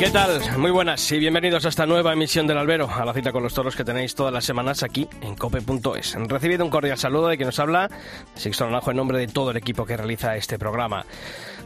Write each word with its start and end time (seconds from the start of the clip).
¿Qué 0.00 0.08
tal? 0.08 0.40
Muy 0.56 0.70
buenas 0.70 1.12
y 1.12 1.18
bienvenidos 1.18 1.66
a 1.66 1.68
esta 1.68 1.84
nueva 1.84 2.14
emisión 2.14 2.46
del 2.46 2.56
Albero, 2.56 2.88
a 2.90 3.04
la 3.04 3.12
cita 3.12 3.32
con 3.32 3.42
los 3.42 3.52
toros 3.52 3.76
que 3.76 3.84
tenéis 3.84 4.14
todas 4.14 4.32
las 4.32 4.46
semanas 4.46 4.82
aquí 4.82 5.06
en 5.20 5.36
cope.es. 5.36 6.16
Recibido 6.26 6.64
un 6.64 6.70
cordial 6.70 6.96
saludo 6.96 7.28
de 7.28 7.36
quien 7.36 7.48
nos 7.48 7.58
habla, 7.58 7.90
Sixto 8.34 8.64
Naranjo, 8.64 8.92
en 8.92 8.96
nombre 8.96 9.18
de 9.18 9.26
todo 9.26 9.50
el 9.50 9.58
equipo 9.58 9.84
que 9.84 9.98
realiza 9.98 10.36
este 10.36 10.58
programa. 10.58 11.04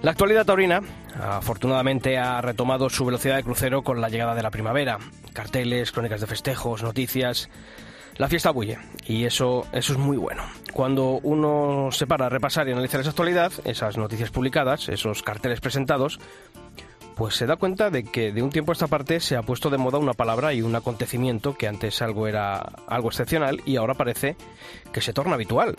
La 0.03 0.11
actualidad 0.11 0.45
taurina, 0.45 0.81
afortunadamente, 1.17 2.19
ha 2.19 2.41
retomado 2.41 2.91
su 2.91 3.05
velocidad 3.05 3.37
de 3.37 3.45
crucero 3.45 3.83
con 3.83 4.01
la 4.01 4.09
llegada 4.09 4.35
de 4.35 4.43
la 4.43 4.51
primavera. 4.51 4.99
Carteles, 5.33 5.93
crónicas 5.93 6.21
de 6.21 6.27
festejos, 6.27 6.83
noticias. 6.83 7.49
La 8.17 8.29
fiesta 8.29 8.51
bulle 8.51 8.79
y 9.07 9.27
eso, 9.27 9.65
eso 9.73 9.93
es 9.93 9.99
muy 10.01 10.17
bueno. 10.17 10.43
Cuando 10.73 11.21
uno 11.23 11.91
se 11.93 12.09
para 12.09 12.27
a 12.27 12.31
repasar 12.31 12.69
y 12.69 12.73
analizar 12.73 13.01
esa 13.01 13.11
actualidad, 13.11 13.53
esas 13.65 13.97
noticias 13.97 14.31
publicadas, 14.31 14.89
esos 14.89 15.23
carteles 15.23 15.61
presentados, 15.61 16.19
pues 17.15 17.37
se 17.37 17.47
da 17.47 17.57
cuenta 17.57 17.91
de 17.91 18.05
que 18.05 18.33
de 18.33 18.43
un 18.43 18.51
tiempo 18.51 18.73
a 18.73 18.75
esta 18.75 18.87
parte 18.87 19.21
se 19.21 19.37
ha 19.37 19.43
puesto 19.43 19.71
de 19.71 19.79
moda 19.79 19.99
una 19.99 20.15
palabra 20.15 20.53
y 20.53 20.63
un 20.63 20.75
acontecimiento 20.75 21.57
que 21.57 21.69
antes 21.69 22.03
algo 22.03 22.27
era 22.27 22.59
algo 22.89 23.09
excepcional 23.09 23.63
y 23.65 23.77
ahora 23.77 23.95
parece 23.95 24.37
que 24.93 25.01
se 25.01 25.13
torna 25.13 25.35
habitual. 25.35 25.77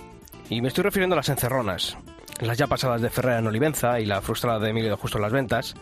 Y 0.49 0.61
me 0.61 0.67
estoy 0.67 0.83
refiriendo 0.83 1.15
a 1.15 1.17
las 1.17 1.29
encerronas, 1.29 1.97
las 2.39 2.57
ya 2.57 2.67
pasadas 2.67 3.01
de 3.01 3.09
Ferrera 3.09 3.39
en 3.39 3.47
Olivenza 3.47 3.99
y 3.99 4.05
la 4.05 4.21
frustrada 4.21 4.59
de 4.59 4.69
Emilio 4.69 4.91
de 4.91 4.95
Justo 4.95 5.17
en 5.17 5.23
las 5.23 5.33
ventas, 5.33 5.75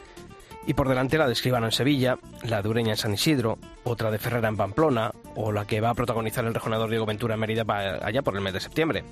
y 0.66 0.74
por 0.74 0.88
delante 0.88 1.18
la 1.18 1.28
de 1.28 1.34
Escribano 1.34 1.66
en 1.66 1.72
Sevilla, 1.72 2.18
la 2.44 2.62
de 2.62 2.70
Ureña 2.70 2.92
en 2.92 2.98
San 2.98 3.14
Isidro, 3.14 3.58
otra 3.84 4.12
de 4.12 4.18
Ferrera 4.18 4.48
en 4.48 4.58
Pamplona, 4.58 5.12
o 5.36 5.52
la 5.52 5.66
que 5.66 5.82
va 5.82 5.90
a 5.90 5.94
protagonizar 5.94 6.46
el 6.46 6.54
rejonador 6.54 6.90
Diego 6.90 7.06
Ventura 7.06 7.34
en 7.34 7.40
Mérida 7.40 7.66
allá 8.02 8.22
por 8.22 8.36
el 8.36 8.42
mes 8.42 8.54
de 8.54 8.60
septiembre. 8.60 9.04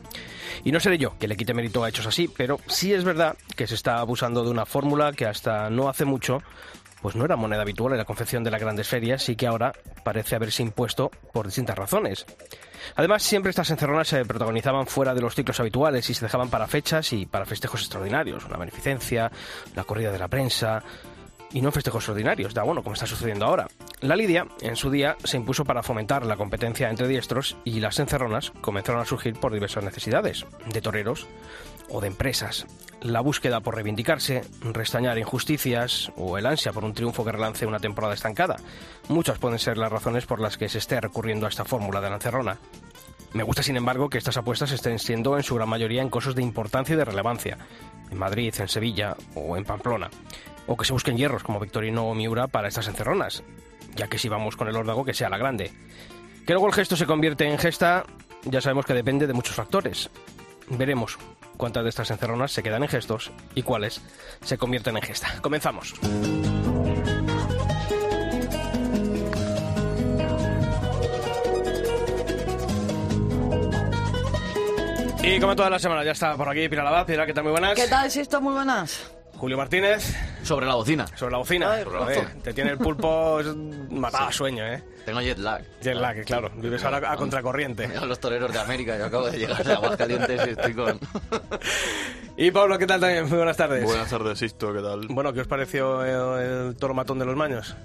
Y 0.63 0.71
no 0.71 0.79
seré 0.79 0.97
yo 0.97 1.17
que 1.17 1.27
le 1.27 1.35
quite 1.35 1.53
mérito 1.53 1.83
a 1.83 1.89
hechos 1.89 2.07
así, 2.07 2.27
pero 2.27 2.59
sí 2.67 2.93
es 2.93 3.03
verdad 3.03 3.35
que 3.55 3.67
se 3.67 3.75
está 3.75 3.99
abusando 3.99 4.43
de 4.43 4.51
una 4.51 4.65
fórmula 4.65 5.11
que 5.13 5.25
hasta 5.25 5.69
no 5.69 5.89
hace 5.89 6.05
mucho 6.05 6.41
pues 7.01 7.15
no 7.15 7.25
era 7.25 7.35
moneda 7.35 7.63
habitual 7.63 7.93
en 7.93 7.97
la 7.97 8.05
confección 8.05 8.43
de 8.43 8.51
las 8.51 8.61
grandes 8.61 8.87
ferias 8.87 9.27
y 9.29 9.35
que 9.35 9.47
ahora 9.47 9.73
parece 10.03 10.35
haberse 10.35 10.61
impuesto 10.61 11.09
por 11.33 11.47
distintas 11.47 11.77
razones. 11.77 12.25
Además, 12.95 13.23
siempre 13.23 13.49
estas 13.49 13.69
encerronas 13.69 14.07
se 14.07 14.25
protagonizaban 14.25 14.87
fuera 14.87 15.13
de 15.13 15.21
los 15.21 15.35
ciclos 15.35 15.59
habituales 15.59 16.09
y 16.09 16.13
se 16.13 16.25
dejaban 16.25 16.49
para 16.49 16.67
fechas 16.67 17.11
y 17.13 17.25
para 17.25 17.45
festejos 17.45 17.81
extraordinarios, 17.81 18.45
una 18.45 18.57
beneficencia, 18.57 19.31
la 19.75 19.83
corrida 19.83 20.11
de 20.11 20.19
la 20.19 20.27
prensa, 20.27 20.83
y 21.53 21.61
no 21.61 21.71
festejos 21.71 22.07
ordinarios, 22.09 22.53
da 22.53 22.63
bueno, 22.63 22.83
como 22.83 22.93
está 22.93 23.05
sucediendo 23.05 23.45
ahora. 23.45 23.67
La 24.01 24.15
lidia, 24.15 24.47
en 24.61 24.75
su 24.75 24.89
día, 24.89 25.17
se 25.23 25.37
impuso 25.37 25.65
para 25.65 25.83
fomentar 25.83 26.25
la 26.25 26.37
competencia 26.37 26.89
entre 26.89 27.07
diestros 27.07 27.57
y 27.63 27.79
las 27.79 27.99
encerronas 27.99 28.51
comenzaron 28.61 29.01
a 29.01 29.05
surgir 29.05 29.33
por 29.33 29.53
diversas 29.53 29.83
necesidades, 29.83 30.45
de 30.65 30.81
toreros 30.81 31.27
o 31.89 32.01
de 32.01 32.07
empresas. 32.07 32.65
La 33.01 33.21
búsqueda 33.21 33.61
por 33.61 33.75
reivindicarse, 33.75 34.43
restañar 34.61 35.17
injusticias 35.17 36.11
o 36.15 36.37
el 36.37 36.45
ansia 36.45 36.71
por 36.71 36.85
un 36.85 36.93
triunfo 36.93 37.25
que 37.25 37.31
relance 37.31 37.65
una 37.65 37.79
temporada 37.79 38.13
estancada. 38.13 38.57
Muchas 39.09 39.39
pueden 39.39 39.59
ser 39.59 39.77
las 39.77 39.91
razones 39.91 40.25
por 40.25 40.39
las 40.39 40.57
que 40.57 40.69
se 40.69 40.77
esté 40.77 41.01
recurriendo 41.01 41.45
a 41.45 41.49
esta 41.49 41.65
fórmula 41.65 41.99
de 41.99 42.09
la 42.09 42.15
encerrona. 42.15 42.57
Me 43.33 43.43
gusta, 43.43 43.63
sin 43.63 43.77
embargo, 43.77 44.09
que 44.09 44.17
estas 44.17 44.37
apuestas 44.37 44.71
estén 44.71 44.99
siendo 44.99 45.37
en 45.37 45.43
su 45.43 45.55
gran 45.55 45.69
mayoría 45.69 46.01
en 46.01 46.09
cosas 46.09 46.35
de 46.35 46.43
importancia 46.43 46.93
y 46.93 46.97
de 46.97 47.05
relevancia, 47.05 47.57
en 48.09 48.17
Madrid, 48.17 48.53
en 48.59 48.67
Sevilla 48.67 49.15
o 49.35 49.55
en 49.55 49.63
Pamplona 49.63 50.09
o 50.67 50.77
que 50.77 50.85
se 50.85 50.93
busquen 50.93 51.17
hierros 51.17 51.43
como 51.43 51.59
Victorino 51.59 52.07
o 52.07 52.15
Miura 52.15 52.47
para 52.47 52.67
estas 52.67 52.87
encerronas, 52.87 53.43
ya 53.95 54.07
que 54.07 54.17
si 54.17 54.29
vamos 54.29 54.55
con 54.55 54.67
el 54.67 54.75
órdago 54.75 55.05
que 55.05 55.13
sea 55.13 55.29
la 55.29 55.37
grande. 55.37 55.71
Que 56.45 56.53
luego 56.53 56.67
el 56.67 56.73
gesto 56.73 56.95
se 56.95 57.05
convierte 57.05 57.45
en 57.45 57.57
gesta, 57.57 58.05
ya 58.43 58.61
sabemos 58.61 58.85
que 58.85 58.93
depende 58.93 59.27
de 59.27 59.33
muchos 59.33 59.55
factores. 59.55 60.09
Veremos 60.69 61.17
cuántas 61.57 61.83
de 61.83 61.89
estas 61.89 62.11
encerronas 62.11 62.51
se 62.51 62.63
quedan 62.63 62.83
en 62.83 62.89
gestos 62.89 63.31
y 63.55 63.63
cuáles 63.63 64.01
se 64.41 64.57
convierten 64.57 64.97
en 64.97 65.03
gesta. 65.03 65.27
Comenzamos. 65.41 65.93
Y 75.23 75.39
como 75.39 75.55
todas 75.55 75.69
las 75.69 75.81
semanas 75.81 76.03
ya 76.03 76.11
está 76.11 76.35
por 76.35 76.49
aquí 76.49 76.67
Pilar 76.67 76.87
Abad. 76.87 77.05
Pilar, 77.05 77.27
¿qué 77.27 77.33
tal? 77.33 77.43
Muy 77.43 77.51
buenas. 77.51 77.75
¿Qué 77.75 77.87
tal, 77.87 78.09
Sisto? 78.09 78.41
Muy 78.41 78.53
buenas. 78.53 79.11
Julio 79.41 79.57
Martínez. 79.57 80.15
Sobre 80.43 80.67
la 80.67 80.75
bocina. 80.75 81.07
Sobre 81.17 81.31
la 81.31 81.39
bocina. 81.39 81.71
Ay, 81.71 81.83
Joder, 81.83 82.27
te 82.43 82.53
tiene 82.53 82.69
el 82.69 82.77
pulpo 82.77 83.39
matado 83.89 84.27
a 84.27 84.31
sueño, 84.31 84.63
¿eh? 84.67 84.83
Tengo 85.03 85.19
jet 85.19 85.39
lag. 85.39 85.63
Jet 85.81 85.95
lag, 85.95 86.23
claro. 86.25 86.51
Vives 86.57 86.83
ahora 86.85 87.11
a 87.11 87.17
contracorriente. 87.17 87.87
Mira 87.87 88.05
los 88.05 88.19
toreros 88.19 88.53
de 88.53 88.59
América. 88.59 88.95
Yo 88.99 89.05
acabo 89.05 89.31
de 89.31 89.39
llegar 89.39 89.63
de 89.63 89.73
Aguascalientes 89.73 90.41
y 90.45 90.49
estoy 90.51 90.73
con... 90.75 90.99
Y 92.37 92.51
Pablo, 92.51 92.77
¿qué 92.77 92.85
tal 92.85 92.99
también? 93.01 93.27
Muy 93.27 93.37
buenas 93.37 93.57
tardes. 93.57 93.83
Buenas 93.83 94.09
tardes, 94.11 94.37
Sisto, 94.37 94.71
¿qué 94.73 94.81
tal? 94.81 95.07
Bueno, 95.09 95.33
¿qué 95.33 95.41
os 95.41 95.47
pareció 95.47 96.05
el, 96.05 96.67
el 96.69 96.75
toro 96.75 96.93
matón 96.93 97.17
de 97.17 97.25
los 97.25 97.35
maños? 97.35 97.75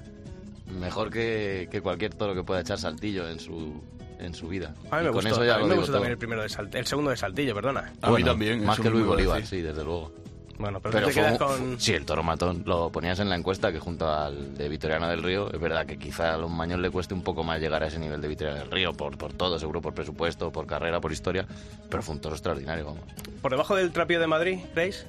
Mejor 0.78 1.10
que, 1.10 1.68
que 1.70 1.80
cualquier 1.80 2.12
toro 2.14 2.34
que 2.34 2.42
pueda 2.44 2.60
echar 2.60 2.78
saltillo 2.78 3.26
en 3.28 3.40
su, 3.40 3.82
en 4.20 4.34
su 4.34 4.46
vida. 4.48 4.74
A 4.90 4.98
mí 4.98 5.04
me 5.04 5.08
Y 5.08 5.12
con 5.12 5.14
gustó, 5.14 5.28
eso 5.30 5.44
ya 5.44 5.54
a 5.54 5.56
mí 5.56 5.62
lo 5.64 5.68
me 5.70 5.74
gustó 5.76 5.92
también 5.92 6.12
el, 6.12 6.18
primero 6.18 6.42
de 6.42 6.48
Salt- 6.50 6.74
el 6.74 6.86
segundo 6.86 7.10
de 7.12 7.16
Saltillo, 7.16 7.54
perdona. 7.54 7.92
A 8.02 8.10
mí 8.10 8.22
también, 8.22 8.62
Más 8.64 8.78
que 8.78 8.90
Luis 8.90 9.06
Bolívar, 9.06 9.44
sí, 9.46 9.62
desde 9.62 9.82
luego. 9.82 10.12
Bueno, 10.58 10.80
pero, 10.80 10.92
Pero 10.92 11.06
te 11.08 11.12
quedas 11.14 11.32
un- 11.32 11.38
con... 11.38 11.80
Sí, 11.80 11.92
el 11.92 12.04
toro 12.06 12.22
matón. 12.22 12.62
Lo 12.66 12.90
ponías 12.90 13.18
en 13.20 13.28
la 13.28 13.36
encuesta 13.36 13.70
que 13.72 13.78
junto 13.78 14.10
al 14.10 14.56
de 14.56 14.68
Vitoriano 14.68 15.06
del 15.08 15.22
Río, 15.22 15.52
es 15.52 15.60
verdad 15.60 15.84
que 15.86 15.98
quizá 15.98 16.34
a 16.34 16.38
los 16.38 16.50
maños 16.50 16.80
le 16.80 16.90
cueste 16.90 17.14
un 17.14 17.22
poco 17.22 17.44
más 17.44 17.60
llegar 17.60 17.82
a 17.82 17.88
ese 17.88 17.98
nivel 17.98 18.20
de 18.20 18.28
Vitoriano 18.28 18.60
del 18.60 18.70
Río, 18.70 18.92
por, 18.94 19.16
por 19.18 19.32
todo, 19.32 19.58
seguro 19.58 19.80
por 19.82 19.92
presupuesto, 19.94 20.50
por 20.50 20.66
carrera, 20.66 21.00
por 21.00 21.12
historia, 21.12 21.46
pero 21.90 22.02
fue 22.02 22.14
un 22.14 22.20
toro 22.20 22.34
extraordinario, 22.34 22.86
vamos. 22.86 23.02
¿Por 23.42 23.50
debajo 23.50 23.76
del 23.76 23.92
trapío 23.92 24.18
de 24.20 24.26
Madrid, 24.26 24.58
creéis? 24.72 25.06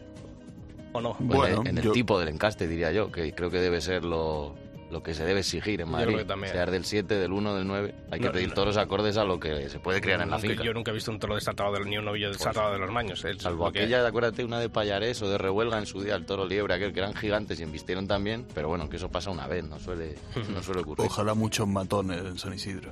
¿O 0.93 1.01
no? 1.01 1.15
Bueno, 1.19 1.61
en 1.65 1.77
el 1.77 1.83
yo- 1.83 1.91
tipo 1.91 2.19
del 2.19 2.29
encaste, 2.29 2.67
diría 2.67 2.91
yo, 2.91 3.11
que 3.11 3.33
creo 3.33 3.49
que 3.51 3.59
debe 3.59 3.81
ser 3.81 4.03
lo, 4.03 4.55
lo 4.91 5.03
que 5.03 5.13
se 5.13 5.25
debe 5.25 5.41
exigir 5.41 5.81
en 5.81 5.87
Yo 5.87 5.91
Madrid. 5.91 6.07
creo 6.07 6.17
que 6.19 6.25
también. 6.25 6.53
Sea 6.53 6.65
del 6.65 6.85
7, 6.85 7.15
del 7.15 7.31
1, 7.33 7.55
del 7.55 7.67
9. 7.67 7.95
Hay 8.11 8.19
que 8.19 8.25
No, 8.27 8.31
pedir 8.31 8.47
no. 8.49 8.53
toros 8.53 8.77
acordes 8.77 9.17
a 9.17 9.23
lo 9.25 9.39
que 9.39 9.69
se 9.69 9.79
puede 9.79 9.99
crear 10.01 10.21
en 10.21 10.29
la 10.29 10.37
Nunca- 10.37 10.47
finca. 10.49 10.63
Yo 10.63 10.73
nunca 10.73 10.91
he 10.91 10.93
visto 10.93 11.11
un 11.11 11.19
toro 11.19 11.35
desatado 11.35 11.73
de, 11.73 11.85
ni 11.85 11.97
un 11.97 12.05
novillo 12.05 12.31
desatado 12.31 12.71
de 12.71 12.79
los 12.79 12.89
maños. 12.91 13.23
Es 13.25 13.41
Salvo 13.41 13.65
lo 13.65 13.71
que- 13.71 13.79
aquella, 13.79 14.05
acuérdate, 14.07 14.43
una 14.45 14.59
de 14.59 14.69
Payarés 14.69 15.21
o 15.21 15.29
de 15.29 15.37
Rehuelga 15.37 15.77
en 15.77 15.85
su 15.85 16.01
día, 16.01 16.15
el 16.15 16.25
toro 16.25 16.45
liebre, 16.45 16.73
aquel 16.73 16.93
que 16.93 16.99
eran 16.99 17.13
gigantes 17.15 17.59
y 17.59 17.63
embistieron 17.63 18.07
también, 18.07 18.45
pero 18.53 18.69
bueno, 18.69 18.89
que 18.89 18.95
eso 18.97 19.09
pasa 19.09 19.29
una 19.29 19.45
vez, 19.47 19.63
no 19.65 19.77
suele, 19.79 20.15
no 20.53 20.63
suele 20.63 20.81
ocurrir. 20.81 21.05
Ojalá 21.07 21.33
muchos 21.33 21.67
matones 21.67 22.19
en 22.21 22.37
San 22.37 22.53
Isidro. 22.53 22.91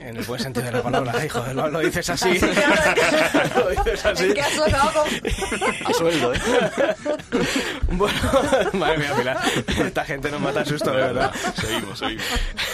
En 0.00 0.16
el 0.16 0.24
buen 0.24 0.40
sentido 0.40 0.66
de 0.66 0.72
la 0.72 0.82
palabra. 0.82 1.24
Hijo, 1.24 1.40
lo, 1.54 1.68
lo 1.68 1.78
dices 1.80 2.08
así. 2.10 2.30
lo 3.56 3.70
dices 3.70 4.04
así. 4.06 4.24
¿En 4.24 4.34
qué 4.34 4.40
has 4.40 4.52
sonado 4.52 4.90
con- 4.92 5.86
A 5.86 5.92
sueldo, 5.94 6.34
¿eh? 6.34 6.38
Bueno, 7.92 8.18
madre 8.72 8.98
mía, 8.98 9.12
Pilar. 9.16 9.38
Esta 9.86 10.04
gente 10.04 10.30
nos 10.30 10.40
mata 10.40 10.60
a 10.60 10.64
susto, 10.64 10.90
de 10.90 10.96
verdad. 10.96 11.17
¿Verdad? 11.18 11.54
Seguimos, 11.54 11.98
seguimos. 11.98 12.24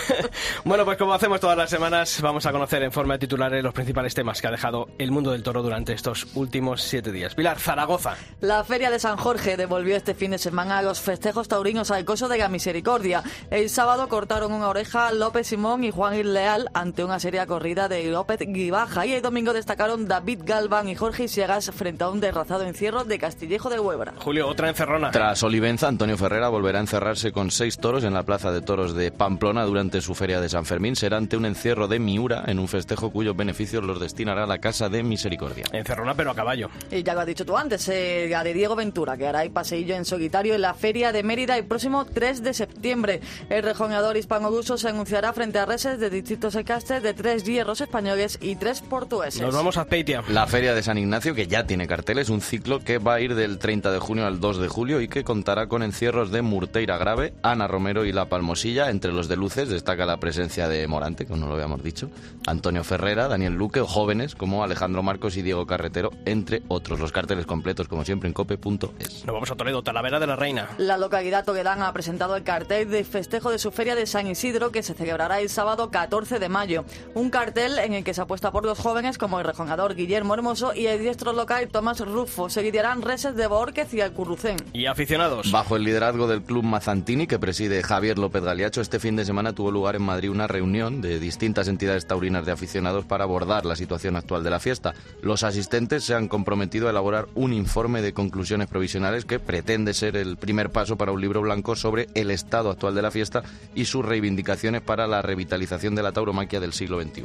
Bueno, 0.64 0.84
pues 0.84 0.96
como 0.96 1.12
hacemos 1.12 1.40
todas 1.40 1.56
las 1.56 1.70
semanas, 1.70 2.20
vamos 2.22 2.46
a 2.46 2.52
conocer 2.52 2.82
en 2.82 2.92
forma 2.92 3.14
de 3.14 3.18
titulares 3.20 3.62
los 3.62 3.74
principales 3.74 4.14
temas 4.14 4.40
que 4.40 4.46
ha 4.46 4.50
dejado 4.50 4.88
el 4.98 5.10
mundo 5.10 5.32
del 5.32 5.42
toro 5.42 5.62
durante 5.62 5.92
estos 5.92 6.26
últimos 6.34 6.82
siete 6.82 7.12
días. 7.12 7.34
Pilar, 7.34 7.58
Zaragoza. 7.58 8.16
La 8.40 8.64
Feria 8.64 8.90
de 8.90 8.98
San 8.98 9.16
Jorge 9.16 9.56
devolvió 9.56 9.96
este 9.96 10.14
fin 10.14 10.30
de 10.30 10.38
semana 10.38 10.78
a 10.78 10.82
los 10.82 11.00
festejos 11.00 11.48
taurinos 11.48 11.90
al 11.90 12.04
coso 12.04 12.28
de 12.28 12.38
la 12.38 12.48
misericordia. 12.48 13.22
El 13.50 13.68
sábado 13.68 14.08
cortaron 14.08 14.52
una 14.52 14.68
oreja 14.68 15.12
López 15.12 15.46
Simón 15.46 15.84
y 15.84 15.90
Juan 15.90 16.32
Leal 16.32 16.70
ante 16.74 17.04
una 17.04 17.18
seria 17.18 17.46
corrida 17.46 17.88
de 17.88 18.04
López 18.04 18.40
Guibaja. 18.40 19.06
Y 19.06 19.12
el 19.12 19.22
domingo 19.22 19.52
destacaron 19.52 20.06
David 20.06 20.40
Galván 20.44 20.88
y 20.88 20.94
Jorge 20.94 21.28
Siegas 21.28 21.70
frente 21.70 22.04
a 22.04 22.08
un 22.08 22.20
derrazado 22.20 22.64
encierro 22.64 23.04
de 23.04 23.18
Castillejo 23.18 23.70
de 23.70 23.80
Huebra. 23.80 24.14
Julio, 24.18 24.48
otra 24.48 24.68
encerrona. 24.68 25.10
Tras 25.10 25.42
Olivenza, 25.42 25.88
Antonio 25.88 26.16
Ferrera 26.16 26.48
volverá 26.48 26.78
a 26.78 26.82
encerrarse 26.82 27.32
con 27.32 27.50
seis 27.50 27.78
toros 27.78 28.04
en 28.04 28.14
la 28.14 28.22
Plaza 28.22 28.52
de 28.52 28.62
Toros 28.62 28.94
de 28.94 29.10
Pamplona 29.10 29.64
durante 29.64 29.93
su 30.00 30.14
feria 30.14 30.40
de 30.40 30.48
San 30.48 30.64
Fermín 30.64 30.96
será 30.96 31.16
ante 31.16 31.36
un 31.36 31.46
encierro 31.46 31.88
de 31.88 31.98
Miura 31.98 32.44
en 32.46 32.58
un 32.58 32.68
festejo 32.68 33.10
cuyos 33.10 33.36
beneficios 33.36 33.84
los 33.84 34.00
destinará 34.00 34.44
a 34.44 34.46
la 34.46 34.58
Casa 34.58 34.88
de 34.88 35.02
Misericordia. 35.02 35.64
Encerrona, 35.72 36.14
pero 36.14 36.30
a 36.30 36.34
caballo. 36.34 36.70
Y 36.90 37.02
ya 37.02 37.14
lo 37.14 37.20
has 37.20 37.26
dicho 37.26 37.44
tú 37.44 37.56
antes, 37.56 37.88
eh, 37.88 38.26
la 38.30 38.44
de 38.44 38.54
Diego 38.54 38.76
Ventura, 38.76 39.16
que 39.16 39.26
hará 39.26 39.42
el 39.42 39.50
paseillo 39.50 39.94
en 39.94 40.04
solitario 40.04 40.54
en 40.54 40.62
la 40.62 40.74
Feria 40.74 41.12
de 41.12 41.22
Mérida 41.22 41.56
el 41.56 41.64
próximo 41.64 42.04
3 42.04 42.42
de 42.42 42.54
septiembre. 42.54 43.20
El 43.48 43.62
rejoneador 43.62 44.16
hispano-ruso 44.16 44.78
se 44.78 44.88
anunciará 44.88 45.32
frente 45.32 45.58
a 45.58 45.66
reses 45.66 45.98
de 45.98 46.10
distintos 46.10 46.54
ecastes 46.54 47.02
de 47.02 47.14
tres 47.14 47.44
hierros 47.44 47.80
españoles 47.80 48.38
y 48.40 48.56
tres 48.56 48.80
portugueses. 48.80 49.40
Nos 49.40 49.54
vamos 49.54 49.76
a 49.76 49.86
Peitia. 49.86 50.22
La 50.28 50.46
Feria 50.46 50.74
de 50.74 50.82
San 50.82 50.98
Ignacio, 50.98 51.34
que 51.34 51.46
ya 51.46 51.66
tiene 51.66 51.86
carteles, 51.86 52.28
un 52.28 52.40
ciclo 52.40 52.80
que 52.80 52.98
va 52.98 53.14
a 53.14 53.20
ir 53.20 53.34
del 53.34 53.58
30 53.58 53.92
de 53.92 53.98
junio 53.98 54.26
al 54.26 54.40
2 54.40 54.58
de 54.58 54.68
julio 54.68 55.00
y 55.00 55.08
que 55.08 55.24
contará 55.24 55.66
con 55.66 55.82
encierros 55.82 56.30
de 56.30 56.42
Murteira 56.42 56.96
Grave, 56.98 57.34
Ana 57.42 57.66
Romero 57.66 58.04
y 58.04 58.12
La 58.12 58.28
Palmosilla. 58.28 58.90
Entre 58.90 59.12
los 59.12 59.28
de 59.28 59.36
luces 59.36 59.68
destaca 59.84 60.06
la 60.06 60.16
presencia 60.16 60.66
de 60.66 60.88
Morante, 60.88 61.26
como 61.26 61.40
no 61.40 61.46
lo 61.46 61.54
habíamos 61.56 61.82
dicho, 61.82 62.08
Antonio 62.46 62.82
Ferrera, 62.84 63.28
Daniel 63.28 63.52
Luque 63.52 63.80
o 63.80 63.86
jóvenes 63.86 64.34
como 64.34 64.64
Alejandro 64.64 65.02
Marcos 65.02 65.36
y 65.36 65.42
Diego 65.42 65.66
Carretero, 65.66 66.10
entre 66.24 66.62
otros. 66.68 67.00
Los 67.00 67.12
carteles 67.12 67.44
completos, 67.44 67.86
como 67.86 68.02
siempre, 68.02 68.26
en 68.26 68.32
cope.es. 68.32 69.26
Nos 69.26 69.34
vamos 69.34 69.50
a 69.50 69.56
Toledo, 69.56 69.82
Talavera 69.82 70.18
de 70.18 70.26
la 70.26 70.36
Reina. 70.36 70.70
La 70.78 70.96
localidad 70.96 71.44
toledana 71.44 71.86
ha 71.86 71.92
presentado 71.92 72.34
el 72.34 72.44
cartel 72.44 72.88
de 72.88 73.04
festejo 73.04 73.50
de 73.50 73.58
su 73.58 73.72
feria 73.72 73.94
de 73.94 74.06
San 74.06 74.26
Isidro 74.26 74.72
que 74.72 74.82
se 74.82 74.94
celebrará 74.94 75.40
el 75.40 75.50
sábado 75.50 75.90
14 75.90 76.38
de 76.38 76.48
mayo. 76.48 76.86
Un 77.12 77.28
cartel 77.28 77.78
en 77.78 77.92
el 77.92 78.04
que 78.04 78.14
se 78.14 78.22
apuesta 78.22 78.50
por 78.52 78.64
los 78.64 78.78
jóvenes 78.78 79.18
como 79.18 79.38
el 79.38 79.44
rejonador 79.44 79.94
Guillermo 79.94 80.32
Hermoso 80.32 80.72
y 80.74 80.86
el 80.86 80.98
diestro 80.98 81.34
local 81.34 81.68
Tomás 81.68 82.00
Rufo. 82.00 82.48
Seguirán 82.48 83.02
reses 83.02 83.36
de 83.36 83.46
Borquez 83.48 83.92
y 83.92 84.00
Alcurrucén. 84.00 84.56
Y 84.72 84.86
aficionados. 84.86 85.52
Bajo 85.52 85.76
el 85.76 85.84
liderazgo 85.84 86.26
del 86.26 86.42
club 86.42 86.64
Mazantini, 86.64 87.26
que 87.26 87.38
preside 87.38 87.82
Javier 87.82 88.18
López 88.18 88.42
Galiacho, 88.42 88.80
este 88.80 88.98
fin 88.98 89.16
de 89.16 89.26
semana 89.26 89.52
tuvo 89.52 89.73
lugar 89.74 89.96
en 89.96 90.02
Madrid 90.02 90.30
una 90.30 90.46
reunión 90.46 91.02
de 91.02 91.20
distintas 91.20 91.68
entidades 91.68 92.06
taurinas 92.06 92.46
de 92.46 92.52
aficionados 92.52 93.04
para 93.04 93.24
abordar 93.24 93.66
la 93.66 93.76
situación 93.76 94.16
actual 94.16 94.42
de 94.42 94.50
la 94.50 94.60
fiesta. 94.60 94.94
Los 95.20 95.42
asistentes 95.42 96.04
se 96.04 96.14
han 96.14 96.28
comprometido 96.28 96.86
a 96.86 96.90
elaborar 96.90 97.26
un 97.34 97.52
informe 97.52 98.00
de 98.00 98.14
conclusiones 98.14 98.68
provisionales 98.68 99.26
que 99.26 99.38
pretende 99.38 99.92
ser 99.92 100.16
el 100.16 100.38
primer 100.38 100.70
paso 100.70 100.96
para 100.96 101.12
un 101.12 101.20
libro 101.20 101.42
blanco 101.42 101.76
sobre 101.76 102.08
el 102.14 102.30
estado 102.30 102.70
actual 102.70 102.94
de 102.94 103.02
la 103.02 103.10
fiesta 103.10 103.42
y 103.74 103.84
sus 103.84 104.04
reivindicaciones 104.04 104.80
para 104.80 105.06
la 105.06 105.20
revitalización 105.20 105.94
de 105.94 106.02
la 106.02 106.12
tauromaquia 106.12 106.60
del 106.60 106.72
siglo 106.72 107.02
XXI. 107.02 107.24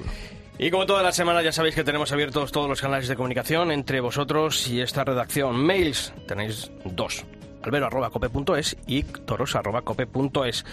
Y 0.61 0.71
como 0.71 0.85
toda 0.85 1.01
la 1.01 1.13
semana 1.13 1.41
ya 1.41 1.53
sabéis 1.53 1.73
que 1.73 1.85
tenemos 1.85 2.11
abiertos 2.11 2.51
todos 2.51 2.67
los 2.67 2.81
canales 2.81 3.07
de 3.07 3.15
comunicación 3.15 3.71
entre 3.71 4.01
vosotros 4.01 4.67
y 4.67 4.81
esta 4.81 5.05
redacción. 5.05 5.55
Mails 5.55 6.13
tenéis 6.27 6.69
dos. 6.83 7.23
albero.cope.es 7.63 8.75
y 8.85 9.03
toros.cope.es. 9.03 10.65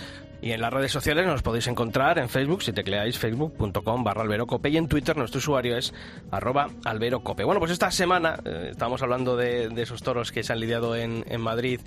Y 0.46 0.52
en 0.52 0.60
las 0.60 0.72
redes 0.72 0.92
sociales 0.92 1.26
nos 1.26 1.42
podéis 1.42 1.66
encontrar 1.66 2.20
en 2.20 2.28
Facebook, 2.28 2.62
si 2.62 2.72
tecleáis 2.72 3.18
facebook.com 3.18 4.04
barra 4.04 4.22
alberocope 4.22 4.70
y 4.70 4.76
en 4.76 4.86
Twitter 4.86 5.16
nuestro 5.16 5.38
usuario 5.38 5.76
es 5.76 5.92
arroba 6.30 6.68
alberocope. 6.84 7.42
Bueno, 7.42 7.58
pues 7.58 7.72
esta 7.72 7.90
semana 7.90 8.38
eh, 8.44 8.68
estamos 8.70 9.02
hablando 9.02 9.36
de, 9.36 9.68
esos 9.76 10.04
toros 10.04 10.30
que 10.30 10.44
se 10.44 10.52
han 10.52 10.60
lidiado 10.60 10.94
en, 10.94 11.24
en 11.28 11.40
Madrid 11.40 11.80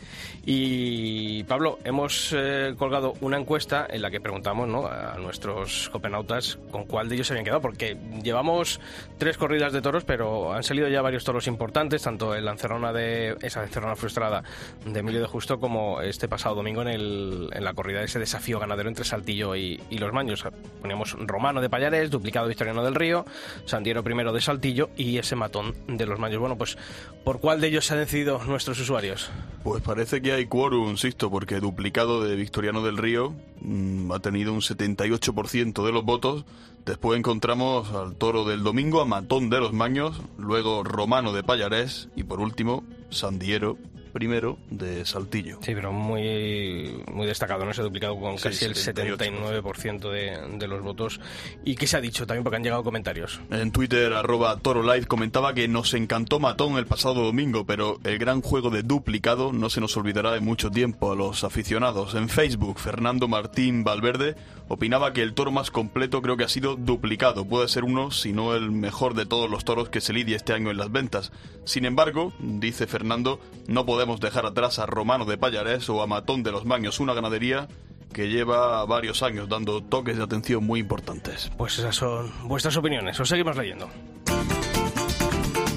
y 0.45 1.45
Pablo, 1.45 1.79
hemos 1.85 2.35
eh, 2.35 2.75
colgado 2.77 3.13
una 3.21 3.38
encuesta 3.38 3.88
en 3.89 4.01
la 4.01 4.11
que 4.11 4.19
preguntamos 4.19 4.67
¿no? 4.67 4.88
a 4.88 5.15
nuestros 5.17 5.89
copenautas 5.89 6.59
con 6.69 6.83
cuál 6.83 7.07
de 7.07 7.15
ellos 7.15 7.27
se 7.27 7.33
habían 7.35 7.45
quedado, 7.45 7.62
porque 7.62 7.95
llevamos 8.21 8.81
tres 9.17 9.38
corridas 9.38 9.71
de 9.71 9.81
toros, 9.81 10.03
pero 10.03 10.51
han 10.51 10.63
salido 10.63 10.89
ya 10.89 11.01
varios 11.01 11.23
toros 11.23 11.47
importantes, 11.47 12.01
tanto 12.01 12.35
en 12.35 12.44
la 12.44 12.51
encerrona 12.51 12.91
de 12.91 13.38
esa 13.41 13.63
encerrona 13.63 13.95
frustrada 13.95 14.44
de 14.85 15.00
Emilio 15.00 15.21
de 15.21 15.27
Justo 15.27 15.62
como 15.62 16.01
este 16.01 16.27
pasado 16.27 16.55
domingo 16.55 16.81
en, 16.81 16.89
el, 16.89 17.50
en 17.53 17.63
la 17.63 17.73
corrida 17.73 18.00
de 18.00 18.05
ese 18.05 18.19
desafío 18.19 18.49
ganadero 18.57 18.90
entre 18.90 19.06
Saltillo 19.06 19.56
y, 19.56 19.80
Los 19.92 20.13
Maños. 20.13 20.44
Poníamos 20.81 21.16
Romano 21.19 21.62
de 21.62 21.69
Payares, 21.69 22.10
duplicado 22.10 22.48
Victoriano 22.48 22.84
del 22.84 22.96
Río, 22.96 23.25
Sandiero 23.66 24.04
primero 24.04 24.34
de 24.34 24.42
Saltillo 24.42 24.90
y 24.96 25.18
ese 25.18 25.36
matón 25.36 25.75
de 25.88 26.06
Los 26.06 26.19
Maños. 26.19 26.40
Bueno, 26.40 26.57
pues, 26.57 26.78
¿por 27.24 27.40
cuál 27.40 27.62
de 27.62 27.68
ellos 27.68 27.86
se 27.86 27.94
han 27.94 28.00
decidido 28.00 28.42
nuestros 28.46 28.80
usuarios? 28.80 29.30
Pues 29.63 29.84
parece 29.84 30.22
que 30.22 30.31
hay 30.31 30.46
quórum, 30.46 30.90
insisto, 30.90 31.30
porque 31.30 31.60
duplicado 31.60 32.24
de 32.24 32.36
Victoriano 32.36 32.81
del 32.81 32.98
Río 32.98 33.36
mmm, 33.62 34.12
ha 34.12 34.19
tenido 34.19 34.54
un 34.54 34.62
78% 34.62 35.86
de 35.86 35.92
los 35.92 36.06
votos. 36.06 36.46
Después 36.86 37.19
encontramos 37.19 37.92
al 37.92 38.16
toro 38.16 38.46
del 38.46 38.63
domingo, 38.63 39.01
a 39.01 39.06
Matón 39.06 39.50
de 39.50 39.60
los 39.60 39.74
Maños, 39.74 40.22
luego 40.38 40.84
Romano 40.84 41.34
de 41.34 41.44
Payarés 41.44 42.07
y 42.16 42.24
por 42.24 42.40
último 42.40 42.84
Sandiero 43.10 43.78
primero 44.13 44.57
de 44.69 45.06
Saltillo. 45.06 45.59
Sí, 45.61 45.73
pero 45.73 45.91
muy, 45.91 47.03
muy 47.11 47.27
destacado, 47.27 47.65
¿no? 47.65 47.73
Se 47.73 47.81
ha 47.81 47.83
duplicado 47.83 48.19
con 48.19 48.38
casi 48.38 48.65
el 48.65 48.75
79% 48.75 50.11
de, 50.11 50.57
de, 50.57 50.67
los 50.67 50.81
votos. 50.81 51.19
¿Y 51.63 51.75
qué 51.75 51.88
se 51.88 51.97
ha 51.97 52.01
dicho 52.01 52.25
también? 52.25 52.44
Porque 52.44 52.57
han 52.57 52.63
llegado 52.63 52.83
comentarios. 52.83 53.39
En 53.51 53.71
Twitter, 53.71 54.13
arroba 54.13 54.57
Toro 54.57 54.83
Live 54.83 55.07
comentaba 55.07 55.53
que 55.53 55.67
nos 55.67 55.94
encantó 55.94 56.39
Matón 56.39 56.77
el 56.77 56.85
pasado 56.85 57.23
domingo, 57.23 57.65
pero 57.65 58.00
el 58.03 58.17
gran 58.17 58.41
juego 58.41 58.69
de 58.69 58.83
duplicado 58.83 59.51
no 59.53 59.69
se 59.69 59.81
nos 59.81 59.95
olvidará 59.97 60.31
de 60.31 60.39
mucho 60.39 60.71
tiempo 60.71 61.12
a 61.12 61.15
los 61.15 61.44
aficionados. 61.44 62.15
En 62.15 62.29
Facebook, 62.29 62.79
Fernando 62.79 63.27
Martín 63.27 63.83
Valverde 63.83 64.35
opinaba 64.67 65.13
que 65.13 65.23
el 65.23 65.33
toro 65.33 65.51
más 65.51 65.71
completo 65.71 66.21
creo 66.21 66.38
que 66.38 66.44
ha 66.44 66.50
sido 66.50 66.75
duplicado. 66.75 67.45
Puede 67.45 67.67
ser 67.67 67.83
uno, 67.83 68.12
si 68.12 68.33
no 68.33 68.55
el 68.55 68.71
mejor 68.71 69.15
de 69.15 69.25
todos 69.25 69.50
los 69.50 69.65
toros 69.65 69.89
que 69.89 70.01
se 70.01 70.13
lidia 70.13 70.38
este 70.38 70.53
año 70.53 70.71
en 70.71 70.77
las 70.77 70.91
ventas. 70.91 71.31
Sin 71.65 71.85
embargo, 71.85 72.33
dice 72.39 72.88
Fernando, 72.88 73.39
no 73.67 73.85
podemos 73.85 73.99
dejar 74.06 74.46
atrás 74.46 74.80
a 74.80 74.86
Romano 74.86 75.25
de 75.25 75.38
Payarés 75.38 75.90
o 75.90 76.01
a 76.01 76.07
Matón 76.07 76.42
de 76.42 76.51
los 76.51 76.66
Maños, 76.66 77.00
una 77.00 77.13
ganadería 77.13 77.68
que 78.13 78.30
lleva 78.30 78.86
varios 78.86 79.22
años 79.24 79.50
dando 79.50 79.84
toques 79.84 80.18
de 80.18 80.24
atención 80.24 80.63
muy 80.63 80.80
importantes. 80.80 81.51
Pues 81.57 81.78
esas 81.78 81.96
son 81.96 82.31
vuestras 82.48 82.78
opiniones. 82.78 83.19
Os 83.19 83.28
seguimos 83.28 83.57
leyendo. 83.57 83.90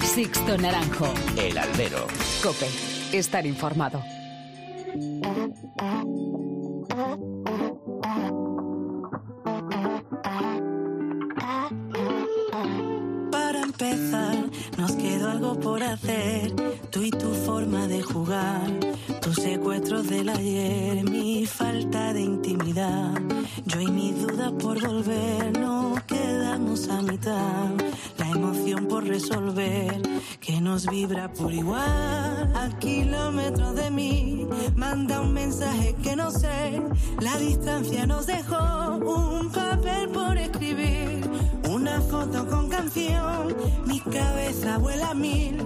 Sixto 0.03 0.57
Naranjo. 0.57 1.13
El 1.37 1.59
albero. 1.59 2.07
Cope. 2.43 2.69
Estar 3.13 3.45
informado. 3.45 4.03
empezar, 13.63 14.37
nos 14.77 14.93
quedó 14.93 15.31
algo 15.31 15.59
por 15.59 15.83
hacer. 15.83 16.53
Tú 16.93 17.03
y 17.03 17.11
tu 17.11 17.33
forma 17.33 17.89
de 17.89 18.03
jugar, 18.03 18.71
tus 19.23 19.37
secuestros 19.37 20.11
del 20.11 20.29
ayer, 20.29 21.03
mi 21.09 21.47
falta 21.47 22.13
de 22.13 22.21
intimidad. 22.21 23.15
Yo 23.65 23.81
y 23.81 23.87
mi 23.87 24.13
duda 24.13 24.53
por 24.59 24.79
volver, 24.79 25.59
no 25.59 25.95
quedamos 26.07 26.91
a 26.91 27.01
mitad. 27.01 27.71
La 28.19 28.29
emoción 28.29 28.89
por 28.89 29.07
resolver, 29.07 30.03
que 30.39 30.61
nos 30.61 30.87
vibra 30.87 31.33
por 31.33 31.55
igual. 31.55 32.53
A 32.55 32.69
kilómetros 32.79 33.75
de 33.75 33.91
mí, 33.91 34.47
manda 34.77 35.23
un 35.23 35.33
mensaje 35.33 35.97
que 36.03 36.15
no 36.15 36.31
sé. 36.31 36.83
La 37.21 37.39
distancia 37.39 38.05
nos 38.05 38.27
dejó 38.27 38.97
un 38.97 39.51
papel 39.51 40.11
por 40.11 40.37
escribir, 40.37 41.23
una 41.83 42.01
foto 42.01 42.47
con 42.47 42.69
canción 42.69 43.57
mi 43.87 43.99
cabeza 44.01 44.79
vuela 44.79 45.11
a 45.11 45.15
mil. 45.15 45.61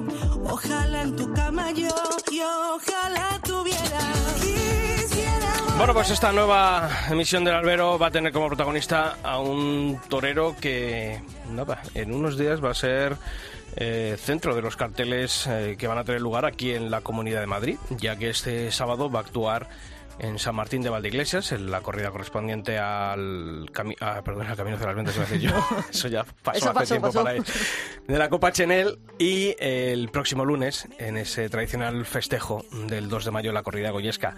Ojalá 0.44 1.02
en 1.02 1.14
tu 1.14 1.30
cama 1.34 1.70
yo, 1.72 1.90
y 2.32 2.40
ojalá 2.40 3.38
tuviera. 3.42 4.00
Quisiera 4.40 5.76
bueno, 5.76 5.92
pues 5.92 6.10
esta 6.10 6.32
nueva 6.32 6.88
emisión 7.10 7.44
del 7.44 7.54
Albero 7.54 7.98
va 7.98 8.06
a 8.06 8.10
tener 8.10 8.32
como 8.32 8.48
protagonista 8.48 9.18
a 9.22 9.40
un 9.40 10.00
torero 10.08 10.56
que, 10.58 11.20
nada, 11.50 11.82
en 11.94 12.14
unos 12.14 12.38
días 12.38 12.64
va 12.64 12.70
a 12.70 12.74
ser 12.74 13.18
eh, 13.76 14.16
centro 14.18 14.54
de 14.54 14.62
los 14.62 14.74
carteles 14.74 15.46
eh, 15.46 15.76
que 15.78 15.86
van 15.86 15.98
a 15.98 16.04
tener 16.04 16.22
lugar 16.22 16.46
aquí 16.46 16.72
en 16.72 16.90
la 16.90 17.02
Comunidad 17.02 17.40
de 17.40 17.46
Madrid, 17.46 17.76
ya 17.90 18.16
que 18.16 18.30
este 18.30 18.72
sábado 18.72 19.10
va 19.10 19.20
a 19.20 19.22
actuar 19.22 19.68
en 20.18 20.38
San 20.38 20.54
Martín 20.54 20.82
de 20.82 20.90
Valdeiglesias, 20.90 21.52
en 21.52 21.70
la 21.70 21.80
corrida 21.80 22.10
correspondiente 22.10 22.78
al, 22.78 23.68
cami 23.72 23.94
ah, 24.00 24.22
perdón, 24.24 24.46
al 24.46 24.56
Camino 24.56 24.76
de 24.78 24.86
las 24.86 24.94
Ventas, 24.94 25.16
iba 25.16 25.24
a 25.24 25.28
decir 25.28 25.50
yo. 25.50 25.66
Eso 25.90 26.08
ya 26.08 26.24
pasó 26.24 26.58
Eso 26.58 26.70
hace 26.70 26.74
pasó, 26.74 26.94
tiempo 26.94 27.08
pasó. 27.08 27.22
para 27.22 27.36
él. 27.36 27.44
De 28.06 28.18
la 28.18 28.28
Copa 28.28 28.52
Chenel 28.52 28.98
y 29.18 29.54
el 29.58 30.08
próximo 30.08 30.44
lunes, 30.44 30.88
en 30.98 31.16
ese 31.16 31.48
tradicional 31.48 32.04
festejo 32.06 32.64
del 32.88 33.08
2 33.08 33.24
de 33.26 33.30
mayo, 33.30 33.52
la 33.52 33.62
corrida 33.62 33.90
goyesca. 33.90 34.34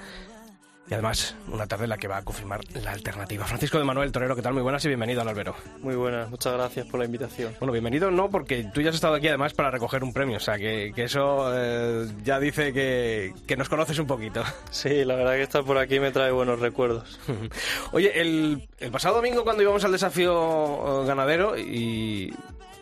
Y 0.90 0.94
además, 0.94 1.36
una 1.52 1.66
tarde 1.66 1.84
en 1.84 1.90
la 1.90 1.98
que 1.98 2.08
va 2.08 2.16
a 2.16 2.22
confirmar 2.22 2.60
la 2.82 2.92
alternativa. 2.92 3.44
Francisco 3.44 3.78
de 3.78 3.84
Manuel 3.84 4.10
Torero, 4.10 4.34
¿qué 4.34 4.40
tal? 4.40 4.54
Muy 4.54 4.62
buenas 4.62 4.82
y 4.86 4.88
bienvenido 4.88 5.20
al 5.20 5.28
Albero. 5.28 5.54
Muy 5.82 5.94
buenas, 5.94 6.30
muchas 6.30 6.54
gracias 6.54 6.86
por 6.86 6.98
la 6.98 7.04
invitación. 7.04 7.54
Bueno, 7.60 7.72
bienvenido 7.72 8.10
no, 8.10 8.30
porque 8.30 8.64
tú 8.72 8.80
ya 8.80 8.88
has 8.88 8.94
estado 8.94 9.14
aquí 9.14 9.28
además 9.28 9.52
para 9.52 9.70
recoger 9.70 10.02
un 10.02 10.14
premio, 10.14 10.38
o 10.38 10.40
sea, 10.40 10.56
que, 10.56 10.92
que 10.94 11.04
eso 11.04 11.52
eh, 11.54 12.06
ya 12.24 12.40
dice 12.40 12.72
que, 12.72 13.34
que, 13.46 13.56
nos 13.58 13.68
conoces 13.68 13.98
un 13.98 14.06
poquito. 14.06 14.42
Sí, 14.70 15.04
la 15.04 15.14
verdad 15.14 15.34
que 15.34 15.42
estar 15.42 15.62
por 15.62 15.76
aquí 15.76 16.00
me 16.00 16.10
trae 16.10 16.30
buenos 16.30 16.58
recuerdos. 16.58 17.20
Oye, 17.92 18.18
el, 18.18 18.66
el 18.78 18.90
pasado 18.90 19.16
domingo 19.16 19.44
cuando 19.44 19.62
íbamos 19.62 19.84
al 19.84 19.92
desafío 19.92 21.04
ganadero 21.04 21.58
y 21.58 22.32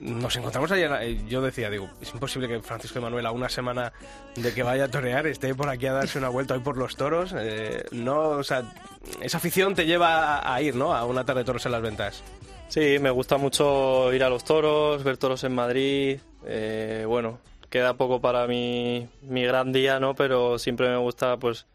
nos 0.00 0.36
encontramos 0.36 0.70
ayer, 0.72 1.24
yo 1.26 1.40
decía, 1.40 1.70
digo, 1.70 1.88
es 2.00 2.12
imposible 2.12 2.48
que 2.48 2.60
Francisco 2.60 3.00
Manuel 3.00 3.26
a 3.26 3.32
una 3.32 3.48
semana 3.48 3.92
de 4.34 4.52
que 4.52 4.62
vaya 4.62 4.84
a 4.84 4.88
torear 4.88 5.26
esté 5.26 5.54
por 5.54 5.68
aquí 5.68 5.86
a 5.86 5.92
darse 5.92 6.18
una 6.18 6.28
vuelta 6.28 6.54
hoy 6.54 6.60
por 6.60 6.76
los 6.76 6.96
toros. 6.96 7.34
Eh, 7.36 7.84
no, 7.92 8.30
o 8.30 8.44
sea, 8.44 8.62
esa 9.20 9.38
afición 9.38 9.74
te 9.74 9.86
lleva 9.86 10.52
a 10.52 10.62
ir, 10.62 10.74
¿no? 10.74 10.94
A 10.94 11.04
una 11.04 11.24
tarde 11.24 11.40
de 11.40 11.44
toros 11.46 11.66
en 11.66 11.72
las 11.72 11.82
ventas. 11.82 12.22
Sí, 12.68 12.98
me 13.00 13.10
gusta 13.10 13.36
mucho 13.38 14.12
ir 14.12 14.24
a 14.24 14.28
los 14.28 14.44
toros, 14.44 15.04
ver 15.04 15.16
toros 15.16 15.44
en 15.44 15.54
Madrid. 15.54 16.18
Eh, 16.46 17.04
bueno, 17.06 17.38
queda 17.70 17.94
poco 17.94 18.20
para 18.20 18.46
mi, 18.46 19.08
mi 19.22 19.44
gran 19.44 19.72
día, 19.72 20.00
¿no? 20.00 20.14
Pero 20.14 20.58
siempre 20.58 20.88
me 20.88 20.96
gusta, 20.96 21.36
pues, 21.36 21.66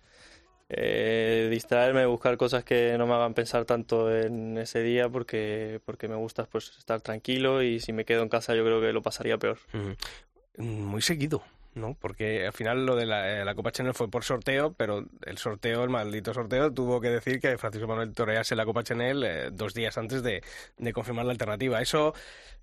eh, 0.73 1.49
distraerme, 1.51 2.05
buscar 2.05 2.37
cosas 2.37 2.63
que 2.63 2.97
no 2.97 3.05
me 3.05 3.13
hagan 3.13 3.33
pensar 3.33 3.65
tanto 3.65 4.15
en 4.15 4.57
ese 4.57 4.81
día 4.81 5.09
porque, 5.09 5.81
porque 5.85 6.07
me 6.07 6.15
gusta 6.15 6.45
pues 6.45 6.69
estar 6.77 7.01
tranquilo 7.01 7.61
y 7.61 7.81
si 7.81 7.91
me 7.91 8.05
quedo 8.05 8.23
en 8.23 8.29
casa 8.29 8.55
yo 8.55 8.63
creo 8.63 8.79
que 8.79 8.93
lo 8.93 9.01
pasaría 9.01 9.37
peor. 9.37 9.57
Mm, 9.73 10.63
Muy 10.63 11.01
seguido, 11.01 11.43
¿no? 11.75 11.97
Porque 11.99 12.45
al 12.45 12.53
final 12.53 12.85
lo 12.85 12.95
de 12.95 13.05
la, 13.05 13.41
eh, 13.41 13.55
Copa 13.55 13.73
Chanel 13.73 13.93
fue 13.93 14.09
por 14.09 14.23
sorteo, 14.23 14.73
pero 14.73 15.05
el 15.25 15.37
sorteo, 15.37 15.83
el 15.83 15.89
maldito 15.89 16.33
sorteo, 16.33 16.71
tuvo 16.71 17.01
que 17.01 17.09
decir 17.09 17.41
que 17.41 17.57
Francisco 17.57 17.87
Manuel 17.87 18.13
torease 18.13 18.55
la 18.55 18.63
Copa 18.65 18.83
Chanel 18.83 19.23
eh, 19.25 19.49
dos 19.51 19.73
días 19.73 19.97
antes 19.97 20.23
de, 20.23 20.41
de 20.77 20.93
confirmar 20.93 21.25
la 21.25 21.33
alternativa. 21.33 21.81
¿Eso 21.81 22.13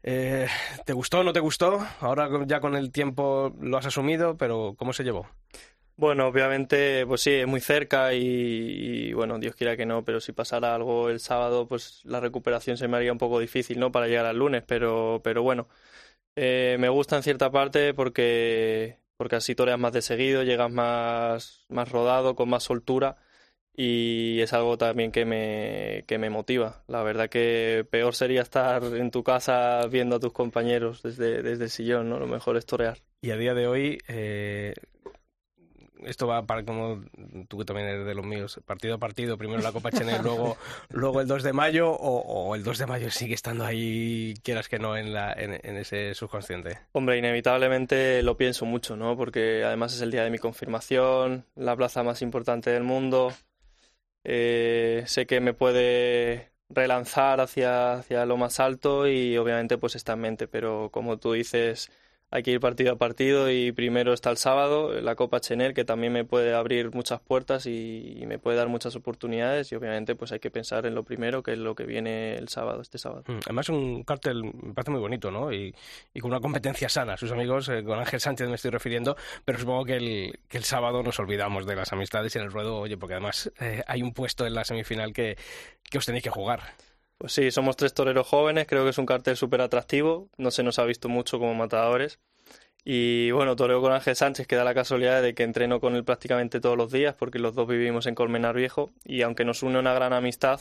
eh, 0.03 0.47
te 0.87 0.95
gustó 0.95 1.21
o 1.21 1.25
no 1.25 1.35
te 1.35 1.41
gustó? 1.41 1.87
Ahora 2.00 2.31
ya 2.47 2.61
con 2.61 2.75
el 2.75 2.91
tiempo 2.91 3.55
lo 3.61 3.77
has 3.77 3.85
asumido, 3.85 4.38
pero 4.38 4.75
¿cómo 4.79 4.95
se 4.95 5.05
llevó? 5.05 5.29
Bueno, 6.00 6.28
obviamente, 6.28 7.05
pues 7.09 7.23
sí, 7.23 7.31
es 7.33 7.47
muy 7.49 7.61
cerca 7.61 8.14
y, 8.14 9.12
bueno, 9.14 9.37
Dios 9.40 9.57
quiera 9.57 9.76
que 9.76 9.85
no, 9.85 10.05
pero 10.05 10.21
si 10.21 10.31
pasara 10.31 10.73
algo 10.73 11.11
el 11.11 11.19
sábado, 11.19 11.67
pues 11.67 12.02
la 12.05 12.21
recuperación 12.21 12.76
se 12.76 12.87
me 12.87 12.97
haría 12.97 13.11
un 13.11 13.19
poco 13.19 13.40
difícil, 13.40 13.81
¿no? 13.81 13.90
Para 13.90 14.07
llegar 14.07 14.25
al 14.26 14.38
lunes, 14.38 14.62
pero, 14.64 15.21
pero 15.25 15.43
bueno, 15.43 15.67
eh, 16.37 16.76
me 16.81 16.88
gusta 16.88 17.17
en 17.17 17.25
cierta 17.25 17.50
parte 17.50 17.95
porque, 17.95 18.99
porque 19.17 19.37
así 19.37 19.55
toreas 19.57 19.78
más 19.81 19.93
de 19.93 20.02
seguido, 20.02 20.45
llegas 20.45 20.71
más, 20.71 21.67
más 21.69 21.90
rodado, 21.90 22.37
con 22.37 22.49
más 22.50 22.64
soltura 22.64 23.17
y 23.81 24.40
es 24.40 24.52
algo 24.52 24.76
también 24.78 25.12
que 25.12 25.25
me, 25.25 26.05
que 26.09 26.19
me 26.19 26.31
motiva. 26.31 26.83
La 26.88 27.02
verdad 27.05 27.28
que 27.28 27.87
peor 27.90 28.14
sería 28.14 28.43
estar 28.43 28.83
en 28.85 29.11
tu 29.12 29.23
casa 29.23 29.87
viendo 29.87 30.17
a 30.17 30.21
tus 30.21 30.33
compañeros 30.33 31.02
desde, 31.02 31.43
desde 31.43 31.64
el 31.64 31.71
sillón, 31.71 32.09
¿no? 32.09 32.19
Lo 32.19 32.26
mejor 32.26 32.57
es 32.57 32.67
torear. 32.67 32.99
Y 33.21 33.31
a 33.31 33.37
día 33.37 33.55
de 33.55 33.67
hoy, 33.69 33.99
eh, 34.09 34.75
esto 36.05 36.26
va 36.26 36.47
para 36.47 36.64
como 36.64 37.02
tú 37.49 37.59
que 37.59 37.64
también 37.64 37.88
eres 37.88 38.07
de 38.07 38.14
los 38.14 38.25
míos, 38.25 38.61
partido 38.64 38.95
a 38.95 38.99
partido, 38.99 39.37
primero 39.38 39.61
la 39.61 39.73
Copa 39.73 39.90
Chanel, 39.90 40.23
luego, 40.23 40.57
luego 40.90 41.21
el 41.21 41.26
2 41.26 41.43
de 41.43 41.52
mayo, 41.52 41.90
o, 41.90 42.21
o, 42.21 42.55
el 42.55 42.62
2 42.62 42.78
de 42.78 42.87
mayo 42.87 43.11
sigue 43.11 43.35
estando 43.35 43.64
ahí, 43.64 44.35
quieras 44.43 44.69
que 44.69 44.78
no, 44.78 44.97
en, 44.97 45.12
la, 45.12 45.33
en, 45.33 45.61
en, 45.62 45.76
ese 45.76 46.14
subconsciente. 46.14 46.78
Hombre, 46.93 47.19
inevitablemente 47.19 48.23
lo 48.23 48.37
pienso 48.37 48.64
mucho, 48.64 48.97
¿no? 48.97 49.17
Porque 49.17 49.64
además 49.64 49.95
es 49.95 50.00
el 50.00 50.11
día 50.11 50.25
de 50.25 50.31
mi 50.31 50.38
confirmación, 50.38 51.45
la 51.57 51.76
plaza 51.76 52.02
más 52.02 52.23
importante 52.23 52.71
del 52.71 52.85
mundo. 52.85 53.33
Eh, 54.25 55.05
sé 55.07 55.26
que 55.26 55.40
me 55.40 55.55
puede 55.55 56.50
relanzar 56.69 57.40
hacia, 57.40 57.95
hacia 57.95 58.26
lo 58.26 58.37
más 58.37 58.61
alto 58.61 59.09
y 59.09 59.37
obviamente 59.38 59.78
pues 59.78 59.97
está 59.97 60.12
en 60.14 60.21
mente, 60.21 60.49
pero 60.49 60.90
como 60.93 61.19
tú 61.19 61.33
dices 61.33 61.90
hay 62.30 62.42
que 62.42 62.50
ir 62.50 62.61
partido 62.61 62.92
a 62.92 62.97
partido 62.97 63.50
y 63.50 63.73
primero 63.73 64.12
está 64.12 64.30
el 64.30 64.37
sábado, 64.37 65.00
la 65.00 65.14
Copa 65.14 65.40
Chener, 65.40 65.73
que 65.73 65.85
también 65.85 66.12
me 66.12 66.25
puede 66.25 66.54
abrir 66.54 66.94
muchas 66.94 67.20
puertas 67.20 67.66
y, 67.66 68.25
me 68.28 68.38
puede 68.38 68.58
dar 68.58 68.68
muchas 68.68 68.94
oportunidades 68.94 69.73
y 69.73 69.75
obviamente 69.75 70.14
pues 70.14 70.32
hay 70.32 70.38
que 70.38 70.50
pensar 70.50 70.85
en 70.85 70.94
lo 70.94 71.02
primero, 71.02 71.42
que 71.42 71.52
es 71.52 71.58
lo 71.58 71.75
que 71.75 71.85
viene 71.85 72.37
el 72.37 72.49
sábado, 72.49 72.82
este 72.82 72.99
sábado. 72.99 73.25
Además 73.47 73.70
un 73.70 74.02
cartel 74.02 74.44
me 74.44 74.75
parece 74.75 74.90
muy 74.90 75.00
bonito, 75.00 75.30
¿no? 75.30 75.50
Y, 75.50 75.75
y 76.12 76.20
con 76.20 76.30
una 76.30 76.40
competencia 76.40 76.90
sana, 76.90 77.16
sus 77.16 77.32
amigos, 77.32 77.70
eh, 77.70 77.82
con 77.82 77.99
Ángel 77.99 78.20
Sánchez 78.20 78.49
me 78.49 78.56
estoy 78.56 78.70
refiriendo, 78.70 79.16
pero 79.47 79.58
supongo 79.58 79.87
que 79.87 79.97
el, 79.97 80.40
que 80.47 80.58
el 80.58 80.64
sábado 80.64 81.02
nos 81.02 81.18
olvidamos 81.18 81.64
de 81.64 81.76
las 81.76 81.90
amistades 81.94 82.35
y 82.35 82.38
en 82.38 82.44
el 82.44 82.52
ruedo, 82.52 82.76
oye, 82.76 82.99
porque 82.99 83.14
además 83.14 83.50
eh, 83.61 83.82
hay 83.87 84.02
un 84.02 84.12
puesto 84.12 84.47
en 84.47 84.52
la 84.52 84.64
semifinal 84.64 85.14
que, 85.14 85.38
que 85.88 85.97
os 85.97 86.04
tenéis 86.04 86.25
que 86.25 86.30
jugar. 86.30 86.61
Pues 87.18 87.32
sí, 87.32 87.50
somos 87.50 87.76
tres 87.76 87.94
toreros 87.94 88.28
jóvenes, 88.28 88.68
creo 88.68 88.84
que 88.84 88.90
es 88.90 88.98
un 88.98 89.06
cartel 89.06 89.37
súper 89.37 89.60
atractivo, 89.60 90.30
no 90.37 90.52
se 90.52 90.62
nos 90.62 90.78
ha 90.78 90.84
visto 90.84 91.08
mucho 91.08 91.40
como 91.40 91.52
matadores. 91.52 92.20
Y 92.84 93.32
bueno, 93.32 93.56
toreo 93.56 93.80
con 93.80 93.92
Ángel 93.92 94.14
Sánchez, 94.14 94.46
que 94.46 94.54
da 94.54 94.62
la 94.62 94.72
casualidad 94.75 95.20
de 95.20 95.34
que 95.34 95.42
entreno 95.42 95.80
con 95.80 95.96
él 95.96 96.04
prácticamente 96.04 96.60
todos 96.60 96.76
los 96.76 96.92
días, 96.92 97.16
porque 97.16 97.40
los 97.40 97.56
dos 97.56 97.66
vivimos 97.66 98.06
en 98.06 98.14
Colmenar 98.14 98.54
Viejo, 98.54 98.92
y 99.04 99.22
aunque 99.22 99.44
nos 99.44 99.64
une 99.64 99.80
una 99.80 99.92
gran 99.94 100.12
amistad, 100.12 100.60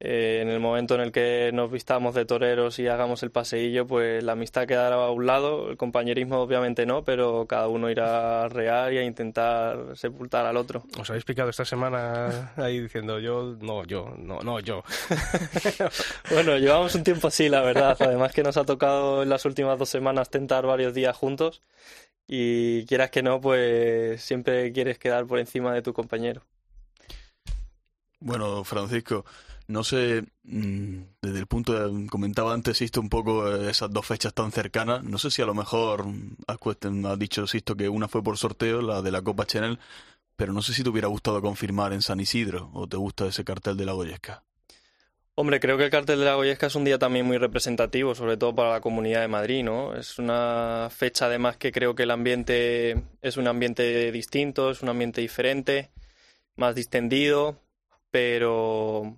eh, 0.00 0.40
en 0.42 0.48
el 0.48 0.58
momento 0.58 0.96
en 0.96 1.00
el 1.00 1.12
que 1.12 1.50
nos 1.54 1.70
vistamos 1.70 2.14
de 2.14 2.24
toreros 2.24 2.78
y 2.78 2.88
hagamos 2.88 3.22
el 3.22 3.30
paseillo, 3.30 3.86
pues 3.86 4.24
la 4.24 4.32
amistad 4.32 4.66
quedará 4.66 4.96
a 4.96 5.10
un 5.10 5.24
lado, 5.24 5.70
el 5.70 5.76
compañerismo 5.76 6.40
obviamente 6.40 6.84
no, 6.84 7.04
pero 7.04 7.46
cada 7.46 7.68
uno 7.68 7.88
irá 7.88 8.42
a 8.42 8.48
rear 8.48 8.92
y 8.92 8.98
a 8.98 9.04
intentar 9.04 9.96
sepultar 9.96 10.46
al 10.46 10.56
otro. 10.56 10.82
¿Os 10.98 11.08
habéis 11.10 11.24
picado 11.24 11.48
esta 11.48 11.64
semana 11.64 12.52
ahí 12.56 12.80
diciendo 12.80 13.20
yo, 13.20 13.56
no, 13.60 13.84
yo, 13.84 14.14
no, 14.18 14.40
no, 14.40 14.58
yo? 14.60 14.82
bueno, 16.30 16.58
llevamos 16.58 16.94
un 16.96 17.04
tiempo 17.04 17.28
así, 17.28 17.48
la 17.48 17.60
verdad. 17.60 17.96
Además 18.00 18.32
que 18.32 18.42
nos 18.42 18.56
ha 18.56 18.64
tocado 18.64 19.22
en 19.22 19.28
las 19.28 19.44
últimas 19.44 19.78
dos 19.78 19.88
semanas 19.88 20.28
tentar 20.28 20.66
varios 20.66 20.92
días 20.92 21.16
juntos 21.16 21.62
y 22.26 22.84
quieras 22.86 23.10
que 23.10 23.22
no, 23.22 23.40
pues 23.40 24.22
siempre 24.22 24.72
quieres 24.72 24.98
quedar 24.98 25.26
por 25.26 25.38
encima 25.38 25.72
de 25.72 25.82
tu 25.82 25.92
compañero. 25.92 26.42
Bueno, 28.20 28.64
Francisco, 28.64 29.24
no 29.66 29.84
sé, 29.84 30.24
mm, 30.44 30.96
desde 31.22 31.38
el 31.38 31.46
punto 31.46 31.72
de, 31.72 32.06
comentaba 32.08 32.52
antes 32.52 32.78
Sisto 32.78 33.00
un 33.00 33.08
poco 33.08 33.48
eh, 33.48 33.70
esas 33.70 33.90
dos 33.90 34.06
fechas 34.06 34.34
tan 34.34 34.52
cercanas, 34.52 35.02
no 35.04 35.18
sé 35.18 35.30
si 35.30 35.42
a 35.42 35.46
lo 35.46 35.54
mejor 35.54 36.06
has, 36.46 36.58
has 36.60 37.18
dicho 37.18 37.46
Sisto 37.46 37.76
que 37.76 37.88
una 37.88 38.08
fue 38.08 38.22
por 38.22 38.36
sorteo, 38.38 38.82
la 38.82 39.02
de 39.02 39.10
la 39.10 39.22
Copa 39.22 39.46
Chanel, 39.46 39.78
pero 40.36 40.52
no 40.52 40.62
sé 40.62 40.74
si 40.74 40.82
te 40.82 40.90
hubiera 40.90 41.08
gustado 41.08 41.40
confirmar 41.40 41.92
en 41.92 42.02
San 42.02 42.20
Isidro 42.20 42.70
o 42.74 42.86
te 42.88 42.96
gusta 42.96 43.26
ese 43.26 43.44
cartel 43.44 43.76
de 43.76 43.86
la 43.86 43.92
Goyesca. 43.92 44.42
Hombre, 45.36 45.58
creo 45.58 45.76
que 45.76 45.84
el 45.84 45.90
cartel 45.90 46.20
de 46.20 46.26
la 46.26 46.36
Goyesca 46.36 46.66
es 46.68 46.76
un 46.76 46.84
día 46.84 46.96
también 46.98 47.26
muy 47.26 47.38
representativo, 47.38 48.14
sobre 48.14 48.36
todo 48.36 48.54
para 48.54 48.70
la 48.70 48.80
comunidad 48.80 49.20
de 49.20 49.28
Madrid, 49.28 49.64
¿no? 49.64 49.96
Es 49.96 50.18
una 50.20 50.88
fecha 50.92 51.26
además 51.26 51.56
que 51.56 51.72
creo 51.72 51.96
que 51.96 52.04
el 52.04 52.12
ambiente 52.12 53.02
es 53.20 53.36
un 53.36 53.48
ambiente 53.48 54.12
distinto, 54.12 54.70
es 54.70 54.82
un 54.82 54.90
ambiente 54.90 55.20
diferente, 55.22 55.90
más 56.54 56.76
distendido, 56.76 57.60
pero 58.12 59.16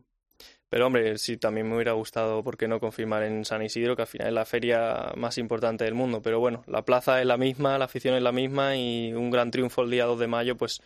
pero 0.76 0.88
hombre, 0.88 1.16
sí, 1.16 1.38
también 1.38 1.66
me 1.66 1.74
hubiera 1.74 1.92
gustado, 1.92 2.44
¿por 2.44 2.58
qué 2.58 2.68
no 2.68 2.80
confirmar 2.80 3.22
en 3.22 3.46
San 3.46 3.62
Isidro, 3.62 3.96
que 3.96 4.02
al 4.02 4.08
final 4.08 4.28
es 4.28 4.34
la 4.34 4.44
feria 4.44 5.10
más 5.16 5.38
importante 5.38 5.84
del 5.84 5.94
mundo? 5.94 6.20
Pero 6.20 6.38
bueno, 6.38 6.64
la 6.66 6.82
plaza 6.84 7.18
es 7.18 7.26
la 7.26 7.38
misma, 7.38 7.78
la 7.78 7.86
afición 7.86 8.14
es 8.14 8.22
la 8.22 8.30
misma 8.30 8.76
y 8.76 9.14
un 9.14 9.30
gran 9.30 9.50
triunfo 9.50 9.84
el 9.84 9.90
día 9.90 10.04
2 10.04 10.20
de 10.20 10.26
mayo, 10.26 10.58
pues 10.58 10.82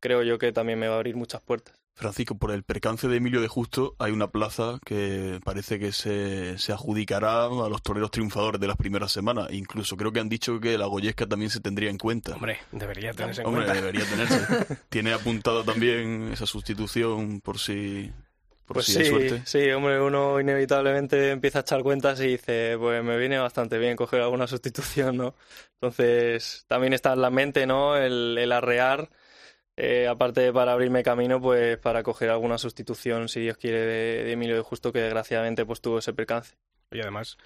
creo 0.00 0.24
yo 0.24 0.36
que 0.36 0.50
también 0.50 0.80
me 0.80 0.88
va 0.88 0.94
a 0.94 0.96
abrir 0.96 1.14
muchas 1.14 1.42
puertas. 1.42 1.76
Francisco, 1.94 2.36
por 2.38 2.50
el 2.50 2.64
percance 2.64 3.06
de 3.06 3.18
Emilio 3.18 3.40
de 3.40 3.46
Justo 3.46 3.94
hay 4.00 4.10
una 4.10 4.32
plaza 4.32 4.80
que 4.84 5.38
parece 5.44 5.78
que 5.78 5.92
se, 5.92 6.58
se 6.58 6.72
adjudicará 6.72 7.44
a 7.44 7.68
los 7.68 7.82
toreros 7.84 8.10
triunfadores 8.10 8.60
de 8.60 8.66
las 8.66 8.76
primeras 8.76 9.12
semanas. 9.12 9.46
Incluso 9.52 9.96
creo 9.96 10.10
que 10.10 10.18
han 10.18 10.28
dicho 10.28 10.58
que 10.58 10.76
la 10.76 10.86
Goyesca 10.86 11.28
también 11.28 11.52
se 11.52 11.60
tendría 11.60 11.88
en 11.88 11.98
cuenta. 11.98 12.34
Hombre, 12.34 12.58
debería 12.72 13.12
tenerse 13.12 13.42
en 13.42 13.46
Hombre, 13.46 13.64
cuenta. 13.64 13.80
debería 13.80 14.04
tenerse. 14.06 14.76
Tiene 14.88 15.12
apuntado 15.12 15.62
también 15.62 16.30
esa 16.32 16.46
sustitución 16.46 17.40
por 17.40 17.60
si 17.60 18.10
por 18.72 18.76
pues 18.76 18.86
si 18.86 18.92
sí, 18.92 18.98
hay 18.98 19.04
suerte. 19.04 19.44
sí, 19.44 19.68
hombre, 19.72 20.00
uno 20.00 20.38
inevitablemente 20.40 21.30
empieza 21.30 21.58
a 21.58 21.62
echar 21.62 21.82
cuentas 21.82 22.20
y 22.20 22.28
dice, 22.28 22.76
pues 22.78 23.02
me 23.02 23.18
viene 23.18 23.36
bastante 23.38 23.78
bien 23.78 23.96
coger 23.96 24.20
alguna 24.20 24.46
sustitución, 24.46 25.16
¿no? 25.16 25.34
Entonces, 25.74 26.64
también 26.68 26.92
está 26.92 27.12
en 27.14 27.20
la 27.22 27.30
mente, 27.30 27.66
¿no? 27.66 27.96
El, 27.96 28.38
el 28.38 28.52
arrear, 28.52 29.10
eh, 29.76 30.06
aparte 30.08 30.42
de 30.42 30.52
para 30.52 30.72
abrirme 30.72 31.02
camino, 31.02 31.40
pues 31.40 31.78
para 31.78 32.04
coger 32.04 32.30
alguna 32.30 32.58
sustitución, 32.58 33.28
si 33.28 33.40
Dios 33.40 33.56
quiere, 33.56 33.80
de, 33.80 34.24
de 34.24 34.32
Emilio 34.32 34.54
de 34.56 34.62
Justo, 34.62 34.92
que 34.92 35.00
desgraciadamente 35.00 35.66
pues 35.66 35.80
tuvo 35.80 35.98
ese 35.98 36.12
percance. 36.12 36.54
Y 36.92 37.00
además, 37.00 37.38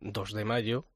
2 0.00 0.34
de 0.34 0.44
mayo 0.44 0.86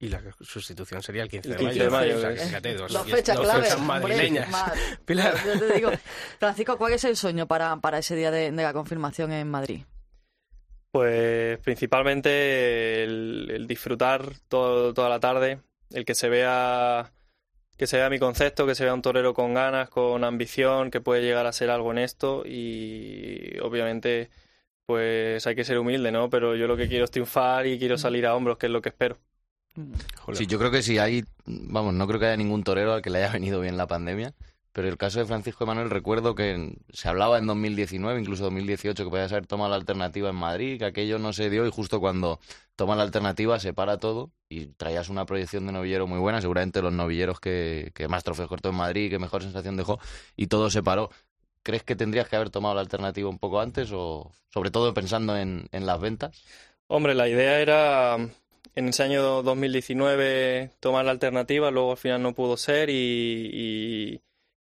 y 0.00 0.08
la 0.08 0.20
sustitución 0.40 1.02
sería 1.02 1.22
el 1.24 1.28
15 1.28 1.48
de 1.48 1.54
El 1.54 1.60
15 1.60 1.78
mayo. 1.78 1.84
de 1.84 1.90
mayo, 1.90 2.16
O 2.16 2.20
sea, 2.20 2.30
es. 2.30 2.42
fíjate, 2.48 2.74
dos, 2.74 2.92
Dos 2.92 3.10
fechas 3.10 3.36
dos 3.36 3.44
clave. 3.46 3.62
fechas 3.64 3.78
hombre. 3.78 4.46
Pilar. 5.04 5.34
Yo 5.44 5.58
te 5.58 5.74
digo, 5.74 5.90
Francisco, 6.38 6.76
¿cuál 6.78 6.92
es 6.92 7.04
el 7.04 7.16
sueño 7.16 7.46
para, 7.46 7.76
para 7.78 7.98
ese 7.98 8.14
día 8.16 8.30
de, 8.30 8.50
de 8.52 8.62
la 8.62 8.72
confirmación 8.72 9.32
en 9.32 9.48
Madrid? 9.50 9.82
Pues 10.90 11.58
principalmente 11.58 13.04
el, 13.04 13.48
el 13.50 13.66
disfrutar 13.66 14.32
todo, 14.48 14.94
toda 14.94 15.08
la 15.08 15.20
tarde, 15.20 15.60
el 15.92 16.04
que 16.04 16.14
se 16.14 16.28
vea 16.28 17.12
que 17.76 17.86
se 17.86 17.96
vea 17.96 18.10
mi 18.10 18.18
concepto, 18.18 18.66
que 18.66 18.74
se 18.74 18.82
vea 18.84 18.94
un 18.94 19.02
torero 19.02 19.34
con 19.34 19.54
ganas, 19.54 19.88
con 19.88 20.24
ambición, 20.24 20.90
que 20.90 21.00
puede 21.00 21.22
llegar 21.22 21.46
a 21.46 21.52
ser 21.52 21.70
algo 21.70 21.92
en 21.92 21.98
esto 21.98 22.42
y 22.44 23.56
obviamente 23.62 24.30
pues 24.86 25.46
hay 25.46 25.54
que 25.54 25.62
ser 25.64 25.78
humilde, 25.78 26.10
¿no? 26.10 26.28
Pero 26.30 26.56
yo 26.56 26.66
lo 26.66 26.76
que 26.76 26.88
quiero 26.88 27.04
es 27.04 27.10
triunfar 27.12 27.66
y 27.68 27.78
quiero 27.78 27.96
salir 27.98 28.26
a 28.26 28.34
hombros, 28.34 28.58
que 28.58 28.66
es 28.66 28.72
lo 28.72 28.80
que 28.82 28.88
espero. 28.88 29.18
Sí, 30.32 30.46
yo 30.46 30.58
creo 30.58 30.70
que 30.70 30.82
si 30.82 30.98
hay, 30.98 31.24
vamos, 31.46 31.94
no 31.94 32.06
creo 32.06 32.20
que 32.20 32.26
haya 32.26 32.36
ningún 32.36 32.64
torero 32.64 32.94
al 32.94 33.02
que 33.02 33.10
le 33.10 33.18
haya 33.18 33.32
venido 33.32 33.60
bien 33.60 33.76
la 33.76 33.86
pandemia, 33.86 34.34
pero 34.72 34.88
el 34.88 34.96
caso 34.96 35.18
de 35.18 35.26
Francisco 35.26 35.64
Emanuel 35.64 35.90
recuerdo 35.90 36.34
que 36.34 36.76
se 36.92 37.08
hablaba 37.08 37.38
en 37.38 37.46
2019, 37.46 38.20
incluso 38.20 38.44
2018, 38.44 39.04
que 39.04 39.10
podía 39.10 39.24
haber 39.24 39.46
tomado 39.46 39.70
la 39.70 39.76
alternativa 39.76 40.30
en 40.30 40.36
Madrid, 40.36 40.78
que 40.78 40.84
aquello 40.84 41.18
no 41.18 41.32
se 41.32 41.50
dio 41.50 41.66
y 41.66 41.70
justo 41.70 42.00
cuando 42.00 42.40
toma 42.76 42.94
la 42.94 43.02
alternativa 43.02 43.58
se 43.58 43.72
para 43.72 43.98
todo 43.98 44.30
y 44.48 44.66
traías 44.66 45.08
una 45.08 45.26
proyección 45.26 45.66
de 45.66 45.72
novillero 45.72 46.06
muy 46.06 46.18
buena, 46.18 46.40
seguramente 46.40 46.82
los 46.82 46.92
novilleros 46.92 47.40
que, 47.40 47.90
que 47.94 48.08
más 48.08 48.22
trofeos 48.24 48.48
cortó 48.48 48.68
en 48.68 48.76
Madrid, 48.76 49.10
que 49.10 49.18
mejor 49.18 49.42
sensación 49.42 49.76
dejó 49.76 49.98
y 50.36 50.46
todo 50.46 50.70
se 50.70 50.82
paró. 50.82 51.10
¿crees 51.68 51.82
que 51.82 51.96
tendrías 51.96 52.28
que 52.28 52.36
haber 52.36 52.48
tomado 52.48 52.74
la 52.74 52.80
alternativa 52.80 53.28
un 53.28 53.38
poco 53.38 53.60
antes 53.60 53.90
o 53.92 54.32
sobre 54.48 54.70
todo 54.70 54.94
pensando 54.94 55.36
en, 55.36 55.68
en 55.70 55.84
las 55.84 56.00
ventas? 56.00 56.42
Hombre, 56.86 57.14
la 57.14 57.28
idea 57.28 57.60
era 57.60 58.16
en 58.74 58.88
ese 58.88 59.02
año 59.02 59.42
2019 59.42 60.70
tomar 60.80 61.04
la 61.04 61.10
alternativa, 61.12 61.70
luego 61.70 61.92
al 61.92 61.96
final 61.96 62.22
no 62.22 62.34
pudo 62.34 62.56
ser 62.56 62.90
y, 62.90 64.20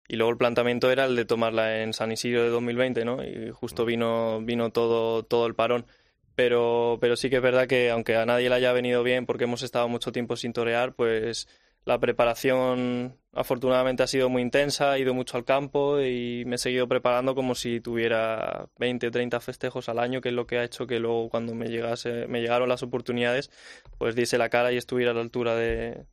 y, 0.09 0.17
luego 0.17 0.31
el 0.31 0.37
planteamiento 0.37 0.91
era 0.91 1.07
el 1.07 1.17
de 1.17 1.25
tomarla 1.25 1.83
en 1.83 1.93
San 1.95 2.13
Isidro 2.13 2.43
de 2.43 2.51
2020, 2.51 3.05
¿no? 3.05 3.25
Y 3.25 3.51
justo 3.51 3.85
vino, 3.85 4.41
vino 4.43 4.71
todo, 4.71 5.23
todo 5.25 5.47
el 5.47 5.55
parón. 5.55 5.87
Pero, 6.35 6.99
pero 7.01 7.17
sí 7.17 7.31
que 7.31 7.37
es 7.37 7.43
verdad 7.43 7.67
que 7.67 7.91
aunque 7.91 8.17
a 8.17 8.27
nadie 8.27 8.49
le 8.49 8.55
haya 8.57 8.73
venido 8.73 9.03
bien 9.03 9.27
porque 9.27 9.45
hemos 9.45 9.63
estado 9.63 9.89
mucho 9.89 10.13
tiempo 10.13 10.37
sin 10.37 10.53
torear, 10.53 10.95
pues 10.95 11.49
la 11.85 11.99
preparación 11.99 13.19
afortunadamente 13.35 14.03
ha 14.03 14.07
sido 14.07 14.29
muy 14.29 14.43
intensa, 14.43 14.97
he 14.97 15.01
ido 15.01 15.15
mucho 15.15 15.37
al 15.37 15.45
campo 15.45 16.01
y 16.01 16.45
me 16.47 16.57
he 16.57 16.59
seguido 16.59 16.87
preparando 16.87 17.35
como 17.35 17.55
si 17.55 17.81
tuviera 17.81 18.69
20 18.79 19.07
o 19.07 19.11
30 19.11 19.41
festejos 19.41 19.89
al 19.89 19.99
año, 19.99 20.21
que 20.21 20.29
es 20.29 20.35
lo 20.35 20.47
que 20.47 20.59
ha 20.59 20.65
hecho 20.65 20.87
que 20.87 20.99
luego 20.99 21.31
cuando 21.31 21.55
me 21.55 21.69
llegase 21.69 22.27
me 22.29 22.41
llegaron 22.41 22.69
las 22.69 22.83
oportunidades, 22.83 23.51
pues 23.99 24.15
diese 24.15 24.39
la 24.39 24.51
cara 24.51 24.73
y 24.73 24.77
estuviera 24.77 25.13
a 25.13 25.15
la 25.15 25.23
altura 25.23 25.55
de, 25.57 26.07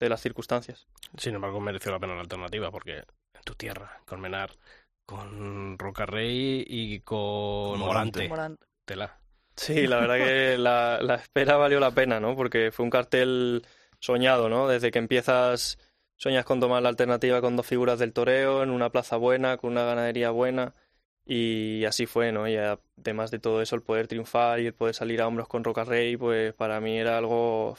las 0.00 0.20
circunstancias. 0.20 0.88
Sin 1.16 1.36
embargo, 1.36 1.60
mereció 1.60 1.92
la 1.92 2.00
pena 2.00 2.14
la 2.14 2.22
alternativa 2.22 2.72
porque 2.72 2.96
en 2.96 3.42
tu 3.44 3.54
tierra, 3.54 4.00
con 4.04 4.20
Menar, 4.20 4.50
con 5.06 5.78
Rocarrey 5.78 6.64
y 6.66 7.00
con, 7.00 7.78
Morante. 7.78 8.28
Tela. 8.84 9.20
Sí, 9.54 9.86
la 9.86 10.00
verdad 10.00 10.16
que 10.16 10.58
la, 10.58 10.98
la 11.02 11.14
espera 11.16 11.56
valió 11.56 11.78
la 11.78 11.92
pena, 11.92 12.18
¿no? 12.18 12.34
Porque 12.34 12.72
fue 12.72 12.84
un 12.84 12.90
cartel 12.90 13.64
soñado, 14.00 14.48
¿no? 14.48 14.66
Desde 14.66 14.90
que 14.90 14.98
empiezas, 14.98 15.78
sueñas 16.22 16.44
con 16.44 16.60
tomar 16.60 16.82
la 16.84 16.88
alternativa 16.88 17.40
con 17.40 17.56
dos 17.56 17.66
figuras 17.66 17.98
del 17.98 18.12
toreo, 18.12 18.62
en 18.62 18.70
una 18.70 18.90
plaza 18.90 19.16
buena, 19.16 19.56
con 19.56 19.72
una 19.72 19.84
ganadería 19.84 20.30
buena, 20.30 20.72
y 21.26 21.84
así 21.84 22.06
fue, 22.06 22.30
¿no? 22.30 22.48
Y 22.48 22.56
además 22.56 23.32
de 23.32 23.40
todo 23.40 23.60
eso, 23.60 23.74
el 23.74 23.82
poder 23.82 24.06
triunfar 24.06 24.60
y 24.60 24.66
el 24.66 24.74
poder 24.74 24.94
salir 24.94 25.20
a 25.20 25.26
hombros 25.26 25.48
con 25.48 25.64
Roca 25.64 25.82
Rey, 25.84 26.16
pues 26.16 26.54
para 26.54 26.80
mí 26.80 26.96
era 26.96 27.18
algo 27.18 27.76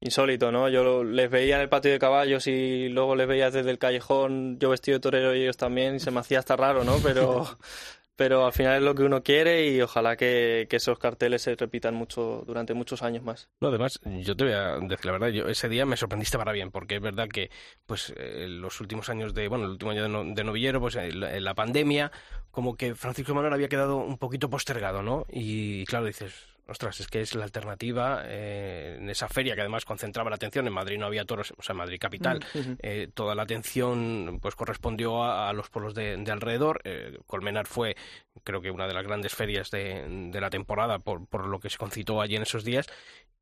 insólito, 0.00 0.52
¿no? 0.52 0.68
Yo 0.68 1.02
les 1.02 1.30
veía 1.30 1.56
en 1.56 1.62
el 1.62 1.70
patio 1.70 1.90
de 1.90 1.98
caballos 1.98 2.46
y 2.46 2.90
luego 2.90 3.16
les 3.16 3.26
veía 3.26 3.50
desde 3.50 3.70
el 3.70 3.78
callejón, 3.78 4.58
yo 4.58 4.68
vestido 4.68 4.98
de 4.98 5.00
torero 5.00 5.34
y 5.34 5.42
ellos 5.42 5.56
también, 5.56 5.96
y 5.96 6.00
se 6.00 6.10
me 6.10 6.20
hacía 6.20 6.40
hasta 6.40 6.56
raro, 6.56 6.84
¿no? 6.84 6.96
Pero 7.02 7.46
pero 8.18 8.44
al 8.44 8.52
final 8.52 8.78
es 8.78 8.82
lo 8.82 8.96
que 8.96 9.04
uno 9.04 9.22
quiere 9.22 9.68
y 9.68 9.80
ojalá 9.80 10.16
que, 10.16 10.66
esos 10.68 10.98
carteles 10.98 11.42
se 11.42 11.54
repitan 11.54 11.94
mucho 11.94 12.42
durante 12.44 12.74
muchos 12.74 13.04
años 13.04 13.22
más. 13.22 13.48
No, 13.60 13.68
además, 13.68 14.00
yo 14.04 14.36
te 14.36 14.42
voy 14.42 14.54
a 14.54 14.76
decir 14.80 15.06
la 15.06 15.12
verdad, 15.12 15.28
yo 15.28 15.46
ese 15.46 15.68
día 15.68 15.86
me 15.86 15.96
sorprendiste 15.96 16.36
para 16.36 16.50
bien, 16.50 16.72
porque 16.72 16.96
es 16.96 17.00
verdad 17.00 17.28
que 17.28 17.48
pues 17.86 18.12
eh, 18.16 18.48
los 18.48 18.80
últimos 18.80 19.08
años 19.08 19.34
de, 19.34 19.46
bueno, 19.46 19.66
el 19.66 19.70
último 19.70 19.92
año 19.92 20.24
de, 20.34 20.42
novillero, 20.42 20.80
pues 20.80 20.96
en 20.96 21.44
la, 21.44 21.54
pandemia, 21.54 22.10
como 22.50 22.76
que 22.76 22.96
Francisco 22.96 23.34
Manuel 23.34 23.54
había 23.54 23.68
quedado 23.68 23.98
un 23.98 24.18
poquito 24.18 24.50
postergado, 24.50 25.00
¿no? 25.00 25.24
Y 25.30 25.84
claro, 25.84 26.06
dices, 26.06 26.57
ostras, 26.68 27.00
es 27.00 27.08
que 27.08 27.20
es 27.22 27.34
la 27.34 27.44
alternativa 27.44 28.22
eh, 28.26 28.96
en 28.98 29.08
esa 29.08 29.26
feria 29.28 29.54
que 29.54 29.62
además 29.62 29.84
concentraba 29.84 30.28
la 30.28 30.36
atención. 30.36 30.66
En 30.66 30.72
Madrid 30.72 30.98
no 30.98 31.06
había 31.06 31.24
toros, 31.24 31.54
o 31.56 31.62
sea, 31.62 31.72
en 31.72 31.78
Madrid 31.78 31.98
capital, 31.98 32.40
mm, 32.54 32.72
eh, 32.80 33.08
toda 33.12 33.34
la 33.34 33.42
atención 33.42 34.38
pues 34.40 34.54
correspondió 34.54 35.24
a, 35.24 35.52
los 35.54 35.70
pueblos 35.70 35.94
de, 35.94 36.22
alrededor. 36.30 36.80
Eh, 36.84 37.18
Colmenar 37.26 37.66
fue, 37.66 37.96
creo 38.44 38.60
que 38.60 38.70
una 38.70 38.86
de 38.86 38.94
las 38.94 39.04
grandes 39.04 39.34
ferias 39.34 39.70
de, 39.70 40.30
la 40.32 40.50
temporada 40.50 40.98
por, 40.98 41.26
por, 41.26 41.46
lo 41.46 41.58
que 41.58 41.70
se 41.70 41.78
concitó 41.78 42.20
allí 42.20 42.36
en 42.36 42.42
esos 42.42 42.64
días. 42.64 42.86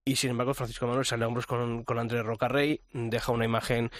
Y 0.04 0.14
sin 0.14 0.30
embargo, 0.30 0.54
Francisco 0.54 0.86
Manuel 0.86 1.04
sale 1.04 1.24
a 1.24 1.26
hombros 1.26 1.48
con, 1.48 1.82
con 1.82 1.98
Andrés 1.98 2.24
Rocarrey, 2.24 2.80
deja 2.92 3.32
una 3.32 3.44
imagen 3.44 3.90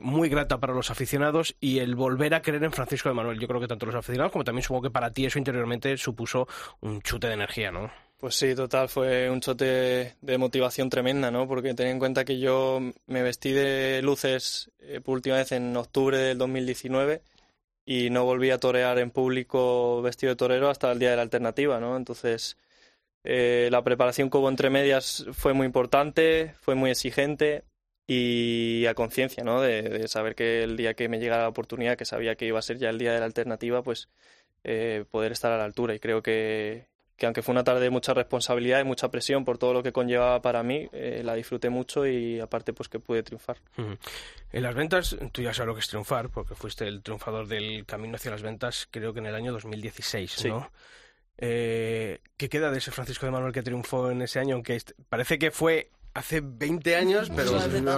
muy 0.00 0.30
grata 0.30 0.60
para 0.60 0.72
los 0.72 0.90
aficionados 0.90 1.56
y 1.60 1.80
el 1.80 1.94
volver 1.94 2.32
a 2.32 2.40
creer 2.40 2.64
en 2.64 2.72
Francisco 2.72 3.10
de 3.10 3.16
Manuel. 3.16 3.38
Yo 3.38 3.48
creo 3.48 3.60
que 3.60 3.68
tanto 3.68 3.84
los 3.84 3.96
aficionados 3.96 4.32
como 4.32 4.44
también 4.44 4.62
supongo 4.62 4.84
que 4.84 4.90
para 4.90 5.12
ti 5.12 5.26
eso 5.26 5.38
interiormente 5.38 5.94
supuso 5.98 6.48
un 6.80 7.02
chute 7.02 7.26
de 7.26 7.34
energía, 7.34 7.70
¿no? 7.70 7.90
Pues 8.20 8.34
sí, 8.34 8.54
total, 8.54 8.90
fue 8.90 9.30
un 9.30 9.40
chote 9.40 10.14
de 10.20 10.38
motivación 10.38 10.90
tremenda, 10.90 11.30
¿no? 11.30 11.48
Porque 11.48 11.72
ten 11.72 11.86
en 11.86 11.98
cuenta 11.98 12.22
que 12.26 12.38
yo 12.38 12.78
me 13.06 13.22
vestí 13.22 13.52
de 13.52 14.02
luces 14.02 14.70
eh, 14.80 15.00
por 15.00 15.14
última 15.14 15.36
vez 15.36 15.52
en 15.52 15.74
octubre 15.74 16.18
del 16.18 16.36
2019 16.36 17.22
y 17.86 18.10
no 18.10 18.24
volví 18.24 18.50
a 18.50 18.58
torear 18.58 18.98
en 18.98 19.10
público 19.10 20.02
vestido 20.02 20.32
de 20.32 20.36
torero 20.36 20.68
hasta 20.68 20.92
el 20.92 20.98
día 20.98 21.10
de 21.10 21.16
la 21.16 21.22
alternativa, 21.22 21.80
¿no? 21.80 21.96
Entonces, 21.96 22.58
eh, 23.24 23.68
la 23.72 23.82
preparación 23.84 24.30
que 24.30 24.38
hubo 24.38 24.50
entre 24.50 24.70
medias 24.70 25.26
fue 25.32 25.54
muy 25.54 25.66
importante, 25.66 26.54
fue 26.60 26.74
muy 26.74 26.90
exigente 26.90 27.64
y 28.06 28.86
a 28.86 28.94
conciencia, 28.94 29.44
¿no? 29.44 29.62
De, 29.62 30.08
saber 30.08 30.34
que 30.34 30.62
el 30.64 30.76
día 30.76 30.94
que 30.94 31.08
me 31.08 31.20
llegara 31.20 31.44
la 31.44 31.48
oportunidad, 31.48 31.96
que 31.96 32.04
sabía 32.04 32.36
que 32.36 32.46
iba 32.46 32.58
a 32.58 32.62
ser 32.62 32.78
ya 32.78 32.90
el 32.90 32.98
día 32.98 33.12
de 33.14 33.20
la 33.20 33.26
alternativa, 33.26 33.82
pues 33.82 34.08
eh, 34.64 35.04
poder 35.10 35.32
estar 35.32 35.52
a 35.52 35.58
la 35.58 35.64
altura. 35.64 35.94
Y 35.94 36.00
creo 36.00 36.22
que, 36.22 36.86
que 37.20 37.26
aunque 37.26 37.42
fue 37.42 37.52
una 37.52 37.64
tarde 37.64 37.82
de 37.82 37.90
mucha 37.90 38.14
responsabilidad 38.14 38.80
y 38.80 38.84
mucha 38.84 39.10
presión 39.10 39.44
por 39.44 39.58
todo 39.58 39.74
lo 39.74 39.82
que 39.82 39.92
conllevaba 39.92 40.40
para 40.40 40.62
mí, 40.62 40.88
eh, 40.94 41.20
la 41.22 41.34
disfruté 41.34 41.68
mucho 41.68 42.06
y 42.06 42.40
aparte 42.40 42.72
pues 42.72 42.88
que 42.88 42.98
pude 42.98 43.22
triunfar. 43.22 43.58
En 43.76 44.62
las 44.62 44.74
ventas, 44.74 45.14
tú 45.30 45.42
ya 45.42 45.52
sabes 45.52 45.66
lo 45.66 45.74
que 45.74 45.80
es 45.80 45.88
triunfar, 45.88 46.30
porque 46.30 46.54
fuiste 46.54 46.88
el 46.88 47.02
triunfador 47.02 47.46
del 47.46 47.84
camino 47.84 48.16
hacia 48.16 48.30
las 48.30 48.40
ventas 48.40 48.88
creo 48.90 49.12
que 49.12 49.18
en 49.18 49.26
el 49.26 49.34
año 49.34 49.52
2016, 49.52 50.46
¿no? 50.46 50.72
Eh, 51.36 52.20
¿Qué 52.38 52.48
queda 52.48 52.70
de 52.70 52.78
ese 52.78 52.90
Francisco 52.90 53.26
de 53.26 53.32
Manuel 53.32 53.52
que 53.52 53.62
triunfó 53.62 54.10
en 54.10 54.22
ese 54.22 54.38
año? 54.38 54.54
Aunque 54.54 54.80
parece 55.10 55.38
que 55.38 55.50
fue 55.50 55.90
hace 56.14 56.40
20 56.40 56.96
años, 56.96 57.30
pero 57.34 57.52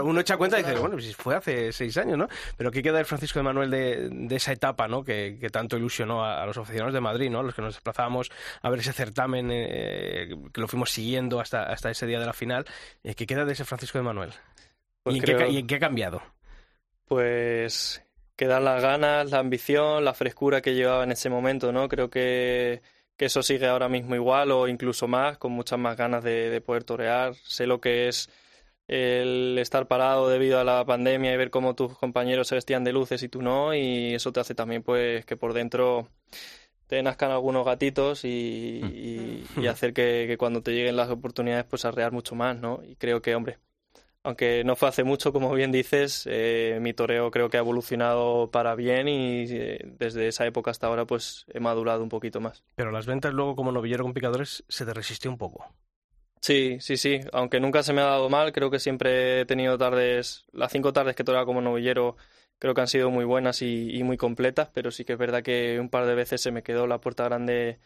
uno 0.05 0.21
echa 0.21 0.37
cuenta 0.37 0.59
y 0.59 0.63
dice, 0.63 0.77
bueno, 0.79 0.97
pues 0.97 1.17
fue 1.17 1.35
hace 1.35 1.73
6 1.73 1.97
años, 1.99 2.19
¿no? 2.19 2.29
Pero 2.57 2.71
¿qué 2.71 2.83
queda 2.83 2.99
el 3.01 3.07
Francisco 3.07 3.39
de 3.39 3.43
Manuel 3.45 3.71
de, 3.71 4.37
esa 4.37 4.53
etapa, 4.53 4.89
¿no? 4.89 5.03
Que, 5.03 5.39
tanto 5.51 5.77
ilusionó 5.77 6.25
a, 6.25 6.45
los 6.47 6.57
aficionados 6.57 6.95
de 6.95 7.01
Madrid, 7.01 7.31
¿no? 7.31 7.43
Los 7.43 7.55
que 7.55 7.63
nos 7.63 7.75
desplazábamos 7.75 8.31
a 8.61 8.71
ver 8.71 8.81
ese 8.81 8.93
certamen, 8.93 9.49
eh, 9.51 10.35
que 10.53 10.61
lo 10.61 10.69
fuimos 10.69 10.91
siguiendo 10.91 11.41
hasta, 11.41 11.65
hasta 11.65 11.91
ese 11.91 12.07
día 12.07 12.21
de 12.21 12.27
la 12.27 12.33
final. 12.33 12.65
Eh, 13.03 13.15
¿Qué 13.15 13.27
queda 13.27 13.45
de 13.45 13.53
ese 13.53 13.65
Francisco 13.65 13.99
de 13.99 14.05
Manuel? 14.05 14.33
Pues 15.03 15.17
¿Y, 15.17 15.19
en 15.19 15.67
qué, 15.67 15.75
ha 15.75 15.81
cambiado? 15.81 16.23
Pues 17.07 18.03
quedan 18.37 18.65
las 18.65 18.83
ganas, 18.83 19.31
la 19.31 19.39
ambición, 19.39 20.05
la 20.05 20.15
frescura 20.15 20.61
que 20.61 20.75
llevaba 20.75 21.05
en 21.05 21.13
ese 21.13 21.31
momento, 21.31 21.73
¿no? 21.73 21.89
Creo 21.89 22.11
que 22.11 22.83
que 23.17 23.27
eso 23.27 23.43
sigue 23.43 23.67
ahora 23.67 23.89
mismo 23.89 24.15
igual 24.15 24.51
o 24.51 24.69
incluso 24.69 25.09
más, 25.09 25.39
con 25.39 25.53
muchas 25.53 25.79
más 25.79 25.97
ganas 25.97 26.25
de, 26.25 26.61
poder 26.61 26.85
torear. 26.85 27.35
Sé 27.45 27.67
lo 27.67 27.81
que 27.81 28.09
es 28.09 28.31
el 28.89 29.57
estar 29.59 29.87
parado 29.89 30.29
debido 30.29 30.59
a 30.59 30.65
la 30.65 30.85
pandemia 30.85 31.33
y 31.33 31.37
ver 31.37 31.51
cómo 31.51 31.75
tus 31.75 31.97
compañeros 31.99 32.49
se 32.49 32.57
vestían 32.57 32.85
de 32.85 32.93
luces 32.93 33.23
y 33.23 33.29
tú 33.29 33.43
no, 33.43 33.75
y 33.75 34.15
eso 34.15 34.33
te 34.33 34.41
hace 34.41 34.55
también 34.55 34.83
pues 34.83 35.25
que 35.25 35.37
por 35.37 35.55
dentro 35.55 36.09
te 36.87 37.03
nazcan 37.03 37.31
algunos 37.31 37.65
gatitos 37.65 38.25
y, 38.25 39.45
mm. 39.57 39.67
hacer 39.69 39.95
que, 39.95 40.27
que, 40.29 40.37
cuando 40.37 40.63
te 40.63 40.73
lleguen 40.73 40.97
las 40.97 41.09
oportunidades 41.11 41.65
pues 41.65 41.85
arrear 41.85 42.13
mucho 42.13 42.35
más, 42.35 42.59
¿no? 42.59 42.83
Y 42.85 42.97
creo 42.97 43.23
que, 43.23 43.35
hombre, 43.35 43.59
aunque 44.25 44.63
no 44.65 44.77
fue 44.77 44.89
hace 44.89 45.05
mucho, 45.05 45.33
como 45.33 45.53
bien 45.53 45.73
dices, 45.73 46.29
eh, 46.31 46.79
mi 46.81 46.93
toreo 46.93 47.31
creo 47.31 47.51
que 47.51 47.57
ha 47.57 47.61
evolucionado 47.61 48.51
para 48.51 48.75
bien 48.75 49.09
y 49.09 49.47
eh, 49.49 49.81
desde 49.99 50.29
esa 50.29 50.47
época 50.47 50.71
hasta 50.71 50.87
ahora 50.87 51.07
pues 51.07 51.45
he 51.53 51.61
madurado 51.61 52.03
un 52.03 52.09
poquito 52.09 52.41
más. 52.41 52.63
Pero 52.77 52.91
las 52.91 53.07
ventas 53.07 53.33
luego 53.33 53.57
como 53.57 53.73
novillero 53.73 54.05
con 54.05 54.15
picadores 54.15 54.65
se 54.69 54.85
te 54.85 54.95
resistió 54.95 55.31
un 55.31 55.39
poco. 55.39 55.75
Sí, 56.41 56.79
sí, 56.81 56.97
sí. 56.97 57.21
Aunque 57.33 57.61
nunca 57.61 57.83
se 57.83 57.93
me 57.93 58.01
ha 58.01 58.07
dado 58.07 58.29
mal, 58.29 58.53
creo 58.53 58.71
que 58.71 58.81
siempre 58.81 59.43
he 59.43 59.45
tenido 59.47 59.79
tardes, 59.79 60.45
las 60.53 60.73
cinco 60.73 60.93
tardes 60.93 61.15
que 61.15 61.25
toreaba 61.25 61.47
como 61.47 61.61
novillero 61.61 62.17
creo 62.63 62.75
que 62.75 62.81
han 62.81 62.87
sido 62.87 63.11
muy 63.11 63.25
buenas 63.25 63.61
y, 63.61 64.01
muy 64.05 64.17
completas, 64.17 64.71
pero 64.73 64.93
sí 64.93 65.05
que 65.05 65.15
es 65.15 65.19
verdad 65.19 65.43
que 65.43 65.81
un 65.81 65.89
par 65.89 66.07
de 66.07 66.15
veces 66.15 66.41
se 66.41 66.53
me 66.53 66.63
quedó 66.63 66.87
la 66.87 67.01
puerta 67.01 67.25
grande 67.25 67.81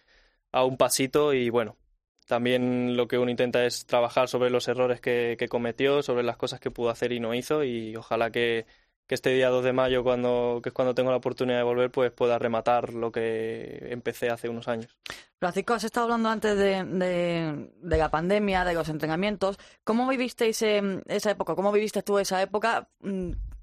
a 0.53 0.65
un 0.65 0.77
pasito 0.77 1.33
y 1.33 1.49
bueno, 1.49 1.79
también 2.27 2.97
lo 2.97 3.09
que 3.09 3.19
uno 3.19 3.31
intenta 3.31 3.65
es 3.65 3.87
trabajar 3.87 4.29
sobre 4.29 4.51
los 4.51 4.69
errores 4.69 5.01
que, 5.01 5.47
cometió, 5.49 6.03
sobre 6.03 6.23
las 6.23 6.37
cosas 6.37 6.61
que 6.61 6.71
pudo 6.71 6.91
hacer 6.91 7.13
y 7.13 7.21
no 7.21 7.35
hizo 7.35 7.65
y 7.65 7.97
ojalá 7.97 8.31
que, 8.31 8.67
este 9.09 9.31
día 9.31 9.51
2 9.51 9.65
de 9.65 9.73
mayo, 9.73 10.03
cuando, 10.03 10.59
que 10.61 10.71
es 10.71 10.73
cuando 10.73 10.93
tengo 10.93 11.13
la 11.13 11.19
oportunidad 11.19 11.59
de 11.59 11.63
volver, 11.63 11.93
pues 11.93 12.11
pueda 12.11 12.41
rematar 12.41 12.93
lo 12.93 13.13
que 13.13 13.87
empecé 13.91 14.31
hace 14.31 14.49
unos 14.49 14.67
años. 14.67 14.97
Francisco, 15.39 15.75
has 15.75 15.85
estado 15.85 16.05
hablando 16.05 16.29
antes 16.29 16.59
de, 16.59 16.83
de, 16.85 17.97
la 17.97 18.11
pandemia, 18.11 18.65
de 18.65 18.75
los 18.75 18.89
entrenamientos. 18.89 19.59
¿Cómo 19.85 20.09
vivisteis 20.09 20.61
esa 20.61 21.31
época? 21.31 21.55
¿Cómo 21.55 21.71
viviste 21.71 22.03
tú 22.03 22.19
esa 22.19 22.43
época? 22.43 22.89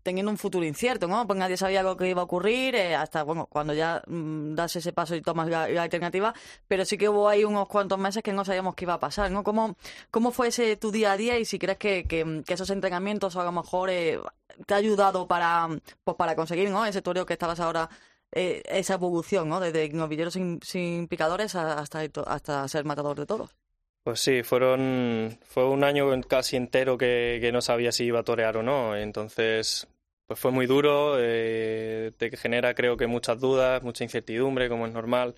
Mm, 0.04 0.14
teniendo 0.14 0.32
un 0.32 0.38
futuro 0.38 0.66
incierto, 0.66 1.08
¿no? 1.08 1.26
Pues 1.26 1.40
nadie 1.40 1.58
sabía 1.58 1.84
lo 1.84 1.98
que 1.98 2.10
iba 2.10 2.22
a 2.22 2.26
ocurrir, 2.26 2.76
eh, 2.76 2.96
hasta, 2.96 3.24
bueno, 3.24 3.48
cuando 3.48 3.74
ya 3.74 4.02
mm, 4.08 4.54
das 4.56 4.76
ese 4.76 4.94
paso 4.94 5.16
y 5.16 5.22
tomas 5.22 5.50
la, 5.50 5.64
alternativa, 5.82 6.34
pero 6.68 6.86
sí 6.86 6.98
que 6.98 7.10
hubo 7.10 7.28
ahí 7.30 7.44
unos 7.44 7.68
cuantos 7.68 7.98
meses 8.00 8.24
que 8.24 8.34
no 8.34 8.46
sabíamos 8.46 8.76
qué 8.76 8.86
iba 8.86 8.96
a 8.96 9.00
pasar, 9.00 9.32
¿no? 9.32 9.44
¿Cómo, 9.44 9.76
cómo 10.12 10.32
fue 10.32 10.50
ese 10.50 10.76
tu 10.78 10.92
día 10.92 11.14
a 11.14 11.18
día 11.18 11.40
y 11.40 11.46
si 11.46 11.60
crees 11.60 11.78
que, 11.78 12.06
que, 12.06 12.44
esos 12.48 12.70
entrenamientos 12.70 13.36
a 13.36 13.44
lo 13.44 13.52
mejor 13.52 13.90
eh, 13.90 14.20
te 14.66 14.74
ha 14.74 14.78
ayudado 14.78 15.28
para, 15.28 15.68
pues 16.04 16.18
para 16.18 16.36
conseguir. 16.36 16.70
Ese 16.88 17.02
toreo 17.02 17.26
que 17.26 17.34
estabas 17.34 17.60
ahora 17.60 17.90
eh, 18.32 18.62
esa 18.66 18.96
evolución, 18.96 19.50
¿no? 19.50 19.60
Desde 19.60 19.90
novillero 19.90 20.32
sin, 20.32 20.60
sin 20.64 21.08
picadores 21.08 21.56
hasta, 21.56 22.02
hasta 22.28 22.68
ser 22.68 22.86
matador 22.86 23.20
de 23.20 23.26
toros. 23.26 23.56
Pues 24.04 24.20
sí, 24.20 24.44
fueron 24.44 25.40
fue 25.44 25.66
un 25.68 25.84
año 25.84 26.10
casi 26.28 26.58
entero 26.58 26.98
que, 26.98 27.38
que, 27.40 27.54
no 27.54 27.62
sabía 27.62 27.94
si 27.94 28.04
iba 28.04 28.20
a 28.20 28.24
torear 28.24 28.58
o 28.58 28.64
no. 28.64 28.98
Entonces, 28.98 29.88
pues 30.28 30.40
fue 30.40 30.52
muy 30.52 30.66
duro, 30.66 31.16
eh, 31.20 32.12
te 32.18 32.36
genera 32.38 32.74
creo 32.74 32.98
que 32.98 33.08
muchas 33.08 33.40
dudas, 33.40 33.84
mucha 33.84 34.04
incertidumbre, 34.04 34.70
como 34.70 34.88
es 34.88 34.94
normal. 34.94 35.36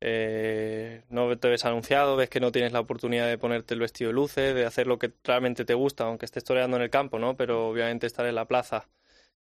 Eh, 0.00 1.04
no 1.08 1.38
te 1.38 1.48
ves 1.48 1.64
anunciado, 1.64 2.16
ves 2.16 2.28
que 2.28 2.40
no 2.40 2.52
tienes 2.52 2.72
la 2.72 2.80
oportunidad 2.80 3.28
de 3.28 3.38
ponerte 3.38 3.74
el 3.74 3.80
vestido 3.80 4.10
de 4.10 4.14
luces, 4.14 4.54
de 4.54 4.66
hacer 4.66 4.86
lo 4.86 4.98
que 4.98 5.12
realmente 5.24 5.64
te 5.64 5.74
gusta, 5.74 6.04
aunque 6.04 6.26
estés 6.26 6.44
toreando 6.44 6.76
en 6.76 6.82
el 6.82 6.90
campo, 6.90 7.18
¿no? 7.18 7.36
Pero 7.36 7.68
obviamente 7.68 8.06
estar 8.06 8.26
en 8.26 8.34
la 8.34 8.46
plaza, 8.46 8.88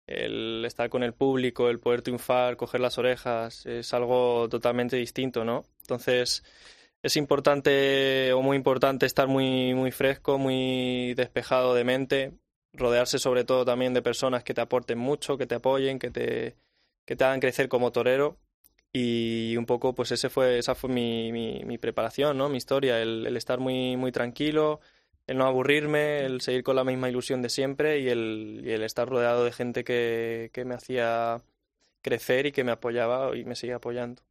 el 0.06 0.64
estar 0.66 0.90
con 0.90 1.02
el 1.02 1.14
público, 1.14 1.70
el 1.70 1.80
poder 1.80 2.02
triunfar, 2.02 2.56
coger 2.56 2.80
las 2.80 2.98
orejas, 2.98 3.66
es 3.66 3.92
algo 3.94 4.48
totalmente 4.48 4.96
distinto, 4.96 5.44
¿no? 5.44 5.64
Entonces 5.82 6.44
es 7.02 7.16
importante 7.16 8.32
o 8.32 8.42
muy 8.42 8.56
importante 8.56 9.06
estar 9.06 9.28
muy, 9.28 9.74
muy 9.74 9.92
fresco, 9.92 10.38
muy 10.38 11.14
despejado 11.14 11.74
de 11.74 11.84
mente, 11.84 12.32
rodearse 12.72 13.18
sobre 13.18 13.44
todo 13.44 13.64
también 13.64 13.94
de 13.94 14.02
personas 14.02 14.44
que 14.44 14.54
te 14.54 14.60
aporten 14.60 14.98
mucho, 14.98 15.38
que 15.38 15.46
te 15.46 15.56
apoyen, 15.56 15.98
que 15.98 16.10
te, 16.10 16.56
que 17.04 17.16
te 17.16 17.24
hagan 17.24 17.40
crecer 17.40 17.68
como 17.68 17.92
torero 17.92 18.38
y 18.92 19.56
un 19.56 19.66
poco, 19.66 19.94
pues 19.94 20.12
ese 20.12 20.30
fue, 20.30 20.58
esa 20.58 20.74
fue 20.74 20.90
mi, 20.90 21.32
mi, 21.32 21.78
preparación, 21.78 22.38
¿no? 22.38 22.48
Mi 22.48 22.56
historia, 22.56 23.00
el, 23.00 23.36
estar 23.36 23.60
muy, 23.60 23.96
muy 23.96 24.12
tranquilo, 24.12 24.80
el 25.26 25.36
no 25.38 25.46
aburrirme, 25.46 26.24
el 26.24 26.40
seguir 26.40 26.62
con 26.62 26.76
la 26.76 26.84
misma 26.84 27.08
ilusión 27.08 27.42
de 27.42 27.50
siempre 27.50 28.00
y 28.00 28.08
el, 28.08 28.62
y 28.64 28.70
el 28.70 28.82
estar 28.82 29.08
rodeado 29.08 29.44
de 29.44 29.52
gente 29.52 29.84
que, 29.84 30.50
que 30.52 30.64
me 30.64 30.74
hacía 30.74 31.42
crecer 32.02 32.46
y 32.46 32.52
que 32.52 32.64
me 32.64 32.72
apoyaba 32.72 33.36
y 33.36 33.44
me 33.44 33.56
sigue 33.56 33.74
apoyando. 33.74 34.22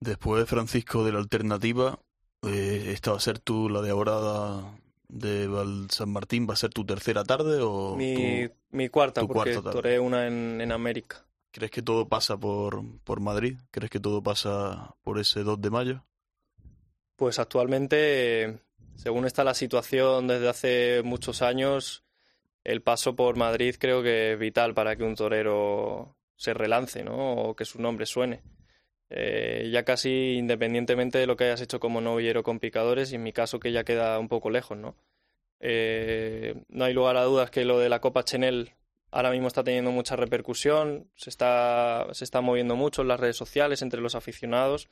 Después, 0.00 0.48
Francisco, 0.48 1.04
de 1.04 1.12
la 1.12 1.18
alternativa, 1.18 1.98
eh, 2.42 2.90
¿esta 2.92 3.10
va 3.12 3.18
a 3.18 3.20
ser 3.20 3.38
tú 3.38 3.68
la 3.68 3.82
de 3.82 3.90
ahora 3.90 4.79
de 5.10 5.46
Val 5.46 5.90
San 5.90 6.10
Martín? 6.10 6.46
¿Va 6.48 6.54
a 6.54 6.56
ser 6.56 6.70
tu 6.70 6.84
tercera 6.84 7.24
tarde 7.24 7.60
o 7.62 7.96
mi, 7.96 8.48
mi 8.70 8.88
cuarta, 8.88 9.26
porque 9.26 9.56
toré 9.56 9.98
una 9.98 10.26
en, 10.26 10.60
en 10.60 10.72
América. 10.72 11.26
¿Crees 11.52 11.70
que 11.70 11.82
todo 11.82 12.08
pasa 12.08 12.36
por, 12.36 12.82
por 13.02 13.20
Madrid? 13.20 13.58
¿Crees 13.70 13.90
que 13.90 14.00
todo 14.00 14.22
pasa 14.22 14.94
por 15.02 15.18
ese 15.18 15.42
2 15.42 15.60
de 15.60 15.70
mayo? 15.70 16.04
Pues 17.16 17.38
actualmente, 17.38 18.60
según 18.94 19.26
está 19.26 19.42
la 19.42 19.54
situación 19.54 20.28
desde 20.28 20.48
hace 20.48 21.02
muchos 21.04 21.42
años, 21.42 22.04
el 22.62 22.82
paso 22.82 23.16
por 23.16 23.36
Madrid 23.36 23.74
creo 23.78 24.02
que 24.02 24.32
es 24.32 24.38
vital 24.38 24.74
para 24.74 24.96
que 24.96 25.02
un 25.02 25.16
torero 25.16 26.16
se 26.36 26.54
relance, 26.54 27.02
¿no? 27.02 27.34
O 27.34 27.56
que 27.56 27.64
su 27.64 27.82
nombre 27.82 28.06
suene. 28.06 28.42
Eh, 29.10 29.68
ya 29.72 29.84
casi 29.84 30.36
independientemente 30.38 31.18
de 31.18 31.26
lo 31.26 31.36
que 31.36 31.44
hayas 31.44 31.60
hecho 31.60 31.80
como 31.80 32.00
novillero 32.00 32.42
con 32.44 32.60
picadores, 32.60 33.12
y 33.12 33.16
en 33.16 33.24
mi 33.24 33.32
caso 33.32 33.60
que 33.60 33.72
ya 33.72 33.84
queda 33.84 34.18
un 34.18 34.28
poco 34.28 34.50
lejos, 34.50 34.78
¿no? 34.78 34.96
Eh, 35.60 36.62
no 36.68 36.84
hay 36.84 36.94
lugar 36.94 37.16
a 37.16 37.24
dudas 37.24 37.50
que 37.50 37.64
lo 37.64 37.78
de 37.78 37.88
la 37.88 38.00
Copa 38.00 38.24
Chenel 38.24 38.72
ahora 39.10 39.30
mismo 39.30 39.48
está 39.48 39.64
teniendo 39.64 39.90
mucha 39.90 40.16
repercusión, 40.16 41.08
se 41.16 41.30
está, 41.30 42.06
se 42.12 42.24
está 42.24 42.40
moviendo 42.40 42.76
mucho 42.76 43.02
en 43.02 43.08
las 43.08 43.20
redes 43.20 43.36
sociales 43.36 43.82
entre 43.82 44.00
los 44.00 44.14
aficionados 44.14 44.88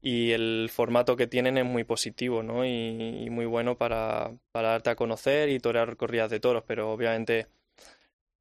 y 0.00 0.32
el 0.32 0.70
formato 0.72 1.16
que 1.16 1.26
tienen 1.26 1.58
es 1.58 1.64
muy 1.64 1.84
positivo 1.84 2.42
¿no? 2.42 2.64
y, 2.64 3.28
muy 3.30 3.46
bueno 3.46 3.76
para, 3.76 4.32
para, 4.52 4.70
darte 4.70 4.90
a 4.90 4.96
conocer 4.96 5.48
y 5.48 5.58
torear 5.58 5.96
corridas 5.96 6.30
de 6.30 6.40
toros, 6.40 6.64
pero 6.66 6.92
obviamente 6.92 7.46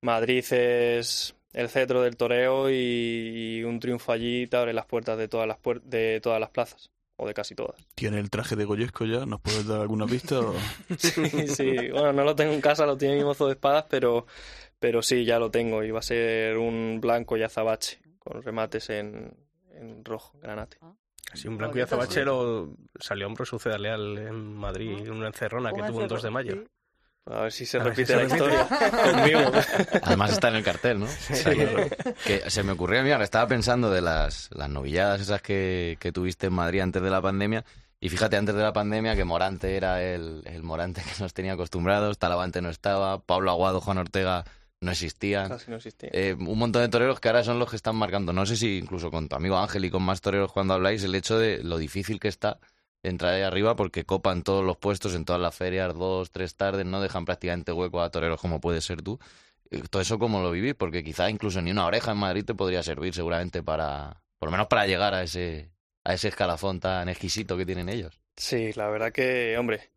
Madrid 0.02 0.46
es 0.52 1.37
el 1.58 1.70
cetro 1.70 2.04
del 2.04 2.16
toreo 2.18 2.70
y, 2.70 3.64
un 3.64 3.80
triunfo 3.80 4.12
allí 4.12 4.46
te 4.46 4.58
abre 4.58 4.74
las 4.74 4.86
puertas 4.86 5.18
de 5.18 5.28
todas 5.28 5.48
las, 5.48 5.58
de 5.84 6.22
todas 6.22 6.40
las 6.40 6.52
plazas 6.52 6.92
o 7.16 7.28
de 7.28 7.34
casi 7.34 7.56
todas. 7.56 7.76
¿Tiene 7.96 8.20
el 8.20 8.30
traje 8.30 8.56
de 8.56 8.64
Goyesco 8.64 9.06
ya? 9.06 9.26
¿Nos 9.26 9.42
puedes 9.42 9.66
dar 9.66 9.82
alguna 9.82 10.06
pista? 10.06 10.40
sí, 11.00 11.48
sí, 11.48 11.90
bueno, 11.90 12.14
no 12.14 12.24
lo 12.24 12.36
tengo 12.36 12.54
en 12.54 12.62
casa, 12.62 12.86
lo 12.86 12.96
tiene 12.96 13.16
mi 13.16 13.24
mozo 13.24 13.48
de 13.48 13.54
espadas, 13.54 13.86
pero 13.90 14.28
pero 14.80 15.02
sí, 15.02 15.26
ya 15.26 15.40
lo 15.40 15.50
tengo 15.50 15.84
y 15.84 15.90
va 15.90 15.98
a 16.00 16.04
ser 16.04 16.60
un 16.60 17.00
blanco 17.02 17.36
y 17.36 17.42
azabache 17.42 18.00
con 18.20 18.44
remates 18.44 18.92
en, 18.92 19.36
en 19.72 20.06
rojo, 20.06 20.38
granate. 20.40 20.78
Ah. 20.82 20.94
Sí, 21.34 21.48
un 21.48 21.58
blanco 21.58 21.80
y 21.80 21.82
azabache 21.82 22.24
lo 22.24 22.78
salió 23.00 23.26
a 23.26 23.30
un 23.30 23.46
suceda 23.46 23.80
leal 23.80 24.16
en 24.20 24.54
Madrid, 24.54 25.00
en 25.00 25.12
una 25.12 25.28
encerrona 25.28 25.74
que 25.74 25.82
tuvo 25.82 26.02
un 26.02 26.08
2 26.08 26.22
de 26.22 26.30
mayo. 26.30 26.64
A 27.30 27.42
ver 27.42 27.52
si 27.52 27.66
se 27.66 27.80
repite 27.80 28.16
la 28.16 28.24
historia 28.24 28.68
conmigo. 28.68 29.40
Además 30.04 30.32
está 30.32 30.50
en 30.50 30.56
el 30.56 30.64
cartel, 30.64 31.00
¿no? 31.00 31.08
que 32.26 32.50
se 32.50 32.64
me 32.64 32.72
ocurrió, 32.72 33.04
mira, 33.04 33.22
estaba 33.22 33.48
pensando 33.48 33.90
de 33.90 34.02
las, 34.02 34.50
las 34.52 34.70
novilladas 34.70 35.22
esas 35.22 35.42
que, 35.42 35.98
que 36.00 36.12
tuviste 36.12 36.48
en 36.48 36.54
Madrid 36.54 36.82
antes 36.82 37.02
de 37.02 37.10
la 37.10 37.22
pandemia. 37.22 37.66
Y 38.00 38.10
fíjate, 38.10 38.38
antes 38.38 38.56
de 38.56 38.62
la 38.62 38.74
pandemia, 38.74 39.16
que 39.16 39.26
Morante 39.26 39.76
era 39.76 40.04
el, 40.04 40.44
el 40.46 40.64
Morante 40.64 41.02
que 41.02 41.22
nos 41.22 41.34
tenía 41.34 41.54
acostumbrados, 41.54 42.18
Talavante 42.18 42.62
no 42.62 42.70
estaba, 42.70 43.20
Pablo 43.20 43.52
Aguado, 43.52 43.82
Juan 43.82 43.98
Ortega 43.98 44.46
no 44.80 44.92
existían. 44.92 45.52
Eh, 46.02 46.36
un 46.38 46.60
montón 46.60 46.84
de 46.84 46.90
toreros 46.90 47.20
que 47.20 47.30
ahora 47.30 47.44
son 47.44 47.60
los 47.60 47.70
que 47.70 47.76
están 47.76 47.96
marcando. 47.96 48.34
No 48.34 48.46
sé 48.46 48.56
si 48.56 48.78
incluso 48.78 49.10
con 49.10 49.28
tu 49.28 49.36
amigo 49.36 49.58
Ángel 49.58 49.86
y 49.86 49.90
con 49.90 50.04
más 50.04 50.22
toreros 50.22 50.52
cuando 50.52 50.76
habláis, 50.76 51.04
el 51.04 51.16
hecho 51.16 51.40
de 51.40 51.64
lo 51.64 51.78
difícil 51.78 52.20
que 52.20 52.28
está 52.28 52.60
entrar 53.04 53.34
ahí 53.34 53.42
arriba 53.42 53.76
porque 53.76 54.06
copan 54.06 54.44
todos 54.44 54.64
los 54.64 54.78
puestos 54.78 55.16
en 55.16 55.26
todas 55.26 55.42
las 55.42 55.56
ferias, 55.56 55.94
dos, 55.96 56.32
tres 56.32 56.56
tardes, 56.56 56.86
no 56.86 57.02
dejan 57.02 57.26
prácticamente 57.26 57.72
hueco 57.72 58.02
a 58.02 58.10
toreros 58.10 58.40
como 58.42 58.60
puede 58.60 58.82
ser 58.82 59.02
tú. 59.02 59.20
Eh, 59.70 59.82
todo 59.90 60.02
eso 60.02 60.20
cómo 60.20 60.42
lo 60.42 60.52
vivís, 60.52 60.76
porque 60.76 61.04
quizá 61.04 61.30
incluso 61.30 61.62
ni 61.62 61.72
una 61.72 61.86
oreja 61.86 62.12
en 62.12 62.18
Madrid 62.18 62.46
te 62.46 62.56
podría 62.56 62.84
servir 62.84 63.14
seguramente 63.14 63.64
para, 63.64 64.24
por 64.40 64.48
lo 64.48 64.52
menos 64.52 64.68
para 64.68 64.88
llegar 64.88 65.14
a 65.14 65.24
ese, 65.24 65.70
a 66.04 66.14
ese 66.14 66.30
escalafón 66.30 66.80
tan 66.80 67.10
exquisito 67.10 67.58
que 67.58 67.66
tienen 67.66 67.90
ellos. 67.90 68.20
Sí, 68.36 68.72
la 68.74 68.88
verdad 68.90 69.12
que, 69.12 69.58
hombre, 69.58 69.90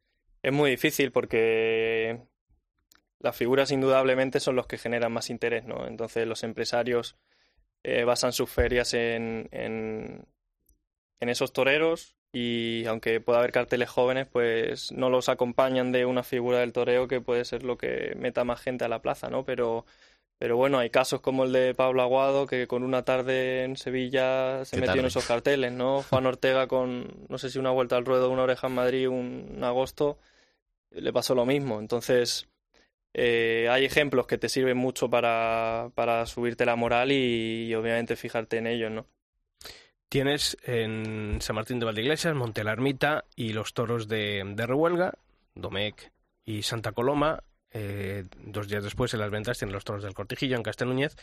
es 0.42 0.52
muy 0.52 0.70
difícil 0.70 1.12
porque 1.12 2.20
las 3.20 3.36
figuras 3.36 3.70
indudablemente 3.70 4.40
son 4.40 4.56
los 4.56 4.66
que 4.66 4.78
generan 4.78 5.12
más 5.12 5.30
interés, 5.30 5.64
¿no? 5.64 5.86
Entonces 5.86 6.26
los 6.26 6.42
empresarios 6.42 7.16
eh, 7.82 8.04
basan 8.04 8.32
sus 8.32 8.50
ferias 8.50 8.94
en, 8.94 9.48
en, 9.52 10.26
esos 11.28 11.52
toreros 11.52 12.16
y 12.32 12.84
aunque 12.86 13.20
pueda 13.20 13.40
haber 13.40 13.52
carteles 13.52 13.88
jóvenes, 13.90 14.26
pues 14.26 14.92
no 14.92 15.10
los 15.10 15.28
acompañan 15.28 15.92
de 15.92 16.06
una 16.06 16.22
figura 16.22 16.60
del 16.60 16.72
toreo 16.72 17.08
que 17.08 17.20
puede 17.20 17.44
ser 17.44 17.64
lo 17.64 17.76
que 17.76 18.14
meta 18.16 18.44
más 18.44 18.60
gente 18.60 18.84
a 18.84 18.88
la 18.88 19.02
plaza, 19.02 19.28
¿no? 19.28 19.44
Pero, 19.44 19.84
pero 20.38 20.56
bueno, 20.56 20.78
hay 20.78 20.90
casos 20.90 21.20
como 21.20 21.44
el 21.44 21.52
de 21.52 21.74
Pablo 21.74 22.02
Aguado, 22.02 22.46
que 22.46 22.66
con 22.66 22.84
una 22.84 23.04
tarde 23.04 23.64
en 23.64 23.76
Sevilla 23.76 24.64
se 24.64 24.78
metió 24.78 25.00
en 25.00 25.06
esos 25.06 25.26
carteles, 25.26 25.72
¿no? 25.72 26.02
Juan 26.10 26.26
Ortega 26.26 26.68
con, 26.68 27.26
no 27.28 27.38
sé 27.38 27.50
si 27.50 27.58
una 27.58 27.70
vuelta 27.70 27.96
al 27.96 28.04
ruedo, 28.04 28.30
una 28.30 28.44
oreja 28.44 28.68
en 28.68 28.74
Madrid, 28.74 29.08
un 29.08 29.60
agosto, 29.62 30.18
le 30.90 31.12
pasó 31.12 31.34
lo 31.34 31.46
mismo. 31.46 31.80
Entonces, 31.80 32.48
eh, 33.12 33.68
hay 33.70 33.84
ejemplos 33.84 34.26
que 34.26 34.38
te 34.38 34.48
sirven 34.48 34.76
mucho 34.76 35.10
para, 35.10 35.90
para 35.94 36.26
subirte 36.26 36.64
la 36.64 36.76
moral 36.76 37.10
y, 37.12 37.74
obviamente 37.74 38.16
fijarte 38.16 38.58
en 38.58 38.66
ellos, 38.66 38.90
¿no? 38.90 39.06
Tienes 40.10 40.56
en 40.64 41.38
San 41.40 41.54
Martín 41.54 41.78
de 41.78 41.86
Valdeiglesias, 41.86 42.34
Monte 42.34 42.64
la 42.64 42.76
y 43.36 43.52
los 43.52 43.74
toros 43.74 44.08
de, 44.08 44.42
de 44.56 44.66
Rehuelga, 44.66 45.14
Domecq 45.54 46.10
y 46.44 46.64
Santa 46.64 46.90
Coloma. 46.90 47.44
Eh, 47.70 48.24
dos 48.44 48.66
días 48.66 48.82
después 48.82 49.14
en 49.14 49.20
las 49.20 49.30
ventas 49.30 49.58
tienen 49.58 49.72
los 49.72 49.84
toros 49.84 50.02
del 50.02 50.14
Cortijillo 50.14 50.56
en 50.56 50.64
Castelúñez. 50.64 51.14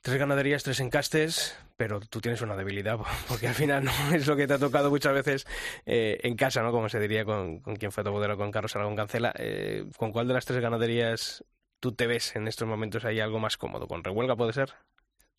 Tres 0.00 0.18
ganaderías, 0.18 0.62
tres 0.62 0.80
encastes, 0.80 1.58
pero 1.76 2.00
tú 2.00 2.22
tienes 2.22 2.40
una 2.40 2.56
debilidad, 2.56 3.00
porque 3.28 3.48
al 3.48 3.54
final 3.54 3.84
no 3.84 3.92
es 4.14 4.26
lo 4.26 4.34
que 4.34 4.46
te 4.46 4.54
ha 4.54 4.58
tocado 4.58 4.88
muchas 4.88 5.12
veces 5.12 5.46
eh, 5.84 6.20
en 6.22 6.36
casa, 6.36 6.62
¿no? 6.62 6.72
Como 6.72 6.88
se 6.88 6.98
diría 6.98 7.26
con, 7.26 7.58
con 7.58 7.76
quien 7.76 7.92
fue 7.92 8.02
tu 8.02 8.12
modelo, 8.12 8.38
con 8.38 8.50
Carlos 8.50 8.74
Aragón 8.76 8.96
Cancela. 8.96 9.34
Eh, 9.36 9.84
¿Con 9.98 10.10
cuál 10.10 10.26
de 10.26 10.32
las 10.32 10.46
tres 10.46 10.60
ganaderías 10.60 11.44
tú 11.80 11.92
te 11.92 12.06
ves 12.06 12.34
en 12.34 12.48
estos 12.48 12.66
momentos 12.66 13.04
ahí 13.04 13.20
algo 13.20 13.38
más 13.38 13.58
cómodo? 13.58 13.86
¿Con 13.86 14.02
Rehuelga 14.02 14.36
puede 14.36 14.54
ser? 14.54 14.72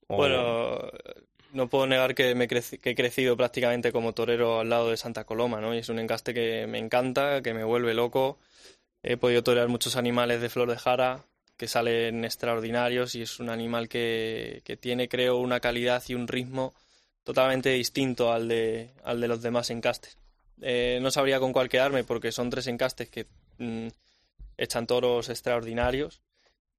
Bueno, 0.07 0.91
no 1.53 1.67
puedo 1.67 1.87
negar 1.87 2.15
que, 2.15 2.31
he 2.31 2.95
crecido 2.95 3.37
prácticamente 3.37 3.91
como 3.91 4.13
torero 4.13 4.59
al 4.59 4.69
lado 4.69 4.89
de 4.89 4.97
Santa 4.97 5.23
Coloma, 5.23 5.61
¿no? 5.61 5.73
Es 5.73 5.89
un 5.89 5.99
encaste 5.99 6.33
que 6.33 6.67
me 6.67 6.77
encanta, 6.77 7.41
que 7.41 7.53
me 7.53 7.63
vuelve 7.63 7.93
loco. 7.93 8.37
He 9.03 9.17
podido 9.17 9.43
torear 9.43 9.67
muchos 9.67 9.95
animales 9.95 10.41
de 10.41 10.49
flor 10.49 10.69
de 10.69 10.77
jara, 10.77 11.23
que 11.57 11.67
salen 11.67 12.25
extraordinarios 12.25 13.15
y 13.15 13.21
es 13.23 13.39
un 13.39 13.49
animal 13.49 13.89
que, 13.89 14.61
que, 14.63 14.77
tiene, 14.77 15.09
creo, 15.09 15.37
una 15.37 15.59
calidad 15.59 16.03
y 16.07 16.15
un 16.15 16.27
ritmo 16.27 16.73
totalmente 17.23 17.69
distinto 17.71 18.31
al 18.31 18.47
de, 18.47 18.91
al 19.03 19.21
de 19.21 19.27
los 19.27 19.41
demás 19.41 19.69
encastes. 19.69 20.17
Eh, 20.61 20.99
no 21.01 21.11
sabría 21.11 21.39
con 21.39 21.53
cuál 21.53 21.69
quedarme 21.69 22.03
porque 22.03 22.31
son 22.31 22.49
tres 22.49 22.67
encastes 22.67 23.09
que 23.09 23.25
mm, 23.57 23.87
echan 24.57 24.87
toros 24.87 25.29
extraordinarios 25.29 26.21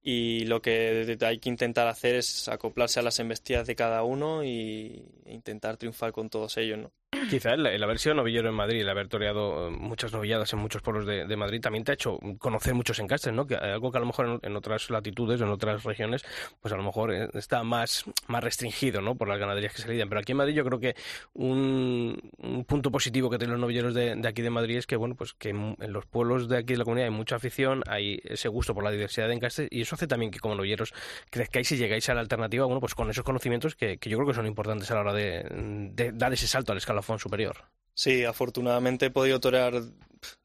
y 0.02 0.44
lo 0.46 0.62
que 0.62 1.16
hay 1.20 1.38
que 1.38 1.48
intentar 1.48 1.86
hacer 1.88 2.16
es 2.16 2.48
acoplarse 2.48 3.00
a 3.00 3.02
las 3.02 3.18
embestidas 3.18 3.66
de 3.66 3.76
cada 3.76 4.02
uno 4.04 4.44
y, 4.44 5.04
e 5.24 5.32
intentar 5.34 5.76
triunfar 5.76 6.12
con 6.12 6.30
todos 6.30 6.56
ellos, 6.56 6.78
¿no? 6.78 6.92
Quizá 7.28 7.54
el, 7.54 7.66
el 7.66 7.82
haber 7.82 7.98
sido 7.98 8.14
novillero 8.14 8.50
en 8.50 8.54
Madrid, 8.54 8.82
el 8.82 8.88
haber 8.88 9.08
toreado 9.08 9.66
eh, 9.66 9.70
muchas 9.72 10.12
novilladas 10.12 10.52
en 10.52 10.60
muchos 10.60 10.80
pueblos 10.80 11.06
de, 11.06 11.36
Madrid, 11.36 11.60
también 11.60 11.82
te 11.82 11.90
ha 11.90 11.94
hecho 11.94 12.20
conocer 12.38 12.72
muchos 12.72 13.00
encastes, 13.00 13.32
¿no? 13.32 13.48
Que 13.48 13.56
algo 13.56 13.90
que 13.90 13.98
a 13.98 14.00
lo 14.00 14.06
mejor 14.06 14.38
en, 14.40 14.56
otras 14.56 14.90
latitudes, 14.90 15.40
en 15.40 15.48
otras 15.48 15.82
regiones, 15.82 16.24
pues 16.60 16.72
a 16.72 16.76
lo 16.76 16.84
mejor 16.84 17.12
eh, 17.12 17.28
está 17.34 17.64
más, 17.64 18.04
más 18.28 18.44
restringido, 18.44 19.00
¿no? 19.00 19.16
Por 19.16 19.26
las 19.26 19.40
ganaderías 19.40 19.74
que 19.74 19.82
se 19.82 19.88
lidian. 19.88 20.08
Pero 20.08 20.20
aquí 20.20 20.32
en 20.32 20.38
Madrid 20.38 20.54
yo 20.54 20.64
creo 20.64 20.78
que 20.78 20.94
un, 21.34 22.16
un 22.38 22.64
punto 22.64 22.92
positivo 22.92 23.28
que 23.28 23.38
tienen 23.38 23.54
los 23.54 23.60
novilleros 23.60 23.92
de, 23.92 24.20
aquí 24.24 24.42
de 24.42 24.50
Madrid 24.50 24.76
es 24.76 24.86
que, 24.86 24.94
bueno, 24.94 25.16
pues 25.16 25.34
que 25.34 25.48
en 25.48 25.76
en 25.80 25.92
los 25.92 26.06
pueblos 26.06 26.48
de 26.48 26.58
aquí 26.58 26.74
de 26.74 26.78
la 26.78 26.84
comunidad 26.84 27.08
hay 27.08 27.14
mucha 27.14 27.36
afición, 27.36 27.82
hay 27.88 28.20
ese 28.22 28.48
gusto 28.48 28.72
por 28.72 28.84
la 28.84 28.92
diversidad 28.92 29.26
de 29.26 29.34
encastes 29.34 29.68
y 29.70 29.80
eso 29.80 29.96
hace 29.96 30.06
también 30.06 30.30
que 30.30 30.38
como 30.38 30.54
novilleros 30.54 30.94
crezcáis 31.28 31.72
y 31.72 31.76
llegáis 31.76 32.08
a 32.08 32.14
la 32.14 32.20
alternativa, 32.20 32.66
bueno, 32.66 32.80
pues 32.80 32.94
con 32.94 33.10
esos 33.10 33.24
conocimientos 33.24 33.74
que, 33.74 33.98
yo 34.00 34.16
creo 34.16 34.28
que 34.28 34.34
son 34.34 34.46
importantes 34.46 34.90
a 34.90 34.94
la 34.94 35.00
hora 35.00 35.12
de, 35.12 35.44
de 35.92 36.12
dar 36.12 36.32
ese 36.32 36.46
salto 36.46 36.72
al 36.72 36.78
escalafón 37.00 37.18
superior. 37.18 37.56
Sí, 37.94 38.24
afortunadamente 38.24 39.06
he 39.06 39.10
podido 39.10 39.40
torear 39.40 39.82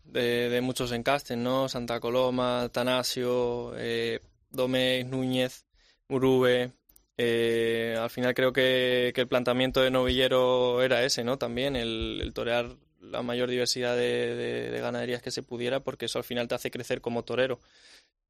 de, 0.04 0.60
muchos 0.62 0.92
encastes, 0.92 1.38
¿no? 1.38 1.70
Santa 1.70 2.00
Coloma, 2.00 2.70
Tanasio, 2.72 3.74
eh, 3.78 4.20
Núñez, 4.52 5.66
Urube. 6.10 6.72
Eh, 7.18 7.98
al 8.00 8.10
final 8.10 8.34
creo 8.34 8.52
que, 8.52 9.14
el 9.16 9.28
planteamiento 9.28 9.82
de 9.82 9.92
novillero 9.92 10.82
era 10.82 11.04
ese, 11.04 11.24
¿no? 11.24 11.38
También 11.38 11.76
el, 11.76 12.32
torear 12.34 12.76
la 13.00 13.22
mayor 13.22 13.50
diversidad 13.50 13.96
de 13.96 14.80
ganaderías 14.82 15.22
que 15.22 15.32
se 15.32 15.44
pudiera, 15.44 15.82
porque 15.82 16.06
eso 16.06 16.18
al 16.18 16.26
final 16.26 16.48
te 16.48 16.56
hace 16.56 16.72
crecer 16.72 17.02
como 17.02 17.24
torero. 17.24 17.60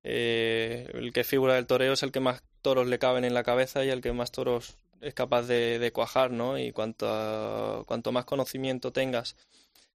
Eh, 0.08 0.88
el 0.94 1.12
que 1.12 1.24
figura 1.24 1.56
del 1.56 1.66
toreo 1.66 1.94
es 1.94 2.04
el 2.04 2.12
que 2.12 2.20
más 2.20 2.44
toros 2.62 2.86
le 2.86 3.00
caben 3.00 3.26
en 3.26 3.34
la 3.34 3.44
cabeza 3.44 3.84
y 3.84 3.90
el 3.90 4.02
que 4.02 4.14
más 4.14 4.32
toros 4.32 4.78
es 5.01 5.13
capaz 5.13 5.43
de, 5.43 5.79
de 5.79 5.91
cuajar, 5.91 6.31
¿no? 6.31 6.58
Y 6.58 6.71
cuanto, 6.71 7.08
a- 7.10 7.84
cuanto 7.86 8.12
más 8.12 8.25
conocimiento 8.25 8.91
tengas 8.91 9.36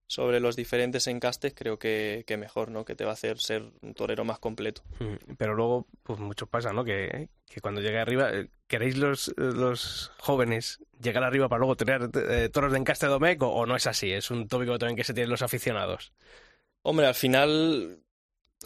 sobre 0.07 0.41
los 0.41 0.57
diferentes 0.57 1.07
encastes, 1.07 1.53
creo 1.55 1.79
que, 1.79 2.25
que 2.27 2.35
mejor, 2.35 2.69
¿no? 2.69 2.83
Que 2.83 2.95
te 2.95 3.05
va 3.05 3.11
a 3.11 3.13
hacer 3.13 3.39
ser 3.39 3.63
un 3.81 3.93
torero 3.93 4.25
más 4.25 4.39
completo. 4.39 4.83
Mm, 4.99 5.35
Pero 5.37 5.53
luego, 5.55 5.87
pues 6.03 6.19
mucho 6.19 6.47
pasa, 6.47 6.73
¿no? 6.73 6.83
Que, 6.83 7.29
que 7.49 7.61
cuando 7.61 7.79
llegue 7.79 7.97
arriba, 7.99 8.29
eh, 8.33 8.49
¿queréis 8.67 8.97
los, 8.97 9.33
los 9.37 10.11
jóvenes 10.19 10.79
llegar 11.01 11.23
arriba 11.23 11.47
para 11.47 11.59
luego 11.59 11.77
tener 11.77 12.09
eh, 12.13 12.49
toros 12.49 12.73
de 12.73 12.79
encaste 12.79 13.05
de 13.05 13.11
Domecq 13.13 13.41
o, 13.43 13.47
o 13.53 13.65
no 13.65 13.75
es 13.77 13.87
así? 13.87 14.11
Es 14.11 14.31
un 14.31 14.49
tópico 14.49 14.77
también 14.77 14.97
que 14.97 15.05
se 15.05 15.13
tienen 15.13 15.29
los 15.29 15.43
aficionados. 15.43 16.11
Hombre, 16.83 17.05
al 17.05 17.15
final, 17.15 17.99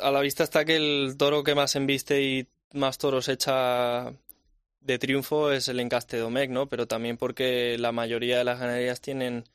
a 0.01 0.09
la 0.09 0.21
vista 0.21 0.43
está 0.43 0.65
que 0.65 0.77
el 0.77 1.15
toro 1.15 1.43
que 1.43 1.53
más 1.53 1.75
embiste 1.75 2.23
y 2.23 2.47
más 2.73 2.97
toros 2.97 3.29
echa 3.29 4.13
de 4.85 4.99
triunfo 4.99 5.51
es 5.51 5.67
el 5.67 5.79
encaste 5.79 6.17
Domecq, 6.17 6.51
¿no? 6.51 6.69
Pero 6.69 6.87
también 6.87 7.17
porque 7.17 7.77
la 7.79 7.91
mayoría 7.91 8.37
de 8.37 8.43
las 8.43 8.59
ganaderías 8.59 9.01
tienen 9.01 9.45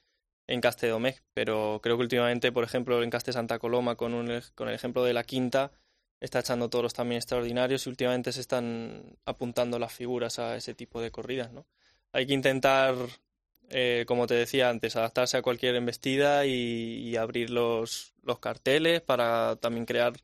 encaste 0.46 0.88
Domecq. 0.88 1.22
Pero 1.34 1.80
creo 1.82 1.96
que 1.96 2.02
últimamente, 2.02 2.52
por 2.52 2.64
ejemplo, 2.64 2.98
el 2.98 3.04
encaste 3.04 3.32
Santa 3.32 3.58
Coloma, 3.58 3.96
con, 3.96 4.14
un, 4.14 4.40
con 4.54 4.68
el 4.68 4.74
ejemplo 4.74 5.04
de 5.04 5.14
la 5.14 5.24
quinta, 5.24 5.72
está 6.20 6.40
echando 6.40 6.68
toros 6.70 6.94
también 6.94 7.18
extraordinarios 7.18 7.86
y 7.86 7.90
últimamente 7.90 8.32
se 8.32 8.40
están 8.40 9.16
apuntando 9.24 9.78
las 9.78 9.92
figuras 9.92 10.38
a 10.38 10.56
ese 10.56 10.74
tipo 10.74 11.00
de 11.00 11.10
corridas, 11.10 11.52
¿no? 11.52 11.66
Hay 12.12 12.26
que 12.26 12.34
intentar, 12.34 12.96
eh, 13.70 14.04
como 14.06 14.26
te 14.26 14.34
decía 14.34 14.68
antes, 14.70 14.96
adaptarse 14.96 15.36
a 15.36 15.42
cualquier 15.42 15.76
embestida 15.76 16.44
y, 16.46 16.50
y 17.08 17.16
abrir 17.16 17.50
los, 17.50 18.14
los 18.22 18.40
carteles 18.40 19.00
para 19.00 19.56
también 19.56 19.86
crear 19.86 20.14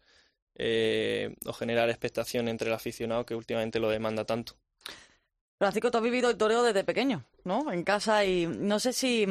eh, 0.56 1.34
o 1.46 1.52
generar 1.52 1.90
expectación 1.90 2.48
entre 2.48 2.68
el 2.68 2.74
aficionado 2.74 3.26
que 3.26 3.34
últimamente 3.34 3.78
lo 3.80 3.90
demanda 3.90 4.24
tanto. 4.24 4.56
Francisco, 5.58 5.90
tú 5.90 5.98
has 5.98 6.04
vivido 6.04 6.28
el 6.28 6.36
toreo 6.36 6.62
desde 6.62 6.84
pequeño, 6.84 7.24
¿no? 7.44 7.72
En 7.72 7.82
casa 7.82 8.24
y 8.24 8.46
no 8.46 8.78
sé 8.78 8.92
si, 8.92 9.26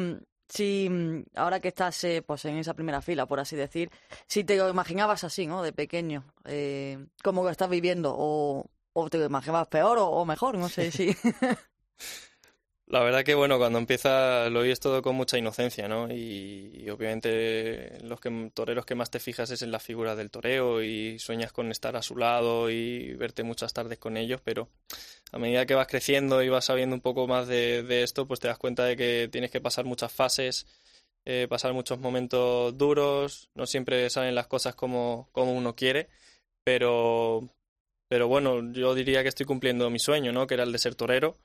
si 0.48 0.90
ahora 1.34 1.60
que 1.60 1.68
estás 1.68 2.02
eh, 2.04 2.22
pues 2.26 2.44
en 2.46 2.56
esa 2.56 2.74
primera 2.74 3.00
fila, 3.00 3.26
por 3.26 3.38
así 3.38 3.54
decir, 3.54 3.90
si 4.26 4.42
te 4.42 4.56
lo 4.56 4.68
imaginabas 4.68 5.22
así, 5.22 5.46
¿no? 5.46 5.62
De 5.62 5.72
pequeño, 5.72 6.24
eh, 6.44 7.06
cómo 7.22 7.44
lo 7.44 7.50
estás 7.50 7.70
viviendo 7.70 8.14
o, 8.16 8.66
o 8.92 9.10
te 9.10 9.18
lo 9.18 9.26
imaginabas 9.26 9.68
peor 9.68 9.98
o, 10.00 10.24
mejor, 10.24 10.58
no 10.58 10.68
sé 10.68 10.90
si... 10.90 11.14
La 12.88 13.00
verdad 13.00 13.24
que 13.24 13.34
bueno, 13.34 13.58
cuando 13.58 13.80
empieza 13.80 14.48
lo 14.48 14.60
oyes 14.60 14.78
todo 14.78 15.02
con 15.02 15.16
mucha 15.16 15.36
inocencia, 15.36 15.88
¿no? 15.88 16.08
Y, 16.08 16.70
y 16.72 16.88
obviamente 16.88 17.98
los 18.04 18.20
que, 18.20 18.52
toreros 18.54 18.86
que 18.86 18.94
más 18.94 19.10
te 19.10 19.18
fijas 19.18 19.50
es 19.50 19.62
en 19.62 19.72
la 19.72 19.80
figura 19.80 20.14
del 20.14 20.30
toreo 20.30 20.80
y 20.80 21.18
sueñas 21.18 21.52
con 21.52 21.72
estar 21.72 21.96
a 21.96 22.02
su 22.02 22.16
lado 22.16 22.70
y 22.70 23.12
verte 23.14 23.42
muchas 23.42 23.72
tardes 23.72 23.98
con 23.98 24.16
ellos, 24.16 24.40
pero 24.44 24.68
a 25.32 25.38
medida 25.38 25.66
que 25.66 25.74
vas 25.74 25.86
creciendo 25.86 26.42
y 26.42 26.48
vas 26.48 26.66
sabiendo 26.66 26.94
un 26.94 27.02
poco 27.02 27.26
más 27.26 27.48
de, 27.48 27.82
de 27.82 28.02
esto, 28.02 28.26
pues 28.26 28.40
te 28.40 28.48
das 28.48 28.58
cuenta 28.58 28.84
de 28.84 28.96
que 28.96 29.28
tienes 29.30 29.50
que 29.50 29.60
pasar 29.60 29.84
muchas 29.84 30.12
fases, 30.12 30.66
eh, 31.28 31.48
pasar 31.48 31.72
muchos 31.72 31.98
momentos 31.98 32.78
duros, 32.78 33.50
no 33.56 33.66
siempre 33.66 34.08
salen 34.10 34.36
las 34.36 34.46
cosas 34.46 34.76
como, 34.76 35.28
como 35.32 35.52
uno 35.54 35.74
quiere, 35.74 36.08
pero, 36.64 37.48
pero 38.08 38.28
bueno, 38.28 38.72
yo 38.72 38.94
diría 38.94 39.22
que 39.24 39.28
estoy 39.28 39.44
cumpliendo 39.44 39.90
mi 39.90 39.98
sueño, 39.98 40.32
¿no? 40.32 40.46
Que 40.46 40.54
era 40.54 40.62
el 40.62 40.70
de 40.70 40.78
ser 40.78 40.94
torero. 40.94 41.36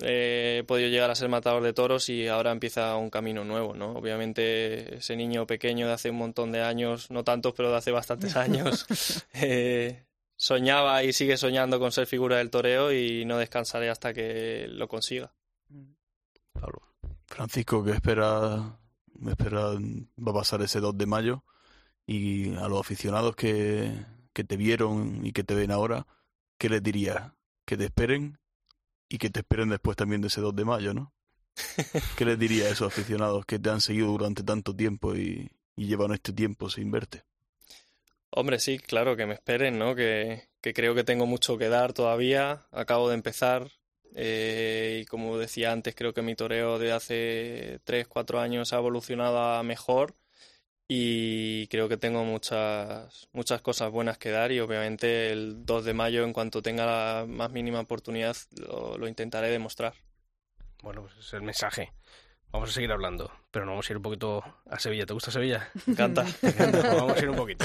Eh, 0.00 0.58
he 0.60 0.64
podido 0.64 0.88
llegar 0.88 1.10
a 1.10 1.14
ser 1.14 1.28
matador 1.28 1.62
de 1.62 1.72
toros 1.72 2.08
y 2.08 2.26
ahora 2.26 2.50
empieza 2.50 2.96
un 2.96 3.10
camino 3.10 3.44
nuevo, 3.44 3.74
¿no? 3.74 3.92
Obviamente 3.92 4.96
ese 4.96 5.14
niño 5.14 5.46
pequeño 5.46 5.86
de 5.86 5.92
hace 5.92 6.10
un 6.10 6.16
montón 6.16 6.50
de 6.50 6.62
años, 6.62 7.12
no 7.12 7.22
tantos, 7.22 7.54
pero 7.56 7.70
de 7.70 7.76
hace 7.76 7.92
bastantes 7.92 8.34
años, 8.36 8.86
eh, 9.34 10.02
soñaba 10.36 11.02
y 11.04 11.12
sigue 11.12 11.36
soñando 11.36 11.78
con 11.78 11.92
ser 11.92 12.06
figura 12.06 12.38
del 12.38 12.50
toreo 12.50 12.92
y 12.92 13.24
no 13.24 13.38
descansaré 13.38 13.90
hasta 13.90 14.12
que 14.12 14.66
lo 14.68 14.88
consiga. 14.88 15.34
Pablo. 16.52 16.82
Francisco, 17.26 17.84
¿qué 17.84 17.92
espera, 17.92 18.78
espera 19.26 19.72
va 19.72 20.30
a 20.30 20.34
pasar 20.34 20.62
ese 20.62 20.80
2 20.80 20.96
de 20.96 21.06
mayo? 21.06 21.44
Y 22.06 22.54
a 22.56 22.68
los 22.68 22.80
aficionados 22.80 23.34
que, 23.34 23.90
que 24.32 24.44
te 24.44 24.56
vieron 24.56 25.24
y 25.24 25.32
que 25.32 25.44
te 25.44 25.54
ven 25.54 25.70
ahora, 25.70 26.06
¿qué 26.58 26.68
les 26.68 26.82
dirías? 26.82 27.32
Que 27.64 27.76
te 27.76 27.86
esperen 27.86 28.38
y 29.08 29.18
que 29.18 29.30
te 29.30 29.40
esperen 29.40 29.70
después 29.70 29.96
también 29.96 30.20
de 30.20 30.28
ese 30.28 30.40
2 30.40 30.54
de 30.54 30.64
mayo, 30.64 30.94
¿no? 30.94 31.12
¿Qué 32.16 32.24
les 32.24 32.38
dirías 32.38 32.68
a 32.68 32.72
esos 32.72 32.88
aficionados 32.88 33.46
que 33.46 33.58
te 33.58 33.70
han 33.70 33.80
seguido 33.80 34.08
durante 34.08 34.42
tanto 34.42 34.74
tiempo 34.74 35.14
y, 35.14 35.50
y 35.76 35.86
llevan 35.86 36.12
este 36.12 36.32
tiempo 36.32 36.68
sin 36.68 36.90
verte? 36.90 37.24
Hombre, 38.36 38.58
sí, 38.58 38.78
claro, 38.78 39.16
que 39.16 39.26
me 39.26 39.34
esperen, 39.34 39.78
¿no? 39.78 39.94
Que, 39.94 40.48
que 40.60 40.74
creo 40.74 40.94
que 40.94 41.04
tengo 41.04 41.24
mucho 41.26 41.56
que 41.56 41.68
dar 41.68 41.92
todavía. 41.92 42.66
Acabo 42.72 43.08
de 43.08 43.14
empezar. 43.14 43.68
eh, 44.16 45.00
y 45.02 45.04
como 45.06 45.38
decía 45.38 45.70
antes, 45.72 45.94
creo 45.94 46.12
que 46.14 46.22
mi 46.22 46.34
toreo 46.34 46.78
de 46.78 46.92
hace 46.92 47.80
3, 47.84 48.06
4 48.08 48.40
años 48.40 48.72
ha 48.72 48.78
evolucionado 48.78 49.38
a 49.38 49.62
mejor. 49.62 50.14
Y 50.88 51.66
creo 51.68 51.88
que 51.88 51.96
tengo 51.96 52.24
muchas, 52.24 53.28
muchas 53.32 53.62
cosas 53.62 53.90
buenas 53.90 54.18
que 54.18 54.30
dar. 54.30 54.50
Y 54.52 54.60
obviamente 54.60 55.30
el 55.32 55.64
2 55.64 55.84
de 55.84 55.94
mayo, 55.94 56.24
en 56.24 56.32
cuanto 56.32 56.60
tenga 56.60 56.84
la 56.86 57.26
más 57.26 57.50
mínima 57.52 57.80
oportunidad, 57.80 58.36
lo, 58.58 58.98
lo 58.98 59.06
intentaré 59.08 59.48
demostrar. 59.50 59.94
Bueno, 60.82 61.02
pues 61.02 61.16
es 61.24 61.32
el 61.34 61.42
mensaje. 61.42 61.92
Vamos 62.50 62.70
a 62.70 62.72
seguir 62.72 62.92
hablando, 62.92 63.32
pero 63.50 63.64
nos 63.64 63.72
vamos 63.72 63.88
a 63.88 63.92
ir 63.92 63.96
un 63.96 64.02
poquito 64.02 64.42
a 64.68 64.78
Sevilla. 64.78 65.06
¿Te 65.06 65.14
gusta 65.14 65.30
Sevilla? 65.30 65.70
Me 65.86 65.92
encanta. 65.92 66.24
Pues 66.40 66.56
vamos 66.82 67.16
a 67.16 67.20
ir 67.20 67.30
un 67.30 67.36
poquito. 67.36 67.64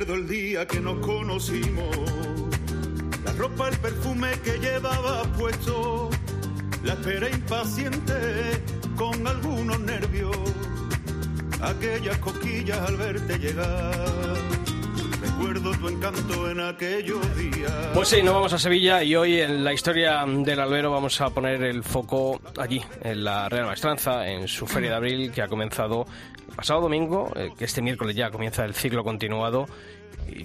Recuerdo 0.00 0.22
el 0.22 0.28
día 0.28 0.66
que 0.66 0.80
nos 0.80 0.98
conocimos, 1.00 1.94
la 3.22 3.32
ropa, 3.34 3.68
el 3.68 3.76
perfume 3.76 4.30
que 4.42 4.56
llevaba 4.56 5.24
puesto, 5.34 6.08
la 6.82 6.94
espera 6.94 7.28
impaciente 7.28 8.14
con 8.96 9.26
algunos 9.26 9.78
nervios, 9.80 10.34
aquellas 11.60 12.16
coquillas 12.16 12.78
al 12.78 12.96
verte 12.96 13.38
llegar. 13.38 14.49
Tu 15.78 15.88
encanto. 15.88 16.40
Pues 17.94 18.08
sí, 18.08 18.22
nos 18.22 18.34
vamos 18.34 18.52
a 18.52 18.58
Sevilla 18.58 19.02
y 19.02 19.14
hoy 19.14 19.40
en 19.40 19.64
la 19.64 19.72
historia 19.72 20.24
del 20.26 20.60
albero 20.60 20.90
vamos 20.90 21.20
a 21.20 21.30
poner 21.30 21.62
el 21.62 21.82
foco 21.82 22.40
allí, 22.58 22.82
en 23.02 23.24
la 23.24 23.48
Real 23.48 23.66
Maestranza, 23.66 24.26
en 24.28 24.48
su 24.48 24.66
feria 24.66 24.90
de 24.90 24.96
abril 24.96 25.32
que 25.32 25.42
ha 25.42 25.48
comenzado 25.48 26.06
el 26.48 26.54
pasado 26.54 26.80
domingo, 26.80 27.30
eh, 27.36 27.50
que 27.56 27.64
este 27.64 27.82
miércoles 27.82 28.16
ya 28.16 28.30
comienza 28.30 28.64
el 28.64 28.74
ciclo 28.74 29.04
continuado 29.04 29.66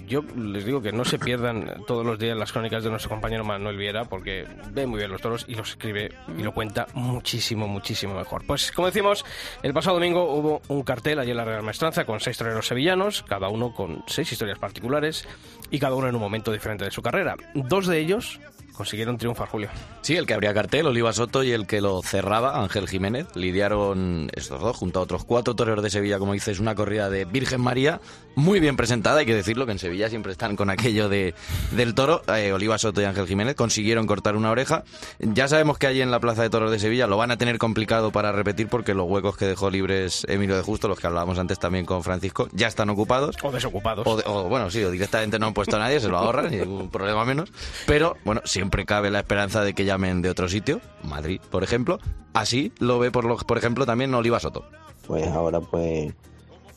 yo 0.06 0.22
les 0.36 0.64
digo 0.64 0.80
que 0.80 0.92
no 0.92 1.04
se 1.04 1.18
pierdan 1.18 1.84
todos 1.86 2.04
los 2.04 2.18
días 2.18 2.36
las 2.36 2.52
crónicas 2.52 2.84
de 2.84 2.90
nuestro 2.90 3.10
compañero 3.10 3.44
Manuel 3.44 3.76
Viera, 3.76 4.04
porque 4.04 4.46
ve 4.72 4.86
muy 4.86 4.98
bien 4.98 5.10
los 5.10 5.20
toros 5.20 5.44
y 5.48 5.54
los 5.54 5.70
escribe 5.70 6.12
y 6.36 6.42
lo 6.42 6.52
cuenta 6.52 6.86
muchísimo, 6.94 7.68
muchísimo 7.68 8.14
mejor. 8.14 8.44
Pues 8.46 8.72
como 8.72 8.86
decimos, 8.86 9.24
el 9.62 9.72
pasado 9.72 9.96
domingo 9.96 10.32
hubo 10.32 10.62
un 10.68 10.82
cartel 10.82 11.18
allí 11.18 11.30
en 11.30 11.36
la 11.36 11.44
Real 11.44 11.62
Maestranza 11.62 12.04
con 12.04 12.20
seis 12.20 12.36
toreros 12.36 12.66
sevillanos, 12.66 13.22
cada 13.22 13.48
uno 13.48 13.74
con 13.74 14.02
seis 14.06 14.30
historias 14.30 14.58
particulares 14.58 15.26
y 15.70 15.78
cada 15.78 15.94
uno 15.94 16.08
en 16.08 16.14
un 16.14 16.20
momento 16.20 16.52
diferente 16.52 16.84
de 16.84 16.90
su 16.90 17.02
carrera. 17.02 17.36
Dos 17.54 17.86
de 17.86 17.98
ellos 17.98 18.40
consiguieron 18.76 19.18
triunfar, 19.18 19.48
Julio. 19.48 19.68
Sí, 20.02 20.16
el 20.16 20.26
que 20.26 20.34
abría 20.34 20.54
cartel, 20.54 20.86
Oliva 20.86 21.12
Soto, 21.12 21.42
y 21.42 21.52
el 21.52 21.66
que 21.66 21.80
lo 21.80 22.02
cerraba, 22.02 22.60
Ángel 22.62 22.88
Jiménez, 22.88 23.26
lidiaron 23.34 24.30
estos 24.34 24.60
dos 24.60 24.76
junto 24.76 25.00
a 25.00 25.02
otros 25.02 25.24
cuatro 25.24 25.54
toreros 25.56 25.82
de 25.82 25.90
Sevilla, 25.90 26.18
como 26.18 26.32
dices, 26.34 26.60
una 26.60 26.74
corrida 26.74 27.10
de 27.10 27.24
Virgen 27.24 27.60
María, 27.60 28.00
muy 28.34 28.60
bien 28.60 28.76
presentada, 28.76 29.20
hay 29.20 29.26
que 29.26 29.34
decirlo, 29.34 29.64
que 29.66 29.72
en 29.72 29.78
Sevilla 29.78 30.08
siempre 30.10 30.30
están 30.32 30.56
con 30.56 30.68
aquello 30.70 31.08
de, 31.08 31.34
del 31.72 31.94
toro. 31.94 32.22
Eh, 32.34 32.52
Oliva 32.52 32.76
Soto 32.78 33.00
y 33.00 33.04
Ángel 33.04 33.26
Jiménez 33.26 33.54
consiguieron 33.54 34.06
cortar 34.06 34.36
una 34.36 34.50
oreja. 34.50 34.84
Ya 35.18 35.48
sabemos 35.48 35.78
que 35.78 35.86
allí 35.86 36.02
en 36.02 36.10
la 36.10 36.20
Plaza 36.20 36.42
de 36.42 36.50
Toros 36.50 36.70
de 36.70 36.78
Sevilla 36.78 37.06
lo 37.06 37.16
van 37.16 37.30
a 37.30 37.38
tener 37.38 37.56
complicado 37.58 38.10
para 38.12 38.32
repetir 38.32 38.68
porque 38.68 38.92
los 38.92 39.08
huecos 39.08 39.36
que 39.38 39.46
dejó 39.46 39.70
libres 39.70 40.26
Emilio 40.28 40.54
de 40.54 40.62
Justo, 40.62 40.86
los 40.86 41.00
que 41.00 41.06
hablábamos 41.06 41.38
antes 41.38 41.58
también 41.58 41.86
con 41.86 42.02
Francisco, 42.02 42.48
ya 42.52 42.66
están 42.68 42.90
ocupados. 42.90 43.36
O 43.42 43.50
desocupados. 43.50 44.06
O, 44.06 44.16
de- 44.18 44.24
o, 44.26 44.44
bueno, 44.44 44.70
sí, 44.70 44.84
o 44.84 44.90
directamente 44.90 45.38
no 45.38 45.46
han 45.46 45.54
puesto 45.54 45.76
a 45.76 45.78
nadie, 45.78 45.98
se 46.00 46.08
lo 46.08 46.18
ahorran, 46.18 46.50
ningún 46.50 46.90
problema 46.90 47.24
menos. 47.24 47.50
Pero, 47.86 48.18
bueno, 48.24 48.42
siempre 48.44 48.65
cabe 48.70 49.10
la 49.10 49.20
esperanza 49.20 49.62
de 49.62 49.74
que 49.74 49.84
llamen 49.84 50.22
de 50.22 50.30
otro 50.30 50.48
sitio, 50.48 50.80
Madrid, 51.02 51.40
por 51.50 51.62
ejemplo. 51.64 51.98
Así 52.32 52.72
lo 52.78 52.98
ve, 52.98 53.10
por, 53.10 53.24
lo, 53.24 53.36
por 53.36 53.58
ejemplo, 53.58 53.86
también 53.86 54.14
Oliva 54.14 54.40
Soto. 54.40 54.64
pues 55.06 55.26
ahora 55.28 55.60
pues 55.60 56.12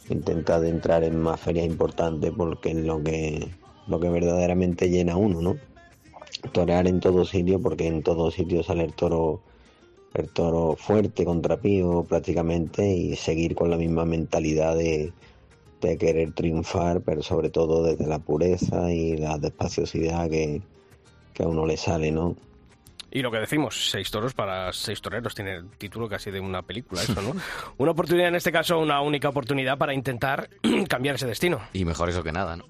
intentar 0.09 0.61
de 0.61 0.69
entrar 0.69 1.03
en 1.03 1.19
más 1.19 1.39
ferias 1.39 1.65
importantes 1.65 2.31
porque 2.35 2.71
es 2.71 2.77
lo 2.77 3.03
que 3.03 3.47
lo 3.87 3.99
que 3.99 4.09
verdaderamente 4.09 4.89
llena 4.89 5.17
uno, 5.17 5.41
¿no? 5.41 5.57
Torear 6.51 6.87
en 6.87 6.99
todo 6.99 7.25
sitio 7.25 7.59
porque 7.61 7.87
en 7.87 8.03
todo 8.03 8.31
sitio 8.31 8.63
sale 8.63 8.83
el 8.83 8.93
toro 8.93 9.41
el 10.13 10.29
toro 10.29 10.75
fuerte 10.75 11.25
contra 11.25 11.57
pío 11.57 12.03
prácticamente 12.07 12.87
y 12.87 13.15
seguir 13.15 13.55
con 13.55 13.69
la 13.69 13.77
misma 13.77 14.05
mentalidad 14.05 14.75
de, 14.75 15.11
de 15.81 15.97
querer 15.97 16.33
triunfar, 16.33 17.01
pero 17.01 17.21
sobre 17.21 17.49
todo 17.49 17.83
desde 17.83 18.07
la 18.07 18.19
pureza 18.19 18.91
y 18.91 19.17
la 19.17 19.37
despaciosidad 19.37 20.29
que, 20.29 20.61
que 21.39 21.45
a 21.45 21.47
uno 21.47 21.65
le 21.65 21.77
sale, 21.77 22.11
¿no? 22.11 22.35
Y 23.11 23.21
lo 23.21 23.31
que 23.31 23.39
decimos, 23.39 23.89
seis 23.89 24.11
toros 24.11 24.33
para 24.33 24.71
seis 24.73 25.01
toreros, 25.01 25.33
tiene 25.33 25.55
el 25.55 25.69
título 25.77 26.07
casi 26.07 26.31
de 26.31 26.39
una 26.39 26.61
película, 26.61 27.01
eso, 27.01 27.21
¿no? 27.21 27.33
una 27.77 27.91
oportunidad, 27.91 28.27
en 28.29 28.35
este 28.35 28.51
caso, 28.51 28.77
una 28.79 29.01
única 29.01 29.29
oportunidad 29.29 29.77
para 29.77 29.93
intentar 29.93 30.49
cambiar 30.87 31.15
ese 31.15 31.27
destino. 31.27 31.59
Y 31.73 31.85
mejor 31.85 32.09
eso 32.09 32.23
que 32.23 32.31
nada, 32.31 32.55
¿no? 32.55 32.65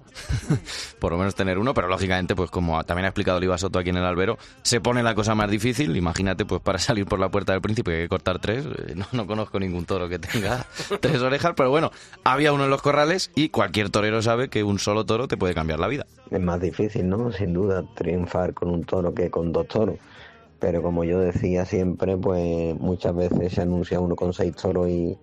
Por 0.98 1.12
lo 1.12 1.18
menos 1.18 1.34
tener 1.34 1.58
uno, 1.58 1.74
pero 1.74 1.88
lógicamente, 1.88 2.34
pues 2.34 2.50
como 2.50 2.82
también 2.84 3.04
ha 3.04 3.08
explicado 3.08 3.38
Oliva 3.38 3.58
Soto 3.58 3.78
aquí 3.78 3.90
en 3.90 3.96
el 3.96 4.04
albero, 4.04 4.38
se 4.62 4.80
pone 4.80 5.02
la 5.02 5.14
cosa 5.14 5.34
más 5.34 5.50
difícil. 5.50 5.96
Imagínate, 5.96 6.44
pues 6.44 6.60
para 6.60 6.78
salir 6.78 7.06
por 7.06 7.18
la 7.18 7.28
puerta 7.28 7.52
del 7.52 7.60
príncipe 7.60 7.94
hay 7.94 8.02
que 8.02 8.08
cortar 8.08 8.38
tres. 8.38 8.66
Eh, 8.66 8.94
No, 8.94 9.06
no 9.12 9.26
conozco 9.26 9.58
ningún 9.58 9.84
toro 9.84 10.08
que 10.08 10.18
tenga 10.18 10.66
tres 11.00 11.20
orejas, 11.22 11.52
pero 11.56 11.70
bueno, 11.70 11.90
había 12.24 12.52
uno 12.52 12.64
en 12.64 12.70
los 12.70 12.82
corrales 12.82 13.30
y 13.34 13.48
cualquier 13.50 13.90
torero 13.90 14.22
sabe 14.22 14.48
que 14.48 14.62
un 14.62 14.78
solo 14.78 15.04
toro 15.04 15.28
te 15.28 15.36
puede 15.36 15.54
cambiar 15.54 15.78
la 15.80 15.88
vida. 15.88 16.06
Es 16.30 16.40
más 16.40 16.60
difícil, 16.60 17.08
¿no? 17.08 17.32
Sin 17.32 17.52
duda, 17.52 17.82
triunfar 17.94 18.54
con 18.54 18.70
un 18.70 18.84
toro 18.84 19.14
que 19.14 19.30
con 19.30 19.52
dos 19.52 19.66
toros. 19.68 19.96
Pero 20.60 20.82
como 20.82 21.04
yo 21.04 21.18
decía 21.18 21.64
siempre, 21.64 22.16
pues 22.16 22.78
muchas 22.78 23.14
veces 23.14 23.54
se 23.54 23.62
anuncia 23.62 23.98
uno 24.00 24.14
con 24.14 24.32
seis 24.32 24.54
toros 24.54 24.88
y, 24.88 25.18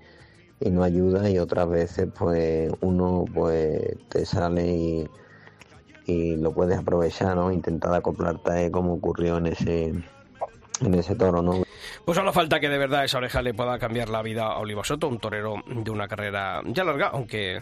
y 0.60 0.70
no 0.72 0.84
ayuda 0.84 1.30
y 1.30 1.40
otras 1.40 1.70
veces 1.70 2.10
pues 2.18 2.72
uno 2.82 3.26
pues 3.34 3.98
te 4.10 4.26
sale 4.26 4.68
y, 4.68 5.08
y 6.06 6.38
lo 6.38 6.52
puedes 6.54 6.80
aprovechar, 6.80 7.36
¿no? 7.36 7.52
Intentar 7.52 7.94
acoplarte 7.94 8.72
como 8.72 8.94
ocurrió 8.96 9.38
en 9.38 9.48
ese 9.48 9.94
en 10.82 10.94
ese 10.94 11.16
toro, 11.16 11.42
¿no? 11.42 11.64
Pues 12.06 12.16
solo 12.16 12.34
falta 12.34 12.60
que 12.60 12.70
de 12.70 12.78
verdad 12.78 13.04
esa 13.06 13.18
oreja 13.18 13.42
le 13.42 13.54
pueda 13.54 13.78
cambiar 13.80 14.10
la 14.10 14.22
vida 14.22 14.44
a 14.44 14.60
Oliva 14.60 14.84
Soto, 14.84 15.08
un 15.08 15.20
torero 15.20 15.56
de 15.68 15.92
una 15.92 16.08
carrera 16.08 16.62
ya 16.66 16.84
larga, 16.84 17.08
aunque 17.08 17.62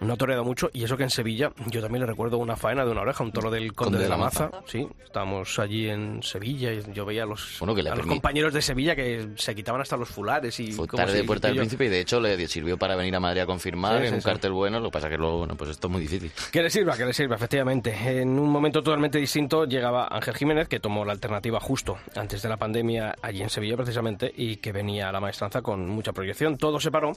no 0.00 0.14
ha 0.14 0.16
toreado 0.16 0.44
mucho. 0.44 0.70
Y 0.72 0.84
eso 0.84 0.96
que 0.96 1.04
en 1.04 1.10
Sevilla, 1.10 1.52
yo 1.66 1.80
también 1.80 2.00
le 2.00 2.06
recuerdo 2.06 2.38
una 2.38 2.56
faena 2.56 2.84
de 2.84 2.90
una 2.90 3.02
oreja, 3.02 3.22
un 3.24 3.32
toro 3.32 3.50
del 3.50 3.72
Conde, 3.72 3.98
de 3.98 4.08
la, 4.08 4.16
Maza. 4.16 4.50
Sí, 4.66 4.86
estábamos 5.04 5.58
allí 5.58 5.88
en 5.88 6.22
Sevilla 6.22 6.72
y 6.72 6.82
yo 6.92 7.04
veía 7.04 7.22
a 7.22 7.26
los, 7.26 7.56
Bueno, 7.60 7.74
que 7.74 7.88
a 7.88 7.94
los 7.94 8.06
compañeros 8.06 8.52
de 8.52 8.62
Sevilla 8.62 8.94
que 8.94 9.28
se 9.36 9.54
quitaban 9.54 9.80
hasta 9.80 9.96
los 9.96 10.08
fulares 10.08 10.58
y... 10.60 10.72
Fue 10.72 10.86
¿cómo 10.86 11.02
tarde 11.02 11.18
de 11.18 11.24
Puerta 11.24 11.48
del? 11.48 11.58
Príncipe 11.58 11.86
y 11.86 11.88
de 11.88 12.00
hecho 12.00 12.20
le 12.20 12.46
sirvió 12.48 12.76
para 12.76 12.96
venir 12.96 13.14
a 13.14 13.20
Madrid 13.20 13.42
a 13.42 13.46
confirmar 13.46 13.98
Sí, 13.98 14.04
en 14.04 14.08
sí, 14.08 14.14
un 14.16 14.20
sí. 14.20 14.26
cartel 14.26 14.52
bueno. 14.52 14.80
Lo 14.80 14.90
que 14.90 14.92
pasa 14.92 15.08
que 15.08 15.16
luego, 15.16 15.38
bueno, 15.38 15.56
pues 15.56 15.70
esto 15.70 15.86
es 15.86 15.92
muy 15.92 16.02
difícil. 16.02 16.30
Que 16.50 16.62
le 16.62 16.70
sirva, 16.70 16.96
que 16.96 17.04
le 17.04 17.12
sirva, 17.12 17.36
efectivamente. 17.36 17.94
En 18.20 18.38
un 18.38 18.50
momento 18.50 18.82
totalmente 18.82 19.18
distinto 19.18 19.64
llegaba 19.64 20.08
Ángel 20.10 20.34
Jiménez, 20.34 20.68
que 20.68 20.80
tomó 20.80 21.04
la 21.04 21.12
alternativa 21.12 21.60
justo 21.60 21.98
antes 22.16 22.42
de 22.42 22.48
la 22.48 22.56
pandemia 22.56 23.14
allí 23.22 23.42
en 23.42 23.50
Sevilla 23.50 23.63
precisamente, 23.72 24.32
y 24.36 24.56
que 24.56 24.72
venía 24.72 25.08
a 25.08 25.12
la 25.12 25.20
maestranza 25.20 25.62
con 25.62 25.88
mucha 25.88 26.12
proyección. 26.12 26.58
Todo 26.58 26.78
se 26.78 26.90
paró 26.90 27.12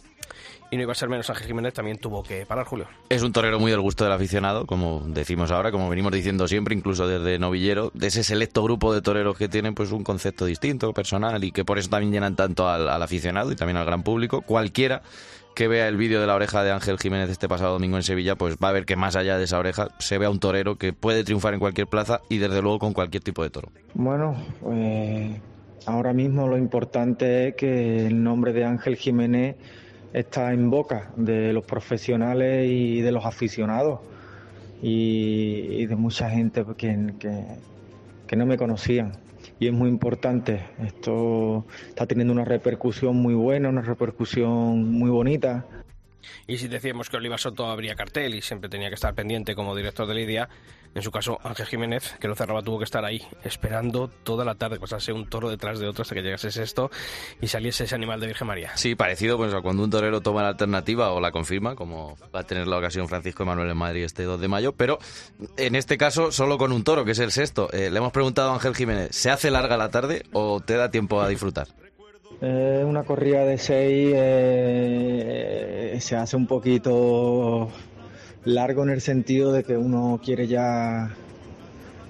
y 0.71 0.77
no 0.77 0.83
iba 0.83 0.91
a 0.91 0.95
ser 0.95 1.09
menos 1.09 1.29
Ángel 1.29 1.47
Jiménez, 1.47 1.73
también 1.73 1.97
tuvo 1.97 2.23
que 2.23 2.45
parar 2.45 2.65
Julio. 2.65 2.87
Es 3.09 3.21
un 3.21 3.31
torero 3.31 3.59
muy 3.59 3.71
del 3.71 3.81
gusto 3.81 4.03
del 4.03 4.13
aficionado, 4.13 4.65
como 4.65 5.03
decimos 5.07 5.51
ahora, 5.51 5.71
como 5.71 5.89
venimos 5.89 6.11
diciendo 6.11 6.47
siempre, 6.47 6.75
incluso 6.75 7.07
desde 7.07 7.39
novillero, 7.39 7.91
de 7.93 8.07
ese 8.07 8.23
selecto 8.23 8.63
grupo 8.63 8.93
de 8.93 9.01
toreros 9.01 9.37
que 9.37 9.47
tienen 9.47 9.75
pues 9.75 9.91
un 9.91 10.03
concepto 10.03 10.45
distinto, 10.45 10.93
personal, 10.93 11.43
y 11.43 11.51
que 11.51 11.65
por 11.65 11.77
eso 11.77 11.89
también 11.89 12.11
llenan 12.11 12.35
tanto 12.35 12.67
al, 12.67 12.87
al 12.89 13.01
aficionado 13.01 13.51
y 13.51 13.55
también 13.55 13.77
al 13.77 13.85
gran 13.85 14.03
público. 14.03 14.41
Cualquiera 14.41 15.01
que 15.57 15.67
vea 15.67 15.87
el 15.87 15.97
vídeo 15.97 16.21
de 16.21 16.27
la 16.27 16.35
oreja 16.35 16.63
de 16.63 16.71
Ángel 16.71 16.99
Jiménez 16.99 17.31
este 17.31 17.49
pasado 17.49 17.73
domingo 17.73 17.97
en 17.97 18.03
Sevilla, 18.03 18.35
pues 18.35 18.57
va 18.63 18.69
a 18.69 18.71
ver 18.71 18.85
que 18.85 18.95
más 18.95 19.15
allá 19.15 19.39
de 19.39 19.45
esa 19.45 19.57
oreja 19.57 19.87
se 19.97 20.19
ve 20.19 20.27
a 20.27 20.29
un 20.29 20.39
torero 20.39 20.75
que 20.75 20.93
puede 20.93 21.23
triunfar 21.23 21.55
en 21.55 21.59
cualquier 21.59 21.87
plaza 21.87 22.21
y 22.29 22.37
desde 22.37 22.61
luego 22.61 22.77
con 22.77 22.93
cualquier 22.93 23.23
tipo 23.23 23.41
de 23.41 23.49
toro. 23.49 23.71
Bueno, 23.95 24.35
pues 24.61 25.31
ahora 25.87 26.13
mismo 26.13 26.47
lo 26.47 26.57
importante 26.57 27.47
es 27.47 27.55
que 27.55 28.05
el 28.05 28.21
nombre 28.21 28.53
de 28.53 28.65
Ángel 28.65 28.97
Jiménez 28.97 29.55
está 30.13 30.53
en 30.53 30.69
boca 30.69 31.11
de 31.15 31.53
los 31.53 31.63
profesionales 31.63 32.69
y 32.69 33.01
de 33.01 33.11
los 33.11 33.25
aficionados 33.25 34.01
y, 34.81 35.85
de 35.85 35.95
mucha 35.95 36.29
gente 36.29 36.63
que, 36.77 37.13
que, 37.17 37.45
que 38.27 38.35
no 38.35 38.45
me 38.45 38.57
conocían. 38.57 39.13
Y 39.59 39.67
es 39.67 39.73
muy 39.73 39.89
importante, 39.89 40.65
esto 40.85 41.65
está 41.87 42.05
teniendo 42.05 42.33
una 42.33 42.45
repercusión 42.45 43.15
muy 43.15 43.33
buena, 43.33 43.69
una 43.69 43.81
repercusión 43.81 44.91
muy 44.91 45.09
bonita. 45.09 45.65
Y 46.47 46.57
si 46.57 46.67
decíamos 46.67 47.09
que 47.09 47.17
Oliva 47.17 47.37
Soto 47.37 47.65
abría 47.65 47.95
cartel 47.95 48.35
y 48.35 48.41
siempre 48.41 48.69
tenía 48.69 48.89
que 48.89 48.95
estar 48.95 49.15
pendiente 49.15 49.55
como 49.55 49.75
director 49.75 50.05
de 50.05 50.15
Lidia, 50.15 50.49
en 50.97 51.03
su 51.03 51.11
caso 51.11 51.37
Ángel 51.43 51.67
Jiménez, 51.67 52.15
que 52.19 52.27
lo 52.27 52.35
cerraba, 52.35 52.63
tuvo 52.63 52.79
que 52.79 52.83
estar 52.85 53.05
ahí 53.05 53.21
esperando 53.43 54.09
toda 54.23 54.43
la 54.43 54.55
tarde, 54.55 54.79
pasarse 54.79 55.13
un 55.13 55.29
toro 55.29 55.47
detrás 55.47 55.77
de 55.77 55.87
otro 55.87 56.01
hasta 56.01 56.15
que 56.15 56.23
llegase 56.23 56.47
esto 56.47 56.89
y 57.39 57.47
saliese 57.47 57.83
ese 57.83 57.93
animal 57.93 58.19
de 58.19 58.25
Virgen 58.25 58.47
María. 58.47 58.75
Sí, 58.75 58.95
parecido 58.95 59.37
pues, 59.37 59.53
a 59.53 59.61
cuando 59.61 59.83
un 59.83 59.91
torero 59.91 60.21
toma 60.21 60.41
la 60.41 60.49
alternativa 60.49 61.11
o 61.11 61.21
la 61.21 61.31
confirma, 61.31 61.75
como 61.75 62.17
va 62.35 62.39
a 62.39 62.43
tener 62.43 62.65
la 62.65 62.79
ocasión 62.79 63.07
Francisco 63.07 63.43
Emanuel 63.43 63.69
en 63.69 63.77
Madrid 63.77 64.05
este 64.05 64.23
2 64.23 64.41
de 64.41 64.47
mayo, 64.47 64.73
pero 64.73 64.97
en 65.55 65.75
este 65.75 65.99
caso 65.99 66.31
solo 66.31 66.57
con 66.57 66.71
un 66.71 66.83
toro, 66.83 67.05
que 67.05 67.11
es 67.11 67.19
el 67.19 67.31
sexto. 67.31 67.71
Eh, 67.73 67.91
le 67.91 67.97
hemos 67.99 68.11
preguntado 68.11 68.49
a 68.49 68.55
Ángel 68.55 68.73
Jiménez, 68.75 69.15
¿se 69.15 69.29
hace 69.29 69.51
larga 69.51 69.77
la 69.77 69.89
tarde 69.89 70.23
o 70.33 70.61
te 70.61 70.77
da 70.77 70.89
tiempo 70.89 71.21
a 71.21 71.29
disfrutar? 71.29 71.67
Eh, 72.41 72.83
una 72.83 73.03
corrida 73.03 73.45
de 73.45 73.59
seis 73.59 74.13
eh, 74.15 75.97
se 75.99 76.15
hace 76.15 76.35
un 76.35 76.47
poquito 76.47 77.69
largo 78.45 78.83
en 78.83 78.89
el 78.89 79.01
sentido 79.01 79.51
de 79.51 79.63
que 79.63 79.77
uno 79.77 80.19
quiere 80.23 80.47
ya 80.47 81.15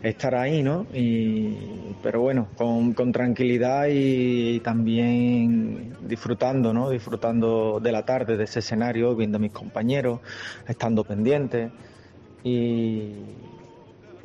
estar 0.04 0.36
ahí, 0.36 0.64
¿no? 0.64 0.86
Y, 0.94 1.58
pero 2.04 2.22
bueno, 2.22 2.48
con, 2.56 2.94
con 2.94 3.12
tranquilidad 3.12 3.88
y 3.90 4.60
también 4.60 5.96
disfrutando, 6.02 6.74
¿no? 6.74 6.90
Disfrutando 6.90 7.80
de 7.82 7.92
la 7.92 8.04
tarde, 8.04 8.38
de 8.38 8.44
ese 8.44 8.60
escenario, 8.60 9.16
viendo 9.16 9.38
a 9.38 9.42
mis 9.42 9.52
compañeros, 9.52 10.20
estando 10.68 11.04
pendiente. 11.04 11.72
Y 12.44 13.14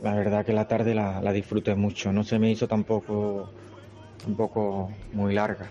la 0.03 0.15
verdad 0.15 0.45
que 0.45 0.53
la 0.53 0.69
tarde 0.69 0.95
la, 0.95 1.21
la 1.21 1.33
disfruté 1.33 1.75
mucho, 1.75 2.13
no 2.13 2.25
se 2.25 2.39
me 2.39 2.51
hizo 2.51 2.69
tampoco, 2.69 3.49
tampoco 4.23 4.91
muy 5.13 5.35
larga. 5.35 5.69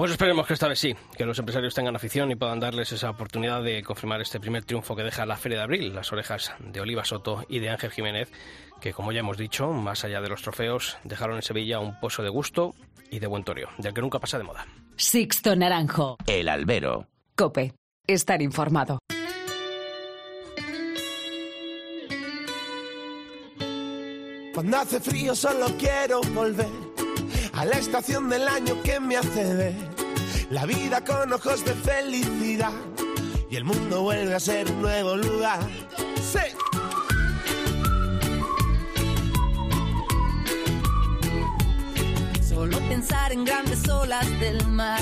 Pues 0.00 0.12
esperemos 0.12 0.46
que 0.46 0.54
esta 0.54 0.66
vez 0.66 0.78
sí, 0.78 0.96
que 1.14 1.26
los 1.26 1.38
empresarios 1.38 1.74
tengan 1.74 1.94
afición 1.94 2.30
y 2.30 2.34
puedan 2.34 2.58
darles 2.58 2.90
esa 2.90 3.10
oportunidad 3.10 3.62
de 3.62 3.82
confirmar 3.82 4.22
este 4.22 4.40
primer 4.40 4.64
triunfo 4.64 4.96
que 4.96 5.02
deja 5.02 5.26
la 5.26 5.36
Feria 5.36 5.58
de 5.58 5.64
Abril, 5.64 5.94
las 5.94 6.10
orejas 6.10 6.54
de 6.58 6.80
Oliva 6.80 7.04
Soto 7.04 7.44
y 7.50 7.58
de 7.58 7.68
Ángel 7.68 7.90
Jiménez, 7.90 8.32
que 8.80 8.94
como 8.94 9.12
ya 9.12 9.20
hemos 9.20 9.36
dicho, 9.36 9.70
más 9.72 10.02
allá 10.02 10.22
de 10.22 10.30
los 10.30 10.40
trofeos, 10.40 10.96
dejaron 11.04 11.36
en 11.36 11.42
Sevilla 11.42 11.80
un 11.80 12.00
pozo 12.00 12.22
de 12.22 12.30
gusto 12.30 12.74
y 13.10 13.18
de 13.18 13.26
buen 13.26 13.44
toreo, 13.44 13.68
del 13.76 13.92
que 13.92 14.00
nunca 14.00 14.18
pasa 14.18 14.38
de 14.38 14.44
moda. 14.44 14.66
Sixto 14.96 15.54
Naranjo. 15.54 16.16
El 16.26 16.48
albero. 16.48 17.06
Cope. 17.36 17.74
Estar 18.06 18.40
informado. 18.40 19.00
Cuando 24.54 24.78
hace 24.78 24.98
frío 24.98 25.34
solo 25.34 25.66
quiero 25.78 26.22
volver 26.32 26.68
a 27.52 27.66
la 27.66 27.76
estación 27.76 28.30
del 28.30 28.48
año 28.48 28.82
que 28.82 28.98
me 28.98 29.18
hace 29.18 29.54
ver 29.54 29.89
la 30.50 30.66
vida 30.66 31.02
con 31.04 31.32
ojos 31.32 31.64
de 31.64 31.74
felicidad 31.74 32.72
y 33.48 33.56
el 33.56 33.64
mundo 33.64 34.02
vuelve 34.02 34.34
a 34.34 34.40
ser 34.40 34.70
nuevo 34.74 35.16
lugar. 35.16 35.60
Sí. 36.16 36.40
Solo 42.42 42.78
pensar 42.88 43.32
en 43.32 43.44
grandes 43.44 43.88
olas 43.88 44.28
del 44.40 44.66
mar, 44.66 45.00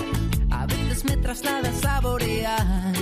a 0.51 0.67
veces 0.67 1.05
me 1.05 1.17
traslada 1.17 1.71
a 1.71 1.73
saborear 1.73 2.93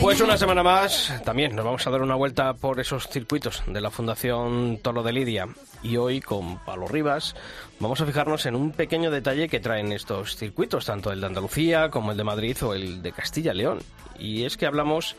pues 0.00 0.20
una 0.20 0.36
semana 0.36 0.62
más, 0.62 1.22
también 1.24 1.54
nos 1.54 1.64
vamos 1.64 1.86
a 1.86 1.90
dar 1.90 2.02
una 2.02 2.14
vuelta 2.14 2.54
por 2.54 2.80
esos 2.80 3.08
circuitos 3.08 3.62
de 3.66 3.80
la 3.80 3.90
Fundación 3.90 4.78
Tolo 4.82 5.02
de 5.02 5.12
Lidia. 5.12 5.48
Y 5.82 5.96
hoy, 5.96 6.20
con 6.20 6.58
Pablo 6.58 6.88
Rivas, 6.88 7.34
vamos 7.78 8.00
a 8.00 8.06
fijarnos 8.06 8.44
en 8.46 8.56
un 8.56 8.72
pequeño 8.72 9.10
detalle 9.10 9.48
que 9.48 9.60
traen 9.60 9.92
estos 9.92 10.36
circuitos, 10.36 10.86
tanto 10.86 11.12
el 11.12 11.20
de 11.20 11.26
Andalucía 11.26 11.90
como 11.90 12.10
el 12.10 12.16
de 12.16 12.24
Madrid 12.24 12.56
o 12.64 12.74
el 12.74 13.02
de 13.02 13.12
Castilla-León. 13.12 13.80
Y 14.18 14.44
es 14.44 14.56
que 14.56 14.66
hablamos 14.66 15.16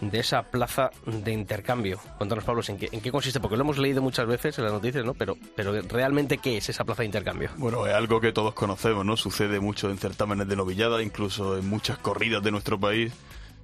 de 0.00 0.18
esa 0.18 0.42
plaza 0.42 0.90
de 1.06 1.32
intercambio. 1.32 1.98
Cuéntanos, 2.18 2.44
Pablo, 2.44 2.62
¿en 2.68 2.76
qué, 2.76 2.88
en 2.92 3.00
qué 3.00 3.10
consiste? 3.10 3.40
Porque 3.40 3.56
lo 3.56 3.62
hemos 3.62 3.78
leído 3.78 4.02
muchas 4.02 4.26
veces 4.26 4.58
en 4.58 4.64
las 4.64 4.72
noticias, 4.72 5.04
¿no? 5.04 5.14
Pero, 5.14 5.36
pero 5.54 5.72
realmente, 5.82 6.38
¿qué 6.38 6.58
es 6.58 6.68
esa 6.68 6.84
plaza 6.84 7.02
de 7.02 7.06
intercambio? 7.06 7.50
Bueno, 7.56 7.86
es 7.86 7.94
algo 7.94 8.20
que 8.20 8.32
todos 8.32 8.54
conocemos, 8.54 9.04
¿no? 9.04 9.16
Sucede 9.16 9.60
mucho 9.60 9.90
en 9.90 9.98
certámenes 9.98 10.48
de 10.48 10.56
novillada, 10.56 11.02
incluso 11.02 11.56
en 11.56 11.68
muchas 11.68 11.98
corridas 11.98 12.42
de 12.42 12.50
nuestro 12.50 12.78
país, 12.78 13.12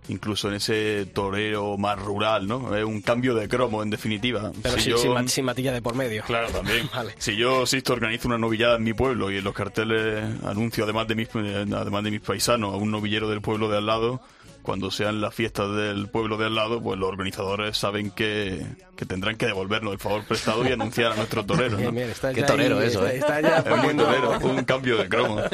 incluso 0.09 0.49
en 0.49 0.55
ese 0.55 1.07
toreo 1.07 1.77
más 1.79 1.99
rural, 1.99 2.47
¿no? 2.49 2.75
Es 2.77 2.85
un 2.85 3.01
cambio 3.03 3.35
de 3.35 3.49
cromo, 3.49 3.83
en 3.83 3.91
definitiva. 3.91 4.51
Pero 4.63 4.75
Si 4.77 4.83
sin, 4.83 4.91
yo- 4.93 4.99
sin 4.99 5.13
mat- 5.13 5.29
sin 5.29 5.45
matilla 5.45 5.73
de 5.73 5.81
por 5.83 5.95
medio. 5.95 6.23
Claro, 6.25 6.49
también. 6.49 6.89
Vale. 6.95 7.15
Si 7.19 7.37
yo, 7.37 7.65
Sisto, 7.67 7.93
organizo 7.93 8.29
una 8.29 8.39
novillada 8.39 8.77
en 8.77 8.83
mi 8.85 8.95
pueblo 8.95 9.31
y 9.31 9.37
en 9.39 9.45
los 9.45 9.55
carteles 9.55 10.25
anuncio, 10.45 10.85
además 10.85 11.07
de 11.09 11.15
mis, 11.15 11.29
además 11.35 12.03
de 12.05 12.11
mis 12.11 12.21
paisanos, 12.21 12.75
a 12.75 12.77
un 12.77 12.91
novillero 12.91 13.29
del 13.29 13.41
pueblo 13.41 13.69
de 13.69 13.79
al 13.79 13.87
lado, 13.87 14.21
cuando 14.63 14.91
sean 14.93 15.21
las 15.21 15.35
fiestas 15.35 15.75
del 15.75 16.09
pueblo 16.09 16.37
de 16.37 16.47
al 16.47 16.55
lado, 16.55 16.81
pues 16.81 16.97
los 16.99 17.09
organizadores 17.09 17.77
saben 17.77 18.11
que, 18.13 18.65
que 18.97 19.05
tendrán 19.07 19.37
que 19.37 19.47
devolvernos 19.47 19.93
el 19.93 19.99
favor 19.99 20.23
prestado 20.25 20.65
y 20.69 20.71
anunciar 20.73 21.13
a 21.13 21.17
nuestros 21.17 21.45
toreros. 21.47 21.73
¿no? 21.73 21.79
Bien, 21.79 21.95
bien, 21.95 22.11
estás 22.11 22.33
Qué 22.33 22.43
torero 22.45 22.79
ahí, 22.79 22.87
eso, 22.87 23.05
está- 23.07 23.37
¿eh? 23.39 23.41
está 23.41 23.65
ya 23.65 23.75
Es 23.77 23.83
muy 23.83 23.95
torero, 23.97 24.39
un 24.41 24.65
cambio 24.65 24.97
de 24.99 25.09
cromo. 25.09 25.41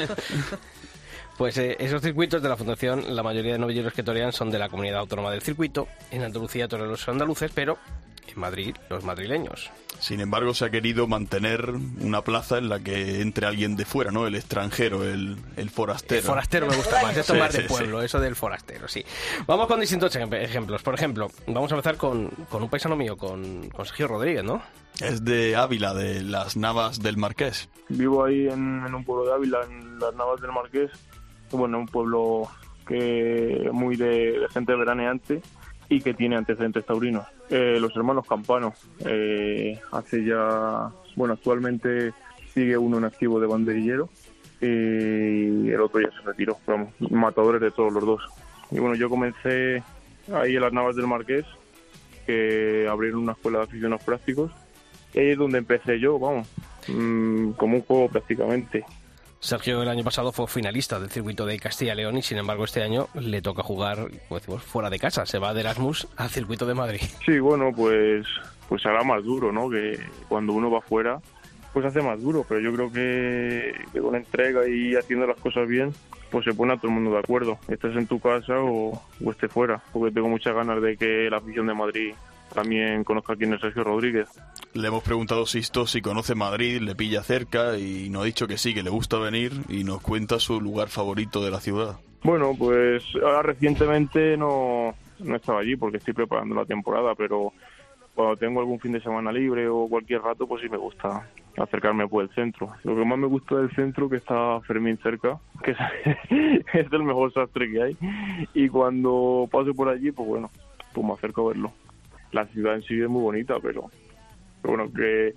Pues 1.38 1.56
eh, 1.58 1.76
esos 1.78 2.02
circuitos 2.02 2.42
de 2.42 2.48
la 2.48 2.56
Fundación, 2.56 3.14
la 3.14 3.22
mayoría 3.22 3.52
de 3.52 3.58
novilleros 3.58 3.92
que 3.92 4.02
torean 4.02 4.32
son 4.32 4.50
de 4.50 4.58
la 4.58 4.68
comunidad 4.68 4.98
autónoma 4.98 5.30
del 5.30 5.40
circuito. 5.40 5.86
En 6.10 6.22
Andalucía 6.24 6.66
toreros 6.68 7.08
andaluces, 7.08 7.52
pero 7.54 7.78
en 8.26 8.40
Madrid 8.40 8.74
los 8.90 9.04
madrileños. 9.04 9.70
Sin 10.00 10.20
embargo, 10.20 10.52
se 10.54 10.64
ha 10.64 10.70
querido 10.70 11.06
mantener 11.06 11.70
una 12.00 12.22
plaza 12.22 12.58
en 12.58 12.68
la 12.68 12.78
que 12.80 13.20
entre 13.20 13.46
alguien 13.46 13.74
de 13.76 13.84
fuera, 13.84 14.10
¿no? 14.10 14.26
El 14.26 14.34
extranjero, 14.34 15.02
el, 15.04 15.36
el 15.56 15.70
forastero. 15.70 16.20
El 16.20 16.26
forastero 16.26 16.66
me 16.66 16.76
gusta 16.76 17.02
más, 17.02 17.16
esto 17.16 17.32
Sí, 17.34 17.38
más 17.38 17.52
de 17.52 17.62
sí, 17.62 17.68
pueblo, 17.68 18.02
eso 18.02 18.18
del 18.20 18.34
forastero, 18.36 18.86
sí. 18.88 19.04
Vamos 19.46 19.66
con 19.68 19.78
distintos 19.80 20.14
ejem- 20.16 20.40
ejemplos. 20.42 20.82
Por 20.82 20.94
ejemplo, 20.94 21.30
vamos 21.46 21.70
a 21.72 21.76
empezar 21.76 21.96
con, 21.96 22.28
con 22.50 22.62
un 22.64 22.68
paisano 22.68 22.96
mío, 22.96 23.16
con, 23.16 23.70
con 23.70 23.86
Sergio 23.86 24.08
Rodríguez, 24.08 24.42
¿no? 24.44 24.60
Es 25.00 25.24
de 25.24 25.54
Ávila, 25.56 25.94
de 25.94 26.22
las 26.22 26.56
Navas 26.56 27.00
del 27.00 27.16
Marqués. 27.16 27.68
Vivo 27.88 28.24
ahí 28.24 28.48
en, 28.48 28.84
en 28.86 28.94
un 28.94 29.04
pueblo 29.04 29.24
de 29.26 29.34
Ávila, 29.34 29.60
en 29.68 29.98
las 30.00 30.14
Navas 30.14 30.40
del 30.40 30.52
Marqués. 30.52 30.90
Bueno, 31.56 31.78
un 31.78 31.86
pueblo 31.86 32.48
que 32.86 33.68
muy 33.72 33.96
de, 33.96 34.40
de 34.40 34.48
gente 34.52 34.74
veraneante 34.74 35.42
y 35.88 36.00
que 36.00 36.14
tiene 36.14 36.36
antecedentes 36.36 36.84
taurinos. 36.84 37.26
Eh, 37.50 37.78
los 37.80 37.94
hermanos 37.96 38.26
Campano, 38.26 38.74
eh, 39.04 39.78
hace 39.92 40.24
ya, 40.24 40.90
bueno, 41.16 41.34
actualmente 41.34 42.12
sigue 42.52 42.76
uno 42.76 42.98
en 42.98 43.04
activo 43.04 43.40
de 43.40 43.46
banderillero 43.46 44.08
y 44.60 45.70
el 45.70 45.80
otro 45.80 46.00
ya 46.00 46.10
se 46.10 46.26
retiró. 46.26 46.58
Vamos, 46.66 46.90
matadores 47.10 47.60
de 47.60 47.70
todos 47.70 47.92
los 47.92 48.04
dos. 48.04 48.22
Y 48.70 48.78
bueno, 48.78 48.96
yo 48.96 49.08
comencé 49.08 49.82
ahí 50.32 50.56
en 50.56 50.60
las 50.60 50.72
Navas 50.72 50.96
del 50.96 51.06
Marqués, 51.06 51.46
que 52.26 52.86
abrieron 52.90 53.20
una 53.20 53.32
escuela 53.32 53.58
de 53.58 53.64
aficionados 53.64 54.04
prácticos 54.04 54.50
y 55.14 55.20
ahí 55.20 55.30
es 55.30 55.38
donde 55.38 55.58
empecé 55.58 55.98
yo, 55.98 56.18
vamos, 56.18 56.46
mm, 56.88 57.52
como 57.52 57.76
un 57.76 57.82
juego 57.82 58.08
prácticamente. 58.08 58.84
Sergio 59.40 59.82
el 59.82 59.88
año 59.88 60.02
pasado 60.02 60.32
fue 60.32 60.46
finalista 60.48 60.98
del 60.98 61.10
circuito 61.10 61.46
de 61.46 61.58
Castilla 61.58 61.92
y 61.92 61.96
León 61.96 62.18
y 62.18 62.22
sin 62.22 62.38
embargo 62.38 62.64
este 62.64 62.82
año 62.82 63.08
le 63.14 63.40
toca 63.40 63.62
jugar, 63.62 64.08
fuera 64.58 64.90
de 64.90 64.98
casa. 64.98 65.26
Se 65.26 65.38
va 65.38 65.54
de 65.54 65.60
Erasmus 65.60 66.08
al 66.16 66.28
circuito 66.28 66.66
de 66.66 66.74
Madrid. 66.74 67.00
Sí, 67.24 67.38
bueno, 67.38 67.72
pues 67.74 68.26
pues 68.68 68.84
hará 68.84 69.02
más 69.02 69.24
duro, 69.24 69.50
¿no? 69.50 69.70
Que 69.70 69.98
cuando 70.28 70.52
uno 70.52 70.70
va 70.70 70.80
fuera, 70.80 71.20
pues 71.72 71.86
hace 71.86 72.02
más 72.02 72.20
duro, 72.20 72.44
pero 72.48 72.60
yo 72.60 72.72
creo 72.74 72.92
que, 72.92 73.74
que 73.92 74.00
con 74.00 74.14
entrega 74.14 74.68
y 74.68 74.94
haciendo 74.94 75.26
las 75.26 75.38
cosas 75.38 75.66
bien, 75.68 75.92
pues 76.30 76.44
se 76.44 76.52
pone 76.52 76.74
a 76.74 76.76
todo 76.76 76.88
el 76.88 76.94
mundo 76.94 77.12
de 77.12 77.18
acuerdo. 77.18 77.58
Estés 77.68 77.96
en 77.96 78.06
tu 78.06 78.20
casa 78.20 78.60
o, 78.60 79.00
o 79.24 79.32
fuera, 79.48 79.82
porque 79.92 80.12
tengo 80.12 80.28
muchas 80.28 80.54
ganas 80.54 80.82
de 80.82 80.96
que 80.96 81.28
la 81.30 81.38
afición 81.38 81.66
de 81.66 81.74
Madrid 81.74 82.14
también 82.52 83.04
conozca 83.04 83.36
quién 83.36 83.54
es 83.54 83.60
Sergio 83.60 83.84
Rodríguez. 83.84 84.28
Le 84.74 84.88
hemos 84.88 85.02
preguntado 85.02 85.42
a 85.42 85.46
Sisto 85.46 85.86
si 85.86 86.00
conoce 86.00 86.34
Madrid, 86.34 86.80
le 86.80 86.94
pilla 86.94 87.22
cerca 87.22 87.78
y 87.78 88.08
nos 88.10 88.22
ha 88.22 88.26
dicho 88.26 88.46
que 88.46 88.58
sí, 88.58 88.74
que 88.74 88.82
le 88.82 88.90
gusta 88.90 89.18
venir 89.18 89.52
y 89.68 89.84
nos 89.84 90.00
cuenta 90.00 90.38
su 90.38 90.60
lugar 90.60 90.88
favorito 90.88 91.42
de 91.42 91.50
la 91.50 91.60
ciudad. 91.60 91.98
Bueno, 92.22 92.54
pues 92.58 93.04
ahora 93.22 93.42
recientemente 93.42 94.36
no, 94.36 94.94
no 95.20 95.36
estaba 95.36 95.60
allí 95.60 95.76
porque 95.76 95.98
estoy 95.98 96.14
preparando 96.14 96.54
la 96.54 96.64
temporada, 96.64 97.14
pero 97.14 97.52
cuando 98.14 98.36
tengo 98.36 98.60
algún 98.60 98.80
fin 98.80 98.92
de 98.92 99.00
semana 99.00 99.30
libre 99.30 99.68
o 99.68 99.86
cualquier 99.88 100.22
rato, 100.22 100.46
pues 100.46 100.62
sí 100.62 100.68
me 100.68 100.76
gusta 100.76 101.28
acercarme 101.56 102.08
por 102.08 102.24
el 102.24 102.30
centro. 102.30 102.72
Lo 102.84 102.96
que 102.96 103.04
más 103.04 103.18
me 103.18 103.26
gusta 103.26 103.56
del 103.56 103.70
centro 103.74 104.08
que 104.08 104.16
está 104.16 104.60
Fermín 104.62 104.98
cerca, 105.02 105.38
que 105.62 105.72
es, 105.72 105.78
es 106.74 106.92
el 106.92 107.02
mejor 107.04 107.32
sastre 107.32 107.70
que 107.70 107.82
hay, 107.82 107.96
y 108.54 108.68
cuando 108.68 109.48
paso 109.50 109.74
por 109.74 109.88
allí, 109.88 110.10
pues 110.10 110.28
bueno, 110.28 110.50
pues 110.92 111.06
me 111.06 111.12
acerco 111.12 111.46
a 111.46 111.52
verlo. 111.52 111.72
La 112.32 112.46
ciudad 112.46 112.74
en 112.74 112.82
sí 112.82 113.00
es 113.00 113.08
muy 113.08 113.22
bonita, 113.22 113.56
pero, 113.62 113.90
pero 114.62 114.76
bueno, 114.76 114.92
que 114.92 115.34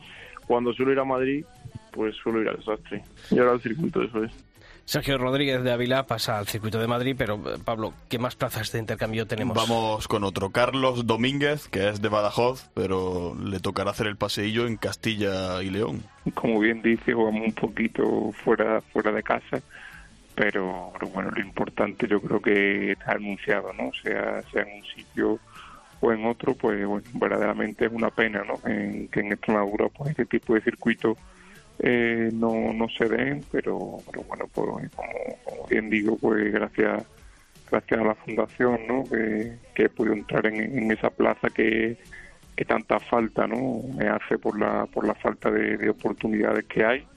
cuando 0.48 0.74
suelo 0.74 0.92
ir 0.92 1.00
a 1.00 1.06
Madrid, 1.06 1.46
pues 1.92 2.16
suelo 2.16 2.42
ir 2.42 2.50
al 2.50 2.64
sastre. 2.64 3.04
Y 3.30 3.40
ahora 3.40 3.52
al 3.52 3.62
circuito, 3.62 4.02
eso 4.02 4.24
es. 4.24 4.32
Sergio 4.86 5.18
Rodríguez 5.18 5.64
de 5.64 5.72
Ávila 5.72 6.06
pasa 6.06 6.38
al 6.38 6.48
circuito 6.48 6.80
de 6.80 6.88
Madrid, 6.88 7.16
pero 7.18 7.36
eh, 7.36 7.58
Pablo, 7.64 7.94
¿qué 8.10 8.20
más 8.20 8.36
plazas 8.36 8.72
de 8.72 8.80
intercambio 8.80 9.26
tenemos? 9.26 9.56
Vamos 9.56 10.08
con 10.08 10.24
otro, 10.24 10.50
Carlos 10.50 11.06
Domínguez, 11.06 11.68
que 11.70 11.88
es 11.88 12.02
de 12.02 12.10
Badajoz, 12.10 12.70
pero 12.74 13.36
le 13.42 13.60
tocará 13.60 13.92
hacer 13.92 14.08
el 14.08 14.18
paseillo 14.18 14.68
en 14.68 14.78
Castilla 14.78 15.62
y 15.64 15.70
León. 15.70 16.04
como 16.34 16.60
bien 16.60 16.82
dice, 16.82 17.14
jugamos 17.14 17.46
un 17.46 17.54
poquito 17.54 18.32
fuera 18.44 18.82
fuera 18.82 19.12
de 19.12 19.24
casa, 19.24 19.62
pero, 20.36 20.92
pero 20.94 21.12
bueno, 21.12 21.32
lo 21.32 21.42
importante 21.42 22.08
yo 22.08 22.20
creo 22.20 22.42
que 22.42 22.92
está 22.94 23.14
anunciado, 23.14 23.72
¿no? 23.74 23.92
Sea, 24.02 24.42
sea 24.52 24.64
en 24.64 24.80
un 24.80 24.86
sitio 24.88 25.40
o 26.02 26.12
en 26.12 26.26
otro, 26.26 26.56
pues 26.56 26.86
bueno, 26.86 27.08
verdaderamente 27.14 27.86
es 27.86 27.92
una 27.92 28.10
pena, 28.10 28.44
¿no? 28.44 28.60
En, 28.70 29.08
que 29.08 29.22
en 29.22 29.32
Extremadura, 29.32 29.88
pues 29.90 30.10
este 30.12 30.26
tipo 30.26 30.56
de 30.56 30.62
circuitos 30.62 31.18
eh, 31.80 32.30
no, 32.34 32.74
no 32.74 32.88
se 32.90 33.08
den, 33.08 33.44
pero, 33.52 33.98
pero 34.12 34.24
bueno, 34.24 34.46
pues 34.54 34.92
como, 34.96 35.68
bien 35.68 35.90
digo, 35.90 36.18
pues 36.18 36.52
gracias 36.52 37.06
gracias 37.70 38.02
a 38.02 38.04
la 38.04 38.16
fundación, 38.16 38.80
¿no? 38.88 39.04
Que, 39.06 39.58
que 39.74 39.84
he 39.84 39.90
podido 39.90 40.16
entrar 40.16 40.46
en, 40.46 40.92
esa 40.92 41.10
plaza 41.10 41.50
que, 41.50 41.98
que 42.56 42.66
tanta 42.66 43.00
falta, 43.00 43.48
¿no? 43.48 43.82
Me 43.96 44.10
hace 44.10 44.38
por 44.38 44.60
la 44.60 44.88
por 44.88 45.08
la 45.08 45.16
falta 45.16 45.50
de 45.50 45.90
oportunidades 45.90 46.66
que 46.66 46.84
hay. 46.84 47.08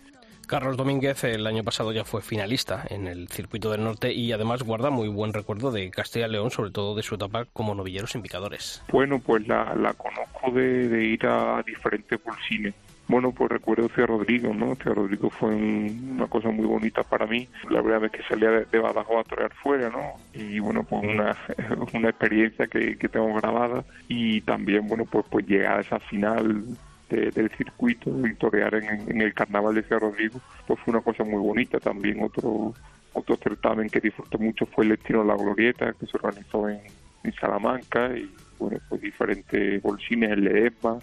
Carlos 0.46 0.76
Domínguez 0.76 1.24
el 1.24 1.46
año 1.46 1.64
pasado 1.64 1.92
ya 1.92 2.04
fue 2.04 2.22
finalista 2.22 2.84
en 2.90 3.06
el 3.06 3.28
circuito 3.28 3.70
del 3.70 3.84
norte 3.84 4.12
y 4.12 4.32
además 4.32 4.62
guarda 4.62 4.90
muy 4.90 5.08
buen 5.08 5.32
recuerdo 5.32 5.70
de 5.70 5.90
Castilla 5.90 6.26
y 6.26 6.30
León, 6.32 6.50
sobre 6.50 6.70
todo 6.70 6.94
de 6.94 7.02
su 7.02 7.14
etapa 7.14 7.46
como 7.52 7.74
novillero 7.74 8.06
sin 8.06 8.22
picadores. 8.22 8.82
Bueno, 8.92 9.18
pues 9.18 9.46
la, 9.48 9.74
la 9.74 9.92
conozco 9.94 10.50
de, 10.52 10.88
de 10.88 11.04
ir 11.04 11.26
a 11.26 11.62
diferentes 11.66 12.22
bolsines. 12.22 12.74
Bueno, 13.06 13.32
pues 13.32 13.50
recuerdo 13.50 13.90
a 13.94 14.06
Rodrigo, 14.06 14.54
¿no? 14.54 14.74
Cía 14.76 14.94
Rodrigo 14.94 15.28
fue 15.28 15.50
un- 15.50 16.12
una 16.16 16.26
cosa 16.26 16.48
muy 16.48 16.64
bonita 16.64 17.02
para 17.02 17.26
mí. 17.26 17.46
La 17.68 17.80
primera 17.80 17.98
vez 17.98 18.10
que 18.12 18.22
salía 18.22 18.50
de, 18.50 18.64
de 18.64 18.78
Badajoz 18.78 19.20
a 19.20 19.28
torear 19.28 19.52
fuera, 19.52 19.90
¿no? 19.90 20.14
Y 20.32 20.58
bueno, 20.58 20.84
pues 20.84 21.02
una, 21.04 21.36
una 21.92 22.08
experiencia 22.08 22.66
que, 22.66 22.96
que 22.96 23.08
tengo 23.10 23.34
grabada. 23.34 23.84
Y 24.08 24.40
también, 24.40 24.88
bueno, 24.88 25.04
pues, 25.04 25.26
pues 25.28 25.46
llegar 25.46 25.78
a 25.78 25.80
esa 25.82 25.98
final 26.00 26.64
de- 27.14 27.30
del 27.30 27.50
circuito 27.56 28.10
y 28.26 28.34
torear 28.34 28.74
en, 28.74 29.10
en 29.10 29.20
el 29.20 29.32
carnaval 29.34 29.74
de 29.74 29.82
Cía 29.82 29.98
Rodrigo, 29.98 30.40
pues 30.66 30.78
fue 30.80 30.92
una 30.92 31.00
cosa 31.02 31.24
muy 31.24 31.40
bonita. 31.40 31.78
También 31.80 32.22
otro 32.22 32.74
otro 33.16 33.36
certamen 33.36 33.88
que 33.88 34.00
disfruté 34.00 34.38
mucho 34.38 34.66
fue 34.66 34.84
el 34.84 34.90
Destino 34.90 35.20
de 35.20 35.26
la 35.28 35.36
Glorieta, 35.36 35.92
que 35.92 36.06
se 36.06 36.16
organizó 36.16 36.68
en, 36.68 36.80
en 37.22 37.32
Salamanca. 37.34 38.10
Y 38.16 38.28
bueno, 38.58 38.78
pues 38.88 39.00
diferentes 39.00 39.80
bolsines, 39.82 40.30
el 40.32 40.44
Ledesma, 40.44 40.98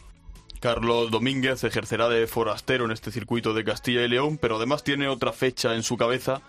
Carlos 0.60 1.10
Domínguez 1.10 1.64
ejercerá 1.64 2.08
de 2.10 2.28
forastero 2.28 2.86
en 2.86 2.92
este 2.92 3.12
circuito 3.12 3.54
de 3.54 3.64
Castilla 3.64 4.04
y 4.04 4.08
León, 4.10 4.38
pero 4.40 4.58
además 4.58 4.84
tiene 4.84 5.08
otra 5.08 5.32
fecha 5.34 5.74
en 5.74 5.82
su 5.84 5.98
cabeza, 5.98 6.42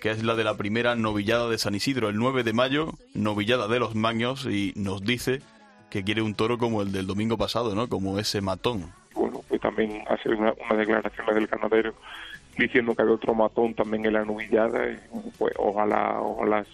que 0.00 0.10
es 0.10 0.22
la 0.22 0.36
de 0.36 0.44
la 0.44 0.56
primera 0.56 0.94
novillada 0.94 1.48
de 1.48 1.58
San 1.58 1.74
Isidro, 1.74 2.08
el 2.08 2.16
9 2.16 2.44
de 2.44 2.52
mayo, 2.52 2.92
novillada 3.14 3.66
de 3.66 3.80
los 3.80 3.94
Maños, 3.96 4.46
y 4.46 4.72
nos 4.76 5.02
dice 5.02 5.40
que 5.90 6.04
quiere 6.04 6.22
un 6.22 6.34
toro 6.34 6.58
como 6.58 6.80
el 6.82 6.92
del 6.92 7.06
domingo 7.08 7.38
pasado, 7.38 7.74
¿no? 7.74 7.88
Como 7.88 8.18
ese 8.20 8.40
matón. 8.40 8.92
También 9.76 10.02
hacer 10.08 10.34
una, 10.34 10.54
declaración 10.76 11.26
del 11.34 11.46
ganadero 11.46 11.94
diciendo 12.56 12.94
que 12.94 13.02
hay 13.02 13.08
otro 13.08 13.34
matón 13.34 13.74
también 13.74 14.06
en 14.06 14.14
la 14.14 14.24
novillada, 14.24 14.90
y, 14.90 14.98
pues 15.38 15.52
ojalá, 15.58 16.20
ojalá 16.20 16.64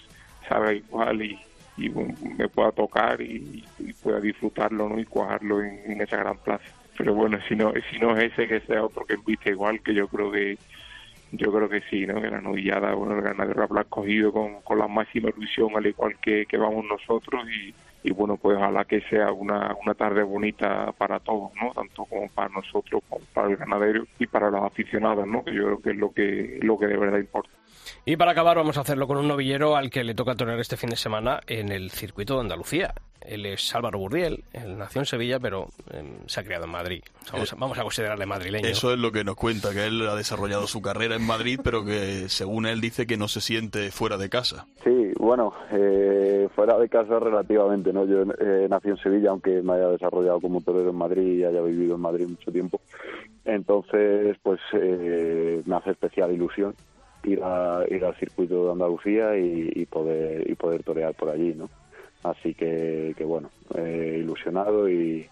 salga 0.49 0.73
igual 0.73 1.23
y, 1.23 1.39
me 1.77 2.49
pueda 2.49 2.71
tocar 2.71 3.21
y, 3.21 3.65
pueda 4.03 4.21
disfrutarlo 4.21 4.89
¿no? 4.89 5.01
y 5.01 5.05
cuajarlo 5.05 5.63
en, 5.63 6.01
esa 6.01 6.19
gran 6.19 6.37
plaza. 6.39 6.65
Pero 6.97 7.15
bueno, 7.15 7.39
si 7.49 7.57
no, 7.57 7.73
si 7.91 7.99
no 7.99 8.17
es 8.17 8.33
ese, 8.33 8.47
que 8.47 8.61
sea 8.61 8.85
otro 8.85 9.05
que 9.05 9.17
viste 9.27 9.51
igual, 9.51 9.83
que 9.83 9.95
yo 9.95 10.07
creo 10.07 10.31
que, 10.31 10.59
yo 11.33 11.51
creo 11.51 11.69
que 11.69 11.81
sí, 11.91 12.07
¿no? 12.07 12.21
Que 12.21 12.31
la 12.31 12.41
novillada, 12.41 12.95
bueno, 12.95 13.17
el 13.17 13.23
ganadero 13.23 13.63
habrá 13.63 13.85
cogido 13.85 14.33
con, 14.33 14.61
con 14.63 14.79
la 14.79 14.87
máxima 14.87 15.31
ilusión, 15.31 15.71
al 15.75 15.87
igual 15.87 16.17
que, 16.21 16.45
que 16.47 16.59
vamos 16.59 16.85
nosotros, 16.85 17.45
y, 17.51 17.75
y 18.03 18.13
bueno, 18.13 18.37
pues 18.37 18.57
ojalá 18.59 18.85
que 18.85 19.01
sea 19.03 19.33
una, 19.33 19.75
una 19.83 19.95
tarde 19.95 20.23
bonita 20.23 20.93
para 20.93 21.21
todos, 21.21 21.51
¿no? 21.61 21.73
Tanto 21.73 22.05
como 22.05 22.29
para 22.29 22.51
nosotros, 22.51 23.03
como 23.09 23.25
para 23.33 23.49
el 23.49 23.57
ganadero 23.57 24.05
y 24.19 24.27
para 24.27 24.51
los 24.51 24.63
aficionados, 24.63 25.27
¿no? 25.27 25.43
Que 25.43 25.55
yo 25.55 25.65
creo 25.65 25.83
que 25.83 25.91
es 25.91 25.97
lo 25.97 26.13
que, 26.13 26.59
lo 26.63 26.79
que 26.79 26.87
de 26.87 26.97
verdad 26.99 27.19
importa. 27.19 27.51
Y 28.05 28.17
para 28.17 28.33
acabar 28.33 28.57
vamos 28.57 28.77
a 28.77 28.81
hacerlo 28.81 29.07
con 29.07 29.17
un 29.17 29.29
novillero 29.29 29.77
al 29.77 29.91
que 29.91 30.05
le 30.05 30.15
toca 30.15 30.35
torear 30.35 30.59
este 30.59 30.77
fin 30.77 30.91
de 30.91 30.97
semana 30.97 31.41
en 31.47 31.71
el 31.71 31.91
circuito 31.91 32.35
de 32.35 32.41
Andalucía. 32.41 32.95
Él 33.21 33.47
es 33.47 33.73
Álvaro 33.75 34.01
Burdiel, 34.01 34.43
él 34.53 34.77
nació 34.77 35.01
en 35.01 35.07
Sevilla 35.07 35.39
pero 35.39 35.69
eh, 35.93 36.03
se 36.27 36.41
ha 36.41 36.45
criado 36.45 36.65
en 36.65 36.71
Madrid. 36.71 37.03
O 37.21 37.25
sea, 37.25 37.33
vamos, 37.35 37.53
a, 37.53 37.57
vamos, 37.57 37.79
a 37.79 37.83
considerarle 37.83 38.27
madrileño. 38.27 38.67
Eso 38.67 38.93
es 38.93 38.99
lo 38.99 39.13
que 39.13 39.23
nos 39.23 39.37
cuenta, 39.37 39.73
que 39.73 39.87
él 39.87 40.09
ha 40.09 40.17
desarrollado 40.17 40.67
su 40.67 40.83
carrera 40.83 41.15
en 41.15 41.25
Madrid 41.25 41.61
pero 41.63 41.85
que 41.85 42.29
según 42.29 42.67
él 42.67 42.81
dice 42.81 43.07
que 43.07 43.17
no 43.17 43.29
se 43.29 43.41
siente 43.41 43.93
fuera 43.93 44.17
de 44.17 44.29
casa. 44.29 44.67
Sí, 44.83 45.13
bueno, 45.19 45.55
eh, 45.71 46.49
fuera 46.57 46.77
de 46.79 46.89
casa 46.89 47.21
relativamente, 47.21 47.93
¿no? 47.93 48.05
Yo 48.07 48.23
eh, 48.23 48.67
nací 48.69 48.89
en 48.89 48.97
Sevilla 48.97 49.31
aunque 49.31 49.63
me 49.63 49.75
haya 49.75 49.89
desarrollado 49.89 50.41
como 50.41 50.61
torero 50.61 50.91
en 50.91 50.97
Madrid 50.97 51.39
y 51.39 51.45
haya 51.45 51.61
vivido 51.61 51.95
en 51.95 52.01
Madrid 52.01 52.27
mucho 52.27 52.51
tiempo. 52.51 52.81
Entonces, 53.45 54.37
pues 54.43 54.61
eh, 54.73 55.63
me 55.65 55.77
hace 55.77 55.91
especial 55.91 56.33
ilusión 56.33 56.75
ir, 57.25 57.41
a, 57.43 57.85
ir 57.89 58.05
al 58.05 58.17
circuito 58.17 58.67
de 58.67 58.73
Andalucía 58.73 59.37
y, 59.37 59.71
y, 59.75 59.87
poder 59.87 60.49
y 60.51 60.55
poder 60.55 60.83
torear 60.83 61.15
por 61.15 61.31
allí, 61.31 61.55
¿no? 61.55 61.69
Así 62.23 62.55
que, 62.55 63.15
que 63.17 63.25
bueno, 63.25 63.51
eh, 63.75 64.19
ilusionado 64.21 64.89
y, 64.89 65.27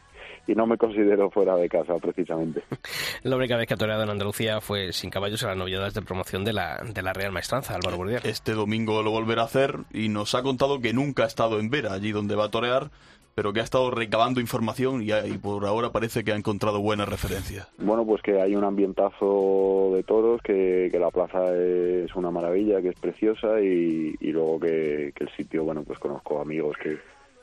y 0.47 0.55
no 0.55 0.67
me 0.67 0.77
considero 0.77 1.31
fuera 1.31 1.55
de 1.57 1.69
casa 1.69 1.95
precisamente. 1.99 2.63
La 3.23 3.37
única 3.37 3.57
vez 3.57 3.67
que 3.67 3.75
ha 3.75 3.77
toreado 3.77 4.03
en 4.03 4.11
Andalucía 4.11 4.61
fue 4.61 4.93
sin 4.93 5.11
caballos 5.11 5.43
en 5.43 5.51
las 5.51 5.59
novedades 5.59 5.95
de 5.95 6.03
promoción 6.03 6.45
de 6.45 6.53
la, 6.53 6.81
de 6.83 7.03
la 7.03 7.13
Real 7.13 7.33
Maestranza, 7.33 7.75
Álvaro 7.75 7.97
Burdiel. 7.97 8.21
Este 8.25 8.53
domingo 8.53 9.03
lo 9.03 9.11
volverá 9.11 9.43
a 9.43 9.47
hacer 9.47 9.77
y 9.93 10.09
nos 10.09 10.35
ha 10.35 10.43
contado 10.43 10.81
que 10.81 10.93
nunca 10.93 11.25
ha 11.25 11.27
estado 11.27 11.61
en 11.61 11.71
Vera, 11.71 11.93
allí 11.93 12.11
donde 12.11 12.35
va 12.35 12.47
a 12.47 12.51
torear, 12.51 12.91
pero 13.35 13.53
que 13.53 13.61
ha 13.61 13.65
estado 13.65 13.91
recabando 13.91 14.41
información 14.41 15.03
y, 15.03 15.13
y, 15.13 15.39
por 15.39 15.65
ahora 15.67 15.91
parece 15.91 16.25
que 16.25 16.33
ha 16.33 16.37
encontrado 16.37 16.81
buenas 16.81 17.09
referencias. 17.09 17.69
Bueno, 17.79 18.05
pues 18.05 18.23
que 18.23 18.41
hay 18.41 18.57
un 18.57 18.65
ambientazo 18.65 19.93
de 19.95 20.03
toros, 20.03 20.43
que, 20.43 20.89
que 20.91 20.99
la 20.99 21.11
plaza 21.11 21.55
es 21.57 22.15
una 22.15 22.31
maravilla, 22.31 22.83
que 22.83 22.89
es 22.89 23.01
preciosa 23.01 23.61
y, 23.61 24.15
y 24.21 24.33
luego 24.33 24.61
que, 24.61 25.13
que, 25.15 25.25
el 25.25 25.31
sitio, 25.37 25.65
bueno, 25.65 25.83
pues 25.85 25.99
conozco 25.99 26.41
amigos 26.41 26.77
que, 26.83 26.99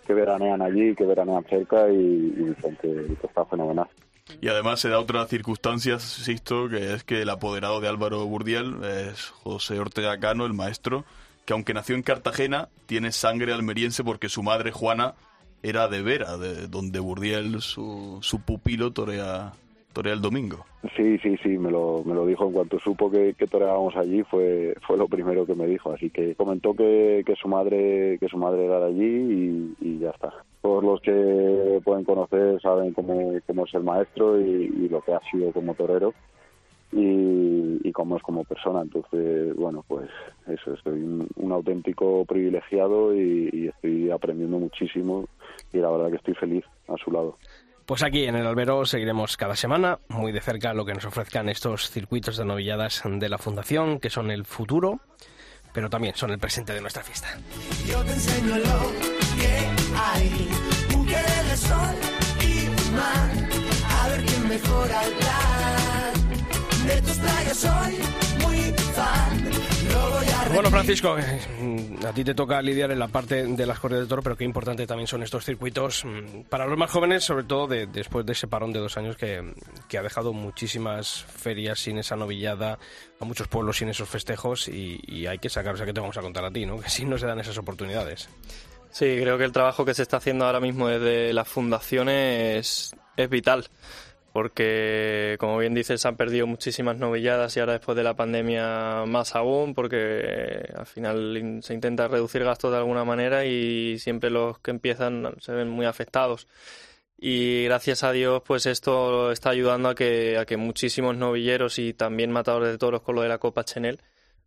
que 0.06 0.14
veranean 0.14 0.62
allí, 0.62 0.94
que 0.96 1.06
veranean 1.06 1.46
cerca 1.50 1.90
y, 1.90 1.96
y 1.96 2.44
dicen 2.44 2.78
que, 2.82 3.16
que 3.20 3.28
está 3.28 3.46
fenomenal. 3.46 3.88
Y 4.42 4.50
además 4.50 4.82
se 4.82 4.90
da 4.90 5.00
otra 5.00 5.26
circunstancia, 5.26 5.94
insisto, 5.94 6.68
que 6.70 6.94
es 6.94 7.04
que 7.04 7.22
el 7.22 7.30
apoderado 7.30 7.80
de 7.80 7.88
Álvaro 7.88 8.26
Burdiel 8.26 8.84
es 8.84 9.30
José 9.30 9.80
Ortega 9.80 10.20
Cano, 10.20 10.46
el 10.46 10.54
maestro, 10.54 11.06
que 11.46 11.54
aunque 11.54 11.74
nació 11.74 11.96
en 11.96 12.04
Cartagena, 12.04 12.68
tiene 12.88 13.14
sangre 13.14 13.54
almeriense 13.54 14.04
porque 14.04 14.28
su 14.28 14.44
madre, 14.44 14.72
Juana, 14.72 15.16
era 15.64 15.88
de 15.88 16.02
Vera, 16.02 16.38
de 16.38 16.68
donde 16.68 17.00
Burdiel, 17.00 17.62
su, 17.62 18.20
su 18.22 18.42
pupilo, 18.42 18.92
torea, 18.92 19.54
torea 19.94 20.14
el 20.14 20.22
domingo. 20.22 20.66
Sí, 20.96 21.18
sí, 21.20 21.36
sí, 21.44 21.58
me 21.58 21.72
lo, 21.72 22.04
me 22.06 22.14
lo 22.14 22.26
dijo 22.26 22.46
en 22.46 22.54
cuanto 22.54 22.80
supo 22.80 23.12
que, 23.12 23.34
que 23.34 23.48
toreábamos 23.48 23.96
allí, 23.96 24.24
fue, 24.24 24.76
fue 24.86 24.98
lo 24.98 25.08
primero 25.08 25.46
que 25.46 25.56
me 25.56 25.68
dijo, 25.68 25.92
así 25.92 26.10
que 26.10 26.36
comentó 26.36 26.74
que, 26.74 27.24
que 27.26 27.36
su 27.36 27.48
madre, 27.48 28.18
que 28.20 28.28
su 28.30 28.38
madre 28.38 28.66
era 28.66 28.80
de 28.80 28.86
allí 28.88 29.76
y, 29.82 30.00
ya 30.00 30.12
está. 30.12 30.32
Todos 30.62 30.84
los 30.84 31.02
que 31.02 31.82
pueden 31.84 32.04
conocer 32.04 32.62
saben 32.62 32.94
cómo, 32.94 33.34
cómo 33.48 33.66
es 33.66 33.74
el 33.74 33.84
maestro 33.84 34.40
y 34.40 34.88
lo 34.90 35.02
que 35.02 35.14
ha 35.14 35.20
sido 35.32 35.52
como 35.52 35.74
torero 35.74 36.14
y, 36.92 37.88
y 37.88 37.92
cómo 37.92 38.18
es 38.18 38.24
como 38.24 38.44
persona. 38.44 38.82
Entonces, 38.82 39.56
bueno, 39.56 39.84
pues 39.88 40.10
eso, 40.48 40.74
estoy 40.74 41.02
un, 41.02 41.28
un 41.36 41.52
auténtico 41.52 42.26
privilegiado 42.26 43.16
y, 43.16 43.50
y, 43.52 43.68
estoy 43.68 44.12
aprendiendo 44.12 44.60
muchísimo 44.60 45.28
y 45.74 45.78
la 45.78 45.90
verdad 45.90 46.10
que 46.10 46.18
estoy 46.18 46.34
feliz 46.36 46.66
a 46.88 46.96
su 47.04 47.12
lado. 47.12 47.36
Pues 47.86 48.04
aquí 48.04 48.26
en 48.26 48.36
el 48.36 48.46
albero 48.46 48.84
seguiremos 48.86 49.38
cada 49.38 49.56
semana 49.56 50.00
muy 50.10 50.34
de 50.34 50.42
cerca 50.42 50.74
lo 50.74 50.84
que 50.86 50.94
nos 50.94 51.06
ofrezcan 51.06 51.48
estos 51.48 51.90
circuitos 51.90 52.36
de 52.36 52.44
novilladas 52.44 53.02
de 53.06 53.30
la 53.30 53.38
Fundación, 53.38 54.00
que 54.00 54.10
son 54.10 54.30
el 54.30 54.44
futuro, 54.44 55.00
pero 55.74 55.90
también 55.90 56.14
son 56.16 56.32
el 56.32 56.38
presente 56.40 56.74
de 56.74 56.82
nuestra 56.82 57.02
fiesta. 57.04 57.30
Yo 57.90 58.04
te 58.04 58.12
enseño 58.12 58.58
lo 58.58 58.92
que 59.40 59.58
hay, 59.96 60.50
de 61.50 61.56
sol 61.56 61.96
y 62.42 62.92
mar, 62.94 63.32
a 63.90 64.10
ver 64.10 64.26
quién 64.26 64.50
mejora 64.50 65.06
el 65.06 65.14
plan. 65.14 65.67
Soy 67.54 67.98
muy 68.42 68.74
fan. 68.94 69.48
Bueno, 70.54 70.72
Francisco, 70.72 71.18
eh, 71.20 71.40
a 72.08 72.14
ti 72.14 72.24
te 72.24 72.34
toca 72.34 72.62
lidiar 72.62 72.92
en 72.92 73.00
la 73.00 73.08
parte 73.08 73.46
de 73.46 73.66
las 73.66 73.80
corridas 73.80 74.06
de 74.06 74.10
toro, 74.10 74.22
pero 74.22 74.38
qué 74.38 74.44
importante 74.44 74.88
también 74.88 75.08
son 75.08 75.22
estos 75.22 75.46
circuitos 75.46 76.06
mm, 76.06 76.44
para 76.50 76.66
los 76.66 76.78
más 76.78 76.90
jóvenes, 76.90 77.24
sobre 77.26 77.44
todo 77.44 77.68
de, 77.68 77.86
después 77.86 78.26
de 78.26 78.32
ese 78.32 78.48
parón 78.48 78.72
de 78.72 78.80
dos 78.80 78.98
años 78.98 79.18
que, 79.18 79.54
que, 79.88 79.98
ha 79.98 80.02
dejado 80.02 80.34
muchísimas 80.34 81.26
ferias 81.26 81.80
sin 81.80 81.98
esa 81.98 82.16
novillada, 82.16 82.80
a 83.20 83.26
muchos 83.26 83.48
pueblos 83.48 83.78
sin 83.78 83.90
esos 83.90 84.08
festejos 84.08 84.68
y, 84.68 85.00
y 85.06 85.28
hay 85.28 85.38
que 85.40 85.50
sacar, 85.50 85.74
o 85.74 85.78
sea, 85.78 85.86
que 85.86 85.94
te 85.94 86.00
vamos 86.00 86.18
a 86.18 86.22
contar 86.22 86.46
a 86.46 86.52
ti, 86.52 86.66
¿no? 86.66 86.80
Que 86.82 86.90
si 86.90 87.06
no 87.06 87.18
se 87.18 87.28
dan 87.28 87.40
esas 87.40 87.58
oportunidades. 87.58 88.30
Sí, 88.90 89.18
creo 89.20 89.38
que 89.38 89.44
el 89.44 89.52
trabajo 89.52 89.86
que 89.86 89.94
se 89.94 90.02
está 90.02 90.18
haciendo 90.18 90.46
ahora 90.46 90.60
mismo 90.60 90.88
desde 90.88 91.34
las 91.34 91.48
fundaciones 91.48 92.96
es 93.18 93.30
vital 93.30 93.68
porque 94.38 95.36
como 95.40 95.58
bien 95.58 95.74
dices 95.74 96.06
han 96.06 96.16
perdido 96.16 96.46
muchísimas 96.46 96.96
novilladas 96.96 97.58
y 97.58 97.60
ahora 97.60 97.74
después 97.74 97.98
de 97.98 98.04
la 98.04 98.16
pandemia 98.16 99.04
más 99.08 99.36
aún 99.36 99.74
porque 99.74 100.64
al 100.76 100.86
final 100.86 101.60
se 101.64 101.74
intenta 101.74 102.08
reducir 102.08 102.44
gastos 102.44 102.70
de 102.70 102.78
alguna 102.78 103.04
manera 103.04 103.46
y 103.46 103.98
siempre 103.98 104.30
los 104.30 104.60
que 104.60 104.70
empiezan 104.70 105.34
se 105.40 105.54
ven 105.54 105.70
muy 105.70 105.88
afectados 105.88 106.48
y 107.18 107.64
gracias 107.64 108.04
a 108.04 108.12
Dios 108.12 108.44
pues 108.46 108.68
esto 108.68 109.32
está 109.32 109.50
ayudando 109.50 109.90
a 109.90 109.96
que, 109.96 110.38
a 110.38 110.46
que 110.46 110.56
muchísimos 110.56 111.18
novilleros 111.18 111.80
y 111.80 111.96
también 111.96 112.32
matadores 112.32 112.70
de 112.70 112.78
toros 112.78 113.02
con 113.02 113.16
lo 113.16 113.24
de 113.24 113.30
la 113.30 113.40
Copa 113.40 113.64
Chenel 113.64 114.00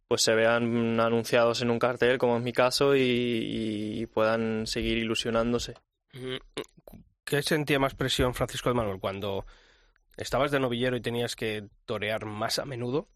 pues 0.07 0.23
se 0.23 0.37
vean 0.37 1.01
anunciados 1.01 1.63
en 1.63 1.71
un 1.71 1.81
cartel 1.81 2.17
como 2.17 2.37
es 2.37 2.45
mi 2.45 2.53
caso 2.53 2.95
y, 2.95 3.01
y 3.03 4.07
puedan 4.07 4.69
seguir 4.69 4.99
ilusionándose. 4.99 5.75
¿Qué 7.25 7.43
sentía 7.43 7.81
más 7.81 7.95
presión 7.95 8.35
Francisco 8.35 8.69
de 8.69 8.75
Manuel 8.77 9.01
cuando 9.01 9.45
estabas 10.23 10.51
de 10.51 10.61
novillero 10.61 10.97
y 10.97 11.01
tenías 11.01 11.37
que 11.37 11.69
torear 11.85 12.27
más 12.27 12.59
a 12.59 12.65
menudo, 12.65 13.09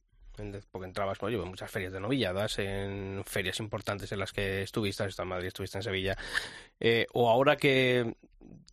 porque 0.71 0.87
entrabas, 0.87 1.19
en 1.23 1.49
muchas 1.49 1.71
ferias 1.71 1.93
de 1.93 2.01
novilladas, 2.01 2.59
en 2.59 3.23
ferias 3.25 3.61
importantes 3.61 4.11
en 4.13 4.19
las 4.19 4.33
que 4.33 4.63
estuviste, 4.63 5.05
estuviste 5.05 5.23
en 5.23 5.29
Madrid, 5.29 5.49
estuviste 5.49 5.79
en 5.79 5.83
Sevilla, 5.83 6.17
eh, 6.81 7.07
o 7.13 7.31
ahora 7.31 7.57
que 7.57 8.17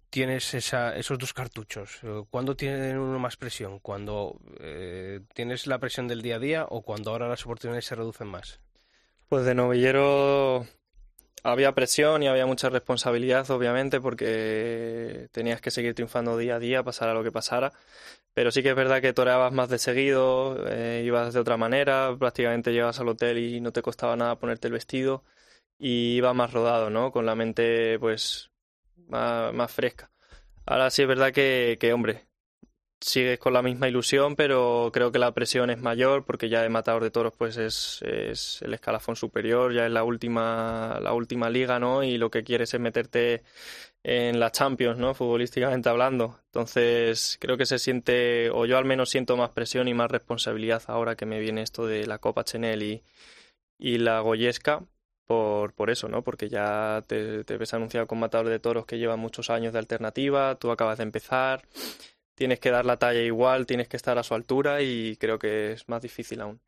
tienes 0.09 0.53
esa, 0.53 0.95
esos 0.95 1.17
dos 1.17 1.34
cartuchos, 1.34 2.01
¿cuándo 2.29 2.55
tiene 2.55 2.97
uno 2.97 3.19
más 3.19 3.38
presión? 3.38 3.79
¿Cuando 3.79 4.39
eh, 4.59 5.21
tienes 5.34 5.67
la 5.67 5.79
presión 5.79 6.07
del 6.07 6.21
día 6.21 6.36
a 6.36 6.39
día 6.39 6.65
o 6.67 6.82
cuando 6.82 7.11
ahora 7.11 7.29
las 7.29 7.45
oportunidades 7.45 7.86
se 7.86 7.95
reducen 7.95 8.27
más? 8.27 8.59
Pues 9.29 9.45
de 9.45 9.55
novillero 9.55 10.65
había 11.43 11.73
presión 11.73 12.23
y 12.23 12.27
había 12.27 12.45
mucha 12.45 12.69
responsabilidad, 12.69 13.49
obviamente, 13.51 14.01
porque 14.01 15.29
tenías 15.32 15.61
que 15.61 15.71
seguir 15.71 15.95
triunfando 15.95 16.38
día 16.38 16.55
a 16.55 16.59
día, 16.59 16.84
pasara 16.84 17.13
lo 17.13 17.23
que 17.23 17.32
pasara. 17.32 17.71
Pero 18.34 18.51
sí 18.51 18.63
que 18.63 18.69
es 18.69 18.75
verdad 18.75 19.01
que 19.01 19.13
toreabas 19.13 19.51
más 19.53 19.69
de 19.69 19.77
seguido, 19.77 20.57
eh, 20.69 21.03
ibas 21.05 21.34
de 21.34 21.39
otra 21.39 21.57
manera, 21.57 22.15
prácticamente 22.17 22.71
llegabas 22.71 22.99
al 22.99 23.09
hotel 23.09 23.38
y 23.39 23.61
no 23.61 23.71
te 23.71 23.82
costaba 23.82 24.15
nada 24.15 24.38
ponerte 24.39 24.67
el 24.67 24.73
vestido 24.73 25.23
y 25.79 26.15
ibas 26.17 26.36
más 26.36 26.53
rodado, 26.53 26.89
¿no? 26.89 27.11
Con 27.11 27.25
la 27.25 27.36
mente, 27.36 27.99
pues, 27.99 28.51
más, 29.07 29.53
más 29.53 29.71
fresca. 29.71 30.11
Ahora 30.65 30.89
sí 30.91 31.01
es 31.03 31.07
verdad 31.07 31.34
que, 31.34 31.77
que, 31.79 31.93
hombre, 31.93 32.27
sigues 33.01 33.39
con 33.39 33.53
la 33.53 33.61
misma 33.61 33.88
ilusión, 33.88 34.36
pero 34.36 34.91
creo 34.93 35.11
que 35.11 35.19
la 35.19 35.34
presión 35.34 35.69
es 35.69 35.79
mayor 35.79 36.23
porque 36.23 36.49
ya 36.49 36.61
de 36.61 36.69
matador 36.69 37.03
de 37.03 37.11
toros 37.11 37.34
pues 37.38 37.57
es, 37.57 38.01
es, 38.03 38.61
el 38.61 38.73
escalafón 38.73 39.15
superior, 39.15 39.73
ya 39.73 39.86
es 39.88 39.91
la 39.91 40.03
última, 40.03 40.99
la 41.01 41.13
última 41.13 41.49
liga, 41.49 41.79
¿no? 41.79 42.03
Y 42.03 42.17
lo 42.17 42.29
que 42.29 42.43
quieres 42.43 42.73
es 42.73 42.79
meterte 42.79 43.43
en 44.04 44.39
la 44.39 44.52
Champions, 44.52 44.97
¿no? 44.97 45.14
Futbolísticamente 45.14 45.89
hablando. 45.89 46.39
Entonces 46.45 47.38
creo 47.39 47.58
que 47.58 47.66
se 47.66 47.80
siente, 47.80 48.49
o 48.52 48.66
yo 48.66 48.78
al 48.78 48.86
menos 48.86 49.10
siento 49.10 49.38
más 49.38 49.52
presión 49.52 49.88
y 49.88 49.93
más 49.93 50.12
responsabilidad 50.12 50.84
ahora 50.88 51.16
que 51.16 51.26
me 51.26 51.39
viene 51.39 51.62
esto 51.62 51.86
de 51.86 52.08
la 52.08 52.18
Copa 52.20 52.43
Chenel 52.43 52.84
y, 52.84 53.04
y 53.78 53.97
la 53.99 54.20
Goyesca. 54.22 54.86
Por, 55.28 55.74
por 55.74 55.89
eso, 55.89 56.10
¿no? 56.10 56.24
Porque 56.24 56.49
ya 56.49 57.04
te, 57.08 57.45
te 57.45 57.58
ves 57.58 57.74
anunciado 57.74 58.06
con 58.06 58.20
matador 58.20 58.49
de 58.49 58.60
toros 58.60 58.86
que 58.86 58.97
lleva 58.97 59.16
muchos 59.16 59.49
años 59.49 59.72
de 59.72 59.80
alternativa, 59.80 60.56
tú 60.56 60.72
acabas 60.72 60.97
de 60.97 61.04
empezar, 61.04 61.62
tienes 62.36 62.59
que 62.59 62.71
dar 62.71 62.86
la 62.86 62.97
talla 62.97 63.19
igual, 63.21 63.65
tienes 63.67 63.88
que 63.88 63.97
estar 63.97 64.17
a 64.17 64.23
su 64.23 64.34
altura 64.34 64.82
y 64.82 65.15
creo 65.17 65.38
que 65.38 65.73
es 65.73 65.88
más 65.89 66.01
difícil 66.01 66.41
aún. 66.41 66.59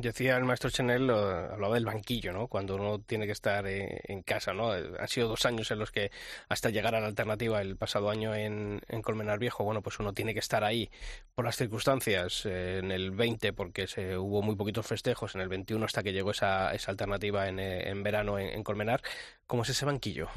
Decía 0.00 0.36
el 0.36 0.44
maestro 0.44 0.68
Chenel, 0.70 1.06
lo- 1.06 1.18
hablaba 1.52 1.74
del 1.74 1.84
banquillo, 1.84 2.32
¿no? 2.32 2.48
Cuando 2.48 2.74
uno 2.76 2.98
tiene 3.00 3.26
que 3.26 3.32
estar 3.32 3.64
en 3.66 4.22
casa, 4.22 4.52
¿no? 4.52 4.74
Eh, 4.76 4.84
Han 4.98 5.06
sido 5.08 5.28
dos 5.28 5.46
años 5.46 5.70
en 5.70 5.78
los 5.78 5.92
que, 5.92 6.10
hasta 6.48 6.70
llegar 6.70 6.94
a 6.94 7.00
la 7.00 7.06
alternativa 7.06 7.60
el 7.60 7.76
pasado 7.76 8.10
año 8.10 8.34
en, 8.34 8.80
en 8.88 9.02
Colmenar 9.02 9.38
Viejo, 9.38 9.62
bueno, 9.64 9.80
pues 9.82 9.98
uno 10.00 10.12
tiene 10.12 10.32
que 10.34 10.40
estar 10.40 10.64
ahí 10.64 10.90
por 11.34 11.44
las 11.44 11.56
circunstancias. 11.56 12.44
eh, 12.46 12.78
en 12.78 12.90
el 12.90 13.10
20, 13.12 13.52
porque 13.52 13.86
se, 13.86 14.16
hubo 14.18 14.42
muy 14.42 14.56
poquitos 14.56 14.86
festejos, 14.86 15.34
en 15.34 15.40
el 15.40 15.48
21 15.48 15.84
hasta 15.84 16.02
que 16.02 16.12
llegó 16.12 16.32
esa, 16.32 16.74
esa 16.74 16.90
alternativa 16.90 17.48
en, 17.48 17.60
eh, 17.60 17.88
en 17.90 18.02
verano 18.02 18.38
en, 18.38 18.48
en 18.48 18.62
Colmenar. 18.64 19.02
¿Cómo 19.46 19.62
es 19.62 19.68
ese 19.68 19.84
banquillo? 19.84 20.28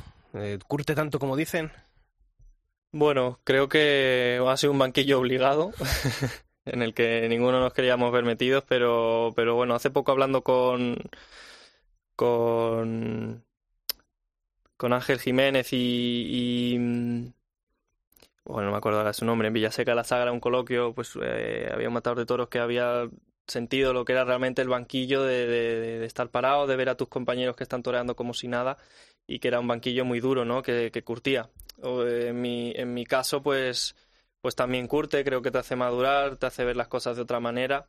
¿Curte 0.68 0.94
tanto 0.94 1.18
como 1.18 1.36
dicen? 1.36 1.72
Bueno, 2.92 3.40
creo 3.44 3.70
que 3.70 4.40
ha 4.48 4.58
sido 4.58 4.72
un 4.74 4.80
banquillo 4.80 5.20
obligado 5.20 5.72
en 6.66 6.82
el 6.82 6.94
que 6.94 7.28
ninguno 7.30 7.60
nos 7.60 7.74
queríamos 7.74 8.12
ver 8.12 8.24
metidos, 8.24 8.64
pero, 8.68 9.32
pero 9.36 9.56
bueno, 9.56 9.76
hace 9.76 9.92
poco 9.92 10.12
hablando 10.12 10.44
con, 10.44 10.98
con, 12.16 13.42
con 14.78 14.94
Ángel 14.94 15.20
Jiménez 15.20 15.74
y, 15.74 16.74
y, 16.74 16.80
mm, 16.80 17.34
bueno, 18.46 18.66
no 18.68 18.72
me 18.72 18.78
acuerdo 18.78 19.00
ahora 19.00 19.14
su 19.14 19.26
nombre, 19.26 19.48
en 19.48 19.54
Villaseca 19.54 19.94
la 19.96 20.04
Sagra, 20.04 20.32
un 20.32 20.40
coloquio, 20.40 20.94
pues 20.94 21.14
eh, 21.22 21.70
había 21.72 21.88
un 21.88 21.94
matador 21.94 22.18
de 22.18 22.26
toros 22.26 22.50
que 22.50 22.60
había 22.60 23.08
sentido 23.48 23.94
lo 23.94 24.06
que 24.06 24.14
era 24.14 24.26
realmente 24.26 24.62
el 24.62 24.70
banquillo 24.70 25.24
de, 25.24 25.46
de- 25.48 26.00
de 26.00 26.06
estar 26.06 26.30
parado, 26.30 26.68
de 26.68 26.76
ver 26.76 26.90
a 26.90 26.96
tus 26.96 27.08
compañeros 27.10 27.56
que 27.56 27.64
están 27.64 27.84
toreando 27.84 28.16
como 28.16 28.34
si 28.34 28.48
nada 28.48 28.78
y 29.30 29.40
que 29.40 29.48
era 29.48 29.60
un 29.60 29.68
banquillo 29.68 30.06
muy 30.06 30.20
duro, 30.20 30.44
¿no? 30.44 30.64
Que, 30.64 30.90
que 30.92 31.04
curtía. 31.04 31.50
En 31.84 32.42
mi, 32.42 32.74
en 32.76 32.94
mi 32.94 33.06
caso, 33.06 33.42
pues, 33.44 33.96
pues 34.42 34.56
también 34.56 34.88
curte, 34.88 35.24
creo 35.24 35.42
que 35.42 35.52
te 35.52 35.60
hace 35.60 35.76
madurar, 35.76 36.38
te 36.38 36.48
hace 36.48 36.66
ver 36.66 36.76
las 36.76 36.88
cosas 36.88 37.16
de 37.16 37.22
otra 37.22 37.40
manera, 37.40 37.88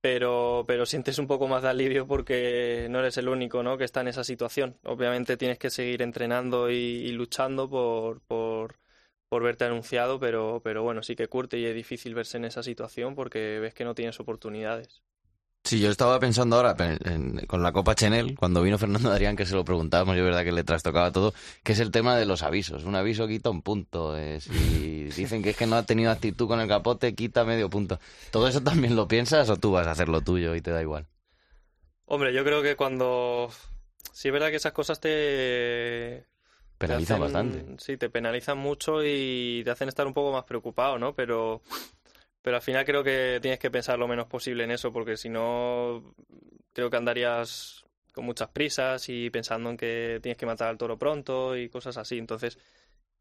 pero, 0.00 0.64
pero 0.66 0.84
sientes 0.84 1.18
un 1.18 1.28
poco 1.28 1.46
más 1.48 1.62
de 1.62 1.68
alivio 1.70 2.06
porque 2.08 2.88
no 2.90 2.98
eres 2.98 3.16
el 3.16 3.28
único, 3.28 3.62
¿no? 3.62 3.78
que 3.78 3.84
está 3.84 4.00
en 4.00 4.08
esa 4.08 4.24
situación. 4.24 4.76
Obviamente 4.84 5.36
tienes 5.36 5.58
que 5.58 5.70
seguir 5.70 6.02
entrenando 6.02 6.70
y, 6.70 6.74
y 6.74 7.12
luchando 7.12 7.70
por, 7.70 8.20
por, 8.22 8.80
por 9.28 9.42
verte 9.44 9.64
anunciado, 9.64 10.18
pero, 10.18 10.60
pero 10.64 10.82
bueno, 10.82 11.02
sí 11.04 11.14
que 11.14 11.28
curte 11.28 11.58
y 11.58 11.64
es 11.64 11.74
difícil 11.74 12.14
verse 12.14 12.38
en 12.38 12.44
esa 12.46 12.62
situación 12.64 13.14
porque 13.14 13.60
ves 13.60 13.72
que 13.74 13.84
no 13.84 13.94
tienes 13.94 14.18
oportunidades. 14.18 15.02
Sí, 15.64 15.78
yo 15.80 15.90
estaba 15.90 16.18
pensando 16.18 16.56
ahora 16.56 16.74
en- 16.78 16.98
en- 17.38 17.46
con 17.46 17.62
la 17.62 17.70
Copa 17.72 17.94
Chenel, 17.94 18.36
cuando 18.36 18.62
vino 18.62 18.78
Fernando 18.78 19.10
Adrián, 19.12 19.36
que 19.36 19.46
se 19.46 19.54
lo 19.54 19.64
preguntábamos, 19.64 20.16
yo 20.16 20.24
verdad 20.24 20.42
que 20.42 20.50
le 20.50 20.64
trastocaba 20.64 21.12
todo, 21.12 21.32
que 21.62 21.72
es 21.72 21.78
el 21.78 21.92
tema 21.92 22.16
de 22.16 22.26
los 22.26 22.42
avisos. 22.42 22.84
Un 22.84 22.96
aviso 22.96 23.28
quita 23.28 23.48
un 23.50 23.62
punto. 23.62 24.18
eh, 24.18 24.40
si 24.40 24.50
dicen 25.16 25.40
que 25.42 25.50
es 25.50 25.56
que 25.56 25.66
no 25.66 25.76
ha 25.76 25.84
tenido 25.84 26.10
actitud 26.10 26.48
con 26.48 26.58
el 26.60 26.66
capote, 26.68 27.14
quita 27.14 27.44
medio 27.44 27.70
punto. 27.70 28.00
¿Todo 28.32 28.48
eso 28.48 28.60
también 28.60 28.96
lo 28.96 29.06
piensas 29.06 29.48
o 29.50 29.56
tú 29.56 29.70
vas 29.70 29.86
a 29.86 29.92
hacer 29.92 30.08
lo 30.08 30.20
tuyo 30.20 30.54
y 30.56 30.60
te 30.60 30.72
da 30.72 30.82
igual? 30.82 31.06
Hombre, 32.06 32.32
yo 32.34 32.44
creo 32.44 32.62
que 32.62 32.74
cuando... 32.76 33.48
Sí 34.12 34.28
es 34.28 34.32
verdad 34.34 34.50
que 34.50 34.56
esas 34.56 34.72
cosas 34.72 34.98
te... 35.00 35.08
te 35.08 36.26
Penalizan 36.78 37.22
hacen- 37.22 37.32
bastante. 37.32 37.64
Sí, 37.78 37.96
te 37.96 38.10
penalizan 38.10 38.58
mucho 38.58 39.02
y 39.04 39.62
te 39.64 39.70
hacen 39.70 39.88
estar 39.88 40.08
un 40.08 40.12
poco 40.12 40.32
más 40.32 40.44
preocupado, 40.44 40.98
¿no? 40.98 41.14
Pero, 41.14 41.62
pero 42.42 42.56
al 42.56 42.62
final 42.62 42.84
creo 42.84 43.02
que 43.04 43.38
tienes 43.40 43.58
que 43.60 43.70
pensar 43.70 43.98
lo 43.98 44.08
menos 44.08 44.26
posible 44.26 44.64
en 44.64 44.70
eso, 44.72 44.92
porque 44.92 45.16
si 45.16 45.28
no, 45.28 46.14
creo 46.72 46.90
que 46.90 46.96
andarías 46.96 47.84
con 48.12 48.24
muchas 48.26 48.48
prisas 48.50 49.08
y 49.08 49.30
pensando 49.30 49.70
en 49.70 49.76
que 49.76 50.18
tienes 50.22 50.36
que 50.36 50.44
matar 50.46 50.68
al 50.68 50.76
toro 50.78 50.98
pronto 50.98 51.56
y 51.56 51.68
cosas 51.70 51.96
así. 51.96 52.18
Entonces, 52.18 52.58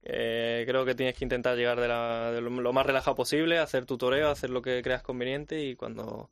eh, 0.03 0.63
creo 0.67 0.83
que 0.83 0.95
tienes 0.95 1.15
que 1.15 1.23
intentar 1.23 1.55
llegar 1.55 1.79
de, 1.79 1.87
la- 1.87 2.31
de 2.31 2.41
lo, 2.41 2.49
lo 2.49 2.73
más 2.73 2.85
relajado 2.85 3.15
posible, 3.15 3.59
hacer 3.59 3.85
tu 3.85 3.97
toreo, 3.97 4.29
hacer 4.29 4.49
lo 4.49 4.61
que 4.61 4.81
creas 4.81 5.03
conveniente 5.03 5.63
y 5.63 5.75
cuando 5.75 6.29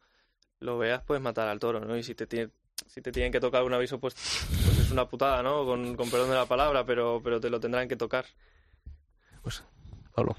lo 0.59 0.77
veas, 0.77 1.01
pues 1.03 1.21
matar 1.21 1.47
al 1.47 1.59
toro, 1.59 1.79
¿no? 1.79 1.95
Y 1.95 2.03
si 2.03 2.15
te 2.15 2.27
tiene- 2.27 2.51
si 2.87 3.01
te 3.01 3.11
tienen 3.11 3.31
que 3.31 3.39
tocar 3.39 3.63
un 3.63 3.73
aviso, 3.73 3.99
pues, 3.99 4.13
pues 4.65 4.79
es 4.79 4.91
una 4.91 5.07
putada, 5.07 5.43
¿no? 5.43 5.63
Con, 5.65 5.95
con 5.95 6.09
perdón 6.09 6.29
de 6.29 6.35
la 6.35 6.45
palabra, 6.47 6.85
pero, 6.85 7.21
pero 7.23 7.39
te 7.39 7.49
lo 7.49 7.59
tendrán 7.59 7.87
que 7.87 7.95
tocar. 7.95 8.25
Pablo. 10.15 10.35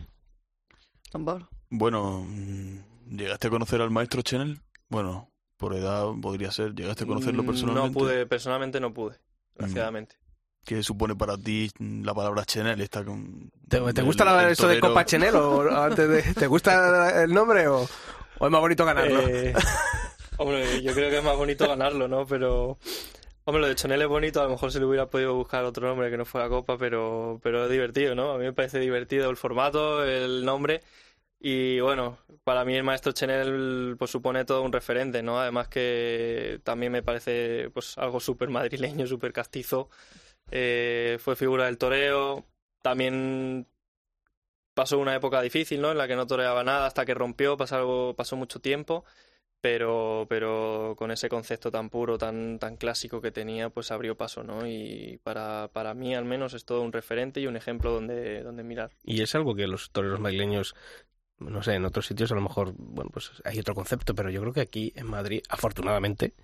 Don 1.12 1.24
Pablo. 1.24 1.48
Bueno, 1.70 2.24
mm, 2.28 3.16
¿llegaste 3.16 3.46
a 3.46 3.50
conocer 3.50 3.80
al 3.80 3.90
maestro 3.90 4.22
Chenel? 4.22 4.58
Bueno, 4.88 5.30
por 5.56 5.74
edad 5.74 6.06
podría 6.20 6.50
ser. 6.50 6.74
¿Llegaste 6.74 7.04
a 7.04 7.06
conocerlo 7.06 7.42
Mm, 7.42 7.46
personalmente? 7.46 7.88
No 7.88 7.92
pude, 7.92 8.26
personalmente 8.26 8.80
no 8.80 8.92
pude, 8.92 9.16
desgraciadamente. 9.54 10.16
¿Qué 10.64 10.82
supone 10.82 11.16
para 11.16 11.38
ti 11.38 11.70
mm, 11.78 12.04
la 12.04 12.12
palabra 12.14 12.44
Chenel? 12.44 12.80
Está 12.80 13.04
con, 13.04 13.50
¿Te, 13.68 13.80
te 13.92 14.00
el- 14.00 14.04
gusta 14.06 14.24
la- 14.24 14.42
el 14.44 14.50
esto 14.52 14.68
de. 14.68 14.80
Copa 14.80 15.04
Chenel 15.04 15.34
o 15.36 15.70
antes 15.82 16.08
de- 16.08 16.34
¿Te 16.34 16.46
gusta 16.46 17.22
el 17.22 17.32
nombre 17.32 17.66
o, 17.68 17.86
o 18.38 18.46
es 18.46 18.50
más 18.50 18.60
bonito 18.60 18.84
ganarlo? 18.84 19.20
Eh, 19.20 19.54
hombre, 20.38 20.82
yo 20.82 20.92
creo 20.92 21.08
que 21.10 21.18
es 21.18 21.24
más 21.24 21.36
bonito 21.36 21.68
ganarlo, 21.68 22.08
¿no? 22.08 22.26
Pero, 22.26 22.78
hombre, 23.44 23.60
lo 23.62 23.68
de 23.68 23.74
Chonel 23.76 24.02
es 24.02 24.08
bonito, 24.08 24.40
a 24.40 24.44
lo 24.44 24.50
mejor 24.50 24.72
se 24.72 24.80
le 24.80 24.86
hubiera 24.86 25.06
podido 25.06 25.34
buscar 25.34 25.64
otro 25.64 25.86
nombre 25.86 26.10
que 26.10 26.16
no 26.18 26.24
fuera 26.24 26.48
Copa, 26.48 26.76
pero, 26.78 27.38
pero 27.42 27.64
es 27.64 27.70
divertido, 27.70 28.14
¿no? 28.14 28.32
A 28.32 28.38
mí 28.38 28.44
me 28.44 28.52
parece 28.52 28.80
divertido 28.80 29.30
el 29.30 29.36
formato, 29.36 30.04
el 30.04 30.44
nombre. 30.44 30.82
Y 31.42 31.80
bueno, 31.80 32.18
para 32.44 32.66
mí 32.66 32.74
el 32.76 32.82
maestro 32.84 33.12
Chenel 33.12 33.96
pues 33.98 34.10
supone 34.10 34.44
todo 34.44 34.62
un 34.62 34.72
referente, 34.72 35.22
¿no? 35.22 35.40
Además 35.40 35.68
que 35.68 36.60
también 36.64 36.92
me 36.92 37.02
parece 37.02 37.70
pues 37.72 37.96
algo 37.96 38.20
súper 38.20 38.50
madrileño, 38.50 39.06
súper 39.06 39.32
castizo. 39.32 39.88
Eh, 40.50 41.16
fue 41.18 41.36
figura 41.36 41.64
del 41.64 41.78
toreo. 41.78 42.44
También 42.82 43.66
pasó 44.74 44.98
una 44.98 45.14
época 45.14 45.40
difícil, 45.40 45.80
¿no? 45.80 45.90
En 45.92 45.98
la 45.98 46.06
que 46.08 46.16
no 46.16 46.26
toreaba 46.26 46.62
nada 46.62 46.86
hasta 46.86 47.04
que 47.06 47.14
rompió, 47.14 47.56
pasó, 47.56 47.76
algo- 47.76 48.14
pasó 48.14 48.36
mucho 48.36 48.60
tiempo. 48.60 49.04
Pero, 49.62 50.24
pero 50.30 50.94
con 50.96 51.10
ese 51.10 51.28
concepto 51.28 51.70
tan 51.70 51.90
puro, 51.90 52.16
tan, 52.16 52.58
tan 52.58 52.78
clásico 52.78 53.20
que 53.20 53.30
tenía, 53.30 53.68
pues 53.68 53.90
abrió 53.90 54.16
paso, 54.16 54.42
¿no? 54.42 54.66
Y 54.66 55.20
para, 55.22 55.68
para 55.74 55.92
mí 55.92 56.14
al 56.14 56.24
menos 56.24 56.54
es 56.54 56.64
todo 56.64 56.80
un 56.80 56.92
referente 56.94 57.40
y 57.42 57.46
un 57.46 57.56
ejemplo 57.56 57.92
donde, 57.92 58.42
donde 58.42 58.62
mirar. 58.62 58.90
Y 59.04 59.20
es 59.20 59.34
algo 59.34 59.54
que 59.54 59.66
los 59.66 59.90
toreros 59.90 60.18
madrileños, 60.18 60.74
no 61.40 61.62
sé, 61.62 61.74
en 61.74 61.84
otros 61.84 62.06
sitios 62.06 62.32
a 62.32 62.34
lo 62.36 62.40
mejor, 62.42 62.74
bueno, 62.76 63.10
pues 63.12 63.32
hay 63.44 63.58
otro 63.58 63.74
concepto, 63.74 64.14
pero 64.14 64.30
yo 64.30 64.40
creo 64.42 64.52
que 64.52 64.60
aquí 64.60 64.92
en 64.96 65.06
Madrid, 65.06 65.42
afortunadamente, 65.48 66.34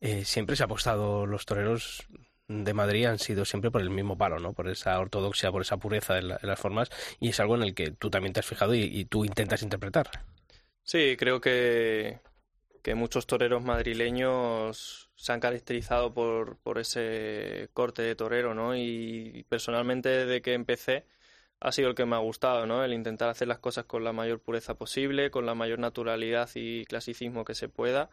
eh, 0.00 0.24
siempre 0.24 0.56
se 0.56 0.62
ha 0.64 0.66
apostado, 0.66 1.26
los 1.26 1.46
toreros 1.46 2.06
de 2.48 2.74
Madrid 2.74 3.06
han 3.06 3.18
sido 3.18 3.44
siempre 3.44 3.70
por 3.70 3.82
el 3.82 3.90
mismo 3.90 4.18
palo, 4.18 4.38
¿no? 4.40 4.52
Por 4.54 4.68
esa 4.68 4.98
ortodoxia, 5.00 5.52
por 5.52 5.62
esa 5.62 5.78
pureza 5.78 6.18
en, 6.18 6.28
la- 6.28 6.40
las 6.42 6.60
formas, 6.60 6.90
y 7.20 7.30
es 7.30 7.40
algo 7.40 7.56
en 7.56 7.62
el 7.64 7.74
que 7.74 7.92
tú 7.92 8.10
también 8.10 8.32
te 8.34 8.40
has 8.40 8.46
fijado 8.46 8.74
y, 8.74 8.82
y 8.84 9.04
tú 9.06 9.24
intentas 9.24 9.62
interpretar. 9.62 10.10
Sí, 10.84 11.16
creo 11.18 11.40
que, 11.40 12.20
que 12.82 12.94
muchos 12.94 13.26
toreros 13.26 13.62
madrileños 13.64 15.10
se 15.16 15.32
han 15.32 15.40
caracterizado 15.40 16.14
por, 16.14 16.58
por 16.58 16.78
ese 16.78 17.70
corte 17.74 18.02
de 18.02 18.16
torero, 18.16 18.54
¿no? 18.54 18.76
Y 18.76 19.46
personalmente 19.48 20.08
desde 20.10 20.42
que 20.42 20.54
empecé 20.54 21.06
ha 21.62 21.72
sido 21.72 21.88
el 21.88 21.94
que 21.94 22.04
me 22.04 22.16
ha 22.16 22.18
gustado, 22.18 22.66
¿no? 22.66 22.84
El 22.84 22.92
intentar 22.92 23.28
hacer 23.28 23.46
las 23.46 23.58
cosas 23.58 23.84
con 23.84 24.02
la 24.02 24.12
mayor 24.12 24.40
pureza 24.40 24.74
posible, 24.74 25.30
con 25.30 25.46
la 25.46 25.54
mayor 25.54 25.78
naturalidad 25.78 26.50
y 26.54 26.84
clasicismo 26.86 27.44
que 27.44 27.54
se 27.54 27.68
pueda. 27.68 28.10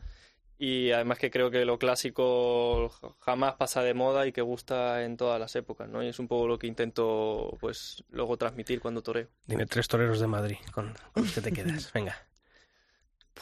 Y 0.60 0.92
además 0.92 1.18
que 1.18 1.32
creo 1.32 1.50
que 1.50 1.66
lo 1.66 1.80
clásico 1.80 2.90
jamás 3.20 3.56
pasa 3.56 3.82
de 3.82 3.94
moda 3.94 4.28
y 4.28 4.34
que 4.34 4.42
gusta 4.42 5.04
en 5.04 5.18
todas 5.18 5.40
las 5.40 5.56
épocas, 5.56 5.90
¿no? 5.90 6.04
Y 6.04 6.08
es 6.10 6.20
un 6.20 6.28
poco 6.28 6.48
lo 6.48 6.60
que 6.60 6.68
intento, 6.68 7.58
pues, 7.60 8.04
luego 8.12 8.38
transmitir 8.38 8.82
cuando 8.82 9.02
toreo. 9.02 9.30
Dime 9.48 9.66
tres 9.66 9.88
toreros 9.88 10.20
de 10.20 10.28
Madrid 10.28 10.58
con, 10.72 10.94
que 11.34 11.42
te 11.42 11.52
quedas. 11.52 11.92
Venga. 11.94 12.16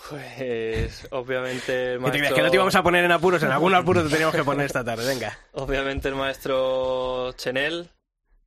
Pues, 0.09 1.07
obviamente 1.09 1.93
el 1.93 1.99
Que 1.99 2.11
te 2.11 2.17
maestro... 2.19 2.35
que 2.35 2.41
no 2.43 2.49
te 2.51 2.55
íbamos 2.55 2.75
a 2.75 2.83
poner 2.83 3.03
en 3.03 3.11
apuros, 3.11 3.41
en 3.41 3.51
algún 3.51 3.73
apuro 3.73 4.03
te 4.03 4.09
teníamos 4.09 4.35
que 4.35 4.43
poner 4.43 4.67
esta 4.67 4.83
tarde, 4.83 5.03
venga. 5.07 5.35
Obviamente 5.53 6.07
el 6.07 6.13
maestro 6.13 7.33
Chenel, 7.33 7.89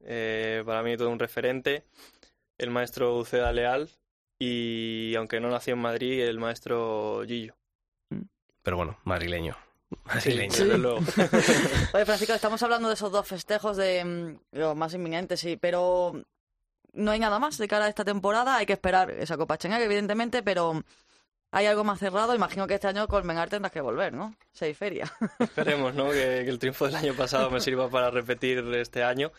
eh, 0.05 0.63
para 0.65 0.83
mí 0.83 0.97
todo 0.97 1.11
un 1.11 1.19
referente. 1.19 1.85
El 2.59 2.71
maestro 2.71 3.17
Uceda 3.19 3.53
Leal 3.53 3.89
y, 4.39 5.15
aunque 5.17 5.39
no 5.39 5.51
nació 5.51 5.75
en 5.75 5.81
Madrid, 5.81 6.23
el 6.23 6.39
maestro 6.39 7.23
Gillo. 7.27 7.55
Pero 8.63 8.77
bueno, 8.77 8.99
madrileño. 9.05 9.57
Madrileño. 10.05 10.53
Sí, 10.53 10.65
luego. 10.65 10.99
Oye, 11.93 12.07
Francisco, 12.07 12.33
estamos 12.33 12.63
hablando 12.63 12.89
de 12.89 12.95
esos 12.95 13.13
dos 13.13 13.27
festejos 13.27 13.77
de 13.77 14.05
mm, 14.05 14.59
los 14.59 14.77
más 14.77 14.95
inminentes, 14.95 15.41
sí, 15.41 15.57
pero 15.57 16.15
no 16.93 17.11
hay 17.11 17.19
nada 17.19 17.39
más 17.39 17.59
de 17.59 17.69
cara 17.69 17.85
a 17.85 17.89
esta 17.89 18.05
temporada. 18.05 18.57
Hay 18.57 18.67
que 18.67 18.73
esperar 18.73 19.11
esa 19.11 19.37
Copa 19.37 19.59
Chenel, 19.59 19.83
evidentemente, 19.83 20.43
pero 20.43 20.83
hay 21.51 21.67
algo 21.67 21.85
más 21.85 21.99
cerrado. 21.99 22.35
Imagino 22.35 22.67
que 22.67 22.75
este 22.75 22.89
año 22.89 23.09
Colmenar 23.09 23.51
tendrás 23.51 23.73
que 23.73 23.81
volver, 23.83 24.15
¿no? 24.15 24.35
Seis 24.53 24.77
ferias. 24.77 25.11
Esperemos, 25.39 25.95
¿no? 25.95 26.11
Que, 26.11 26.43
que 26.45 26.51
el 26.51 26.59
triunfo 26.59 26.87
del 26.87 26.97
año 26.97 27.15
pasado 27.15 27.51
me 27.51 27.61
sirva 27.61 27.91
para 27.91 28.11
repetir 28.11 28.59
este 28.75 29.03
año. 29.03 29.33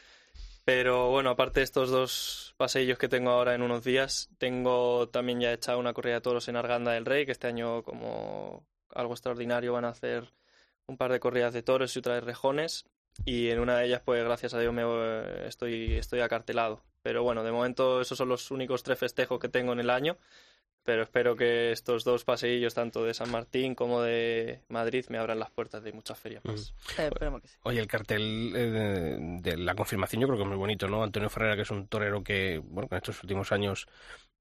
Pero 0.63 1.09
bueno, 1.09 1.31
aparte 1.31 1.59
de 1.59 1.63
estos 1.63 1.89
dos 1.89 2.53
paseillos 2.57 2.97
que 2.97 3.09
tengo 3.09 3.31
ahora 3.31 3.55
en 3.55 3.63
unos 3.63 3.83
días, 3.83 4.29
tengo 4.37 5.09
también 5.09 5.39
ya 5.39 5.51
echado 5.53 5.79
una 5.79 5.93
corrida 5.93 6.15
de 6.15 6.21
toros 6.21 6.47
en 6.47 6.55
Arganda 6.55 6.91
del 6.91 7.05
Rey, 7.05 7.25
que 7.25 7.31
este 7.31 7.47
año 7.47 7.83
como 7.83 8.65
algo 8.93 9.13
extraordinario 9.13 9.73
van 9.73 9.85
a 9.85 9.89
hacer 9.89 10.33
un 10.87 10.97
par 10.97 11.11
de 11.11 11.19
corridas 11.19 11.53
de 11.53 11.63
toros 11.63 11.95
y 11.95 11.99
otra 11.99 12.15
de 12.15 12.21
rejones. 12.21 12.85
Y 13.25 13.49
en 13.49 13.59
una 13.59 13.77
de 13.77 13.85
ellas, 13.87 14.01
pues 14.05 14.23
gracias 14.23 14.53
a 14.53 14.59
Dios, 14.59 14.73
me, 14.73 14.83
estoy, 15.47 15.95
estoy 15.95 16.21
acartelado. 16.21 16.83
Pero 17.01 17.23
bueno, 17.23 17.43
de 17.43 17.51
momento 17.51 17.99
esos 18.01 18.17
son 18.17 18.29
los 18.29 18.51
únicos 18.51 18.83
tres 18.83 18.99
festejos 18.99 19.39
que 19.39 19.49
tengo 19.49 19.73
en 19.73 19.79
el 19.79 19.89
año. 19.89 20.17
Pero 20.83 21.03
espero 21.03 21.35
que 21.35 21.71
estos 21.71 22.03
dos 22.03 22.23
paseillos, 22.23 22.73
tanto 22.73 23.03
de 23.03 23.13
San 23.13 23.29
Martín 23.29 23.75
como 23.75 24.01
de 24.01 24.61
Madrid, 24.67 25.05
me 25.09 25.19
abran 25.19 25.37
las 25.37 25.51
puertas 25.51 25.83
de 25.83 25.93
muchas 25.93 26.17
ferias 26.17 26.43
más. 26.43 26.73
Eh, 26.97 27.07
esperemos 27.07 27.41
que 27.41 27.49
sí. 27.49 27.57
Oye, 27.63 27.79
el 27.79 27.87
cartel 27.87 28.51
eh, 28.55 28.59
de, 28.59 29.51
de 29.51 29.57
la 29.57 29.75
confirmación 29.75 30.21
yo 30.21 30.27
creo 30.27 30.37
que 30.37 30.43
es 30.43 30.49
muy 30.49 30.57
bonito, 30.57 30.87
¿no? 30.87 31.03
Antonio 31.03 31.29
Ferrera, 31.29 31.55
que 31.55 31.61
es 31.61 31.71
un 31.71 31.87
torero 31.87 32.23
que, 32.23 32.59
bueno, 32.63 32.87
en 32.89 32.97
estos 32.97 33.21
últimos 33.21 33.51
años 33.51 33.87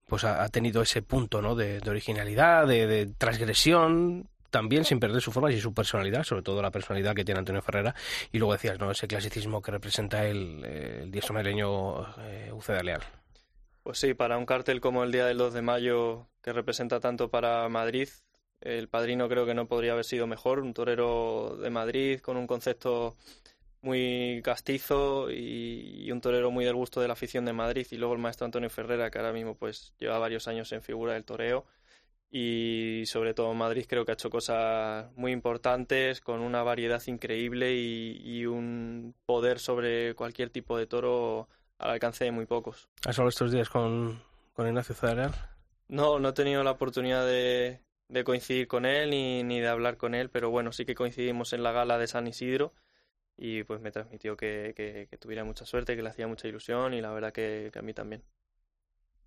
pues 0.07 0.25
ha, 0.25 0.43
ha 0.43 0.49
tenido 0.49 0.81
ese 0.83 1.03
punto, 1.03 1.43
¿no? 1.43 1.55
De, 1.55 1.79
de 1.79 1.91
originalidad, 1.91 2.67
de, 2.67 2.87
de 2.87 3.07
transgresión, 3.07 4.29
también 4.51 4.85
sin 4.85 4.99
perder 4.99 5.21
su 5.21 5.31
forma 5.31 5.53
y 5.53 5.61
su 5.61 5.73
personalidad, 5.73 6.25
sobre 6.25 6.43
todo 6.43 6.61
la 6.63 6.73
personalidad 6.73 7.15
que 7.15 7.25
tiene 7.25 7.39
Antonio 7.39 7.63
Ferrera. 7.63 7.95
Y 8.33 8.39
luego 8.39 8.55
decías, 8.55 8.79
¿no? 8.81 8.91
Ese 8.91 9.07
clasicismo 9.07 9.63
que 9.63 9.71
representa 9.71 10.27
el, 10.27 10.65
eh, 10.65 11.01
el 11.03 11.11
dieso 11.11 11.33
madrileño 11.33 12.15
eh, 12.19 12.51
Uceda 12.53 12.83
Leal. 12.83 13.03
Pues 13.83 13.99
sí, 13.99 14.15
para 14.15 14.37
un 14.37 14.47
cartel 14.47 14.81
como 14.81 15.05
el 15.05 15.13
día 15.13 15.27
del 15.27 15.39
2 15.39 15.55
de 15.55 15.63
mayo, 15.63 16.29
que 16.43 16.53
representa 16.53 17.01
tanto 17.01 17.31
para 17.31 17.69
Madrid, 17.69 18.09
el 18.61 18.89
padrino 18.89 19.29
creo 19.29 19.47
que 19.47 19.55
no 19.55 19.69
podría 19.69 19.93
haber 19.93 20.05
sido 20.05 20.27
mejor. 20.27 20.61
Un 20.61 20.75
torero 20.75 21.57
de 21.61 21.71
Madrid 21.71 22.21
con 22.21 22.37
un 22.37 22.47
concepto 22.47 23.17
muy 23.83 24.43
castizo 24.45 25.31
y, 25.31 26.11
un 26.13 26.21
torero 26.21 26.51
muy 26.51 26.65
del 26.65 26.75
gusto 26.75 27.01
de 27.01 27.09
la 27.09 27.15
afición 27.15 27.45
de 27.47 27.55
Madrid. 27.55 27.87
Y 27.91 27.97
luego 27.97 28.15
el 28.15 28.21
maestro 28.21 28.45
Antonio 28.45 28.71
Ferrera, 28.71 29.11
que 29.11 29.19
ahora 29.19 29.33
mismo 29.33 29.57
pues 29.57 29.95
lleva 29.99 30.19
varios 30.19 30.49
años 30.49 30.71
en 30.73 30.83
figura 30.83 31.15
del 31.15 31.25
toreo. 31.25 31.67
Y 32.31 33.05
sobre 33.07 33.35
todo 33.35 33.55
Madrid 33.55 33.87
creo 33.89 34.05
que 34.05 34.13
ha 34.13 34.15
hecho 34.15 34.31
cosas 34.31 35.11
muy 35.17 35.33
importantes, 35.33 36.21
con 36.21 36.41
una 36.41 36.63
variedad 36.63 37.03
increíble 37.07 37.75
y 37.75 38.47
un 38.47 39.15
poder 39.27 39.59
sobre 39.59 40.15
cualquier 40.15 40.51
tipo 40.51 40.79
de 40.79 40.87
toro 40.87 41.49
al 41.81 41.91
alcance 41.91 42.25
de 42.25 42.31
muy 42.31 42.47
pocos. 42.47 42.89
¿Has 43.07 43.19
hablado 43.19 43.31
estos 43.31 43.51
días 43.51 43.69
con, 43.69 44.23
con 44.53 44.69
Ignacio 44.69 44.95
Leal? 45.15 45.35
No, 45.89 46.19
no 46.21 46.29
he 46.29 46.33
tenido 46.33 46.63
la 46.63 46.73
oportunidad 46.73 47.27
de, 47.27 47.81
de 48.09 48.25
coincidir 48.25 48.69
con 48.69 48.87
él 48.87 49.11
ni, 49.11 49.43
ni 49.43 49.61
de 49.61 49.69
hablar 49.69 49.97
con 49.97 50.15
él, 50.15 50.31
pero 50.31 50.51
bueno, 50.51 50.73
sí 50.73 50.85
que 50.85 50.95
coincidimos 50.95 51.53
en 51.53 51.63
la 51.63 51.73
gala 51.73 51.99
de 51.99 52.07
San 52.07 52.27
Isidro 52.27 52.75
y 53.37 53.65
pues 53.65 53.81
me 53.81 53.91
transmitió 53.91 54.37
que, 54.37 54.75
que, 54.77 55.09
que 55.11 55.19
tuviera 55.19 55.43
mucha 55.45 55.65
suerte, 55.65 55.97
que 55.97 56.03
le 56.03 56.11
hacía 56.11 56.29
mucha 56.29 56.47
ilusión 56.47 56.95
y 56.95 57.01
la 57.01 57.11
verdad 57.11 57.33
que, 57.33 57.71
que 57.73 57.79
a 57.79 57.83
mí 57.83 57.95
también. 57.95 58.23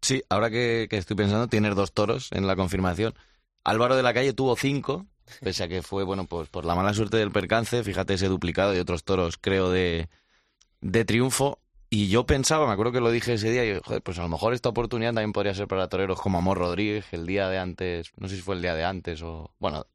Sí, 0.01 0.21
ahora 0.29 0.49
que, 0.49 0.87
que 0.89 0.97
estoy 0.97 1.15
pensando, 1.15 1.47
tienes 1.47 1.75
dos 1.75 1.93
toros 1.93 2.31
en 2.31 2.45
la 2.45 2.55
confirmación. 2.55 3.13
Álvaro 3.63 3.95
de 3.95 4.03
la 4.03 4.13
Calle 4.13 4.33
tuvo 4.33 4.55
cinco, 4.55 5.07
pese 5.41 5.63
a 5.63 5.67
que 5.69 5.81
fue, 5.81 6.03
bueno, 6.03 6.27
pues 6.27 6.49
por 6.49 6.65
la 6.65 6.75
mala 6.75 6.93
suerte 6.93 7.17
del 7.17 7.31
percance, 7.31 7.83
fíjate 7.83 8.15
ese 8.15 8.27
duplicado 8.27 8.75
y 8.75 8.79
otros 8.79 9.05
toros, 9.05 9.37
creo, 9.37 9.71
de, 9.71 10.09
de 10.81 11.05
triunfo. 11.05 11.62
Y 11.95 12.07
yo 12.07 12.25
pensaba, 12.25 12.65
me 12.65 12.73
acuerdo 12.73 12.91
que 12.91 13.01
lo 13.01 13.11
dije 13.11 13.33
ese 13.33 13.51
día, 13.51 13.63
y 13.63 13.79
joder, 13.79 14.01
pues 14.01 14.17
a 14.17 14.23
lo 14.23 14.27
mejor 14.27 14.55
esta 14.55 14.67
oportunidad 14.69 15.13
también 15.13 15.31
podría 15.31 15.53
ser 15.53 15.67
para 15.67 15.89
toreros 15.89 16.19
como 16.19 16.39
Amor 16.39 16.57
Rodríguez, 16.57 17.05
el 17.11 17.27
día 17.27 17.49
de 17.49 17.59
antes, 17.59 18.13
no 18.17 18.27
sé 18.27 18.37
si 18.37 18.41
fue 18.41 18.55
el 18.55 18.63
día 18.63 18.73
de 18.73 18.83
antes 18.83 19.21
o, 19.21 19.51
bueno, 19.59 19.85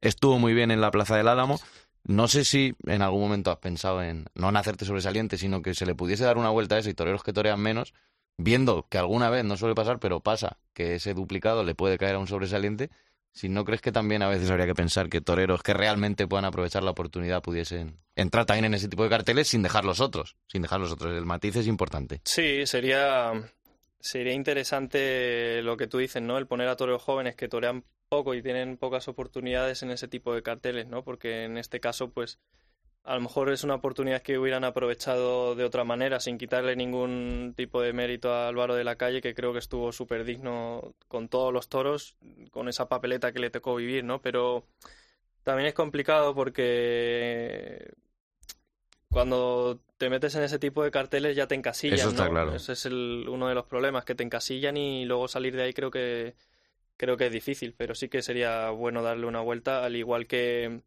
estuvo 0.00 0.38
muy 0.38 0.54
bien 0.54 0.70
en 0.70 0.80
la 0.80 0.92
Plaza 0.92 1.16
del 1.16 1.26
Álamo. 1.26 1.58
No 2.04 2.28
sé 2.28 2.44
si 2.44 2.76
en 2.86 3.02
algún 3.02 3.22
momento 3.22 3.50
has 3.50 3.56
pensado 3.56 4.04
en 4.04 4.26
no 4.36 4.50
en 4.50 4.56
hacerte 4.56 4.84
sobresaliente, 4.84 5.36
sino 5.36 5.62
que 5.62 5.74
se 5.74 5.84
le 5.84 5.96
pudiese 5.96 6.22
dar 6.22 6.38
una 6.38 6.50
vuelta 6.50 6.76
a 6.76 6.78
eso 6.78 6.90
y 6.90 6.94
toreros 6.94 7.24
que 7.24 7.32
torean 7.32 7.58
menos, 7.58 7.92
viendo 8.36 8.86
que 8.88 8.98
alguna 8.98 9.30
vez 9.30 9.44
no 9.44 9.56
suele 9.56 9.74
pasar, 9.74 9.98
pero 9.98 10.20
pasa 10.20 10.58
que 10.74 10.94
ese 10.94 11.12
duplicado 11.12 11.64
le 11.64 11.74
puede 11.74 11.98
caer 11.98 12.14
a 12.14 12.18
un 12.20 12.28
sobresaliente. 12.28 12.88
Si 13.32 13.48
no 13.48 13.64
crees 13.64 13.80
que 13.80 13.92
también 13.92 14.22
a 14.22 14.28
veces 14.28 14.50
habría 14.50 14.66
que 14.66 14.74
pensar 14.74 15.08
que 15.08 15.20
toreros 15.20 15.62
que 15.62 15.72
realmente 15.72 16.26
puedan 16.26 16.44
aprovechar 16.44 16.82
la 16.82 16.90
oportunidad 16.90 17.42
pudiesen 17.42 17.98
entrar 18.16 18.44
también 18.44 18.66
en 18.66 18.74
ese 18.74 18.88
tipo 18.88 19.04
de 19.04 19.08
carteles 19.08 19.48
sin 19.48 19.62
dejar 19.62 19.84
los 19.84 20.00
otros, 20.00 20.36
sin 20.46 20.62
dejar 20.62 20.80
los 20.80 20.92
otros. 20.92 21.16
El 21.16 21.26
matiz 21.26 21.56
es 21.56 21.66
importante. 21.66 22.20
Sí, 22.24 22.66
sería, 22.66 23.32
sería 24.00 24.32
interesante 24.32 25.62
lo 25.62 25.76
que 25.76 25.86
tú 25.86 25.98
dices, 25.98 26.22
¿no? 26.22 26.38
El 26.38 26.46
poner 26.46 26.68
a 26.68 26.76
toreros 26.76 27.02
jóvenes 27.02 27.36
que 27.36 27.48
torean 27.48 27.84
poco 28.08 28.34
y 28.34 28.42
tienen 28.42 28.76
pocas 28.76 29.06
oportunidades 29.06 29.82
en 29.84 29.92
ese 29.92 30.08
tipo 30.08 30.34
de 30.34 30.42
carteles, 30.42 30.88
¿no? 30.88 31.04
Porque 31.04 31.44
en 31.44 31.56
este 31.56 31.78
caso, 31.78 32.10
pues, 32.10 32.40
a 33.04 33.14
lo 33.14 33.22
mejor 33.22 33.50
es 33.50 33.64
una 33.64 33.74
oportunidad 33.76 34.22
que 34.22 34.38
hubieran 34.38 34.64
aprovechado 34.64 35.54
de 35.54 35.64
otra 35.64 35.84
manera, 35.84 36.20
sin 36.20 36.38
quitarle 36.38 36.76
ningún 36.76 37.54
tipo 37.56 37.80
de 37.80 37.92
mérito 37.92 38.32
a 38.32 38.48
Álvaro 38.48 38.74
de 38.74 38.84
la 38.84 38.96
Calle, 38.96 39.22
que 39.22 39.34
creo 39.34 39.52
que 39.52 39.58
estuvo 39.58 39.90
súper 39.92 40.24
digno 40.24 40.94
con 41.08 41.28
todos 41.28 41.52
los 41.52 41.68
toros, 41.68 42.16
con 42.50 42.68
esa 42.68 42.88
papeleta 42.88 43.32
que 43.32 43.40
le 43.40 43.50
tocó 43.50 43.74
vivir, 43.74 44.04
¿no? 44.04 44.20
Pero 44.20 44.66
también 45.42 45.68
es 45.68 45.74
complicado 45.74 46.34
porque 46.34 47.92
cuando 49.10 49.80
te 49.96 50.10
metes 50.10 50.34
en 50.36 50.42
ese 50.42 50.58
tipo 50.58 50.84
de 50.84 50.90
carteles 50.90 51.34
ya 51.34 51.48
te 51.48 51.54
encasillan, 51.54 51.98
Eso 51.98 52.10
está 52.10 52.24
¿no? 52.26 52.30
claro. 52.30 52.54
Ese 52.54 52.74
es 52.74 52.86
el, 52.86 53.26
uno 53.28 53.48
de 53.48 53.54
los 53.54 53.64
problemas, 53.66 54.04
que 54.04 54.14
te 54.14 54.22
encasillan 54.22 54.76
y 54.76 55.04
luego 55.06 55.26
salir 55.26 55.56
de 55.56 55.62
ahí 55.62 55.72
creo 55.72 55.90
que 55.90 56.34
creo 56.96 57.16
que 57.16 57.26
es 57.26 57.32
difícil, 57.32 57.74
pero 57.76 57.94
sí 57.94 58.10
que 58.10 58.20
sería 58.20 58.68
bueno 58.70 59.02
darle 59.02 59.24
una 59.26 59.40
vuelta, 59.40 59.84
al 59.84 59.96
igual 59.96 60.26
que 60.26 60.82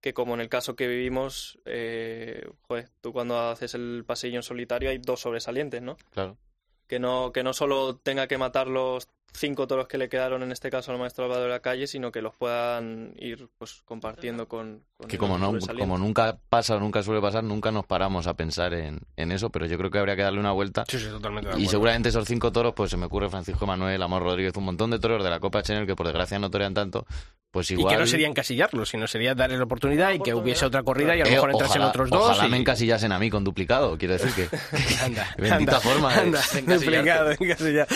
que 0.00 0.14
como 0.14 0.34
en 0.34 0.40
el 0.40 0.48
caso 0.48 0.76
que 0.76 0.86
vivimos, 0.86 1.58
eh, 1.64 2.48
joder, 2.62 2.88
tú 3.00 3.12
cuando 3.12 3.38
haces 3.38 3.74
el 3.74 4.04
pasillo 4.06 4.36
en 4.36 4.42
solitario 4.42 4.90
hay 4.90 4.98
dos 4.98 5.20
sobresalientes, 5.20 5.82
¿no? 5.82 5.96
Claro. 6.12 6.38
Que 6.86 6.98
no, 6.98 7.32
que 7.32 7.42
no 7.42 7.52
solo 7.52 7.96
tenga 7.96 8.28
que 8.28 8.38
matar 8.38 8.68
los 8.68 9.08
cinco 9.32 9.66
toros 9.66 9.86
que 9.86 9.98
le 9.98 10.08
quedaron 10.08 10.42
en 10.42 10.50
este 10.52 10.70
caso 10.70 10.90
al 10.90 10.98
maestro 10.98 11.24
Álvaro 11.24 11.42
de 11.44 11.48
la 11.48 11.60
Calle, 11.60 11.86
sino 11.86 12.10
que 12.10 12.22
los 12.22 12.34
puedan 12.34 13.12
ir 13.18 13.48
pues 13.58 13.82
compartiendo 13.84 14.48
con, 14.48 14.82
con 14.96 15.08
Que 15.08 15.16
como, 15.18 15.38
no, 15.38 15.52
como 15.78 15.96
nunca 15.98 16.38
pasa 16.48 16.76
o 16.76 16.80
nunca 16.80 17.02
suele 17.02 17.20
pasar, 17.20 17.44
nunca 17.44 17.70
nos 17.70 17.86
paramos 17.86 18.26
a 18.26 18.34
pensar 18.34 18.74
en, 18.74 19.00
en 19.16 19.32
eso, 19.32 19.50
pero 19.50 19.66
yo 19.66 19.78
creo 19.78 19.90
que 19.90 19.98
habría 19.98 20.16
que 20.16 20.22
darle 20.22 20.40
una 20.40 20.52
vuelta. 20.52 20.84
Sí, 20.88 20.98
sí, 20.98 21.06
totalmente 21.06 21.50
de 21.50 21.60
Y 21.60 21.66
seguramente 21.68 22.08
esos 22.08 22.26
cinco 22.26 22.50
toros, 22.52 22.74
pues 22.74 22.90
se 22.90 22.96
me 22.96 23.06
ocurre 23.06 23.28
Francisco 23.28 23.66
Manuel, 23.66 24.02
Amor 24.02 24.22
Rodríguez, 24.22 24.52
un 24.56 24.64
montón 24.64 24.90
de 24.90 24.98
toros 24.98 25.22
de 25.22 25.30
la 25.30 25.38
Copa 25.40 25.62
Chanel 25.62 25.86
que 25.86 25.94
por 25.94 26.06
desgracia 26.06 26.38
no 26.38 26.50
torean 26.50 26.74
tanto, 26.74 27.06
pues 27.50 27.70
Y 27.70 27.74
igual... 27.74 27.94
que 27.94 28.00
no 28.00 28.06
sería 28.06 28.26
encasillarlo, 28.28 28.84
sino 28.86 29.06
sería 29.06 29.34
darle 29.34 29.56
la 29.56 29.64
oportunidad 29.64 30.12
y 30.12 30.20
que 30.20 30.34
hubiese 30.34 30.66
otra 30.66 30.82
corrida 30.82 31.16
y 31.16 31.20
a 31.20 31.24
lo 31.24 31.30
Eh, 31.30 31.34
mejor 31.34 31.50
entrasen 31.52 31.76
ojalá- 31.82 31.88
otros 31.90 32.10
dos. 32.10 32.22
Ojalá 32.30 32.46
y- 32.46 32.50
me 32.50 32.56
encasillasen 32.58 33.12
a 33.12 33.18
mí 33.18 33.30
con 33.30 33.44
duplicado, 33.44 33.96
quiero 33.96 34.14
decir 34.18 34.32
que... 34.34 34.56
Anda, 35.04 35.34
Bendita 35.38 35.56
anda, 35.76 35.80
forma 35.80 36.14
anda, 36.14 36.40
de 36.52 36.62
duplicado, 36.78 37.30
encasillado. 37.30 37.86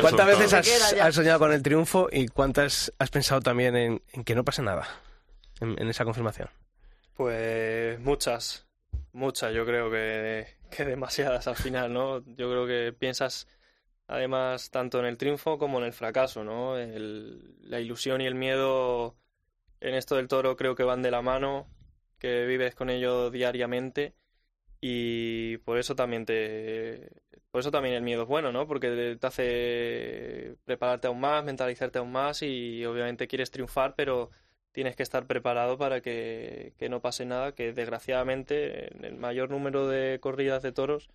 ¿Cuántas 0.00 0.26
veces 0.26 0.52
has, 0.54 0.66
has 0.82 1.14
soñado 1.14 1.38
con 1.38 1.52
el 1.52 1.62
triunfo 1.62 2.08
y 2.10 2.28
cuántas 2.28 2.92
has 2.98 3.10
pensado 3.10 3.40
también 3.40 3.76
en, 3.76 4.02
en 4.12 4.24
que 4.24 4.34
no 4.34 4.44
pase 4.44 4.62
nada 4.62 4.86
en, 5.60 5.80
en 5.80 5.88
esa 5.88 6.04
confirmación? 6.04 6.48
Pues 7.16 8.00
muchas, 8.00 8.66
muchas, 9.12 9.52
yo 9.54 9.64
creo 9.66 9.90
que, 9.90 10.46
que 10.70 10.84
demasiadas 10.84 11.46
al 11.46 11.56
final, 11.56 11.92
¿no? 11.92 12.20
Yo 12.36 12.50
creo 12.50 12.66
que 12.66 12.92
piensas 12.98 13.46
además 14.08 14.70
tanto 14.70 14.98
en 14.98 15.06
el 15.06 15.18
triunfo 15.18 15.58
como 15.58 15.78
en 15.78 15.84
el 15.84 15.92
fracaso, 15.92 16.44
¿no? 16.44 16.76
El- 16.78 17.56
la 17.60 17.80
ilusión 17.80 18.20
y 18.20 18.26
el 18.26 18.34
miedo 18.34 19.16
en 19.80 19.94
esto 19.94 20.16
del 20.16 20.28
toro 20.28 20.56
creo 20.56 20.74
que 20.74 20.84
van 20.84 21.02
de 21.02 21.10
la 21.10 21.22
mano, 21.22 21.66
que 22.18 22.46
vives 22.46 22.74
con 22.74 22.90
ello 22.90 23.30
diariamente 23.30 24.14
y 24.80 25.58
por 25.58 25.78
eso 25.78 25.94
también 25.96 26.26
te 26.26 27.10
por 27.52 27.60
eso 27.60 27.70
también 27.70 27.94
el 27.94 28.02
miedo 28.02 28.22
es 28.22 28.28
bueno, 28.28 28.50
¿no? 28.52 28.66
Porque 28.66 29.16
te 29.20 29.26
hace 29.26 30.56
prepararte 30.64 31.06
aún 31.08 31.20
más, 31.20 31.44
mentalizarte 31.44 31.98
aún 31.98 32.10
más 32.12 32.42
y 32.42 32.84
obviamente 32.86 33.28
quieres 33.28 33.50
triunfar, 33.50 33.94
pero 33.94 34.30
tienes 34.72 34.96
que 34.96 35.02
estar 35.02 35.26
preparado 35.26 35.78
para 35.78 36.00
que, 36.00 36.72
que 36.78 36.88
no 36.88 37.00
pase 37.02 37.26
nada, 37.26 37.54
que 37.54 37.74
desgraciadamente 37.74 38.96
en 38.96 39.04
el 39.04 39.16
mayor 39.16 39.50
número 39.50 39.86
de 39.86 40.18
corridas 40.20 40.62
de 40.62 40.72
toros 40.72 41.10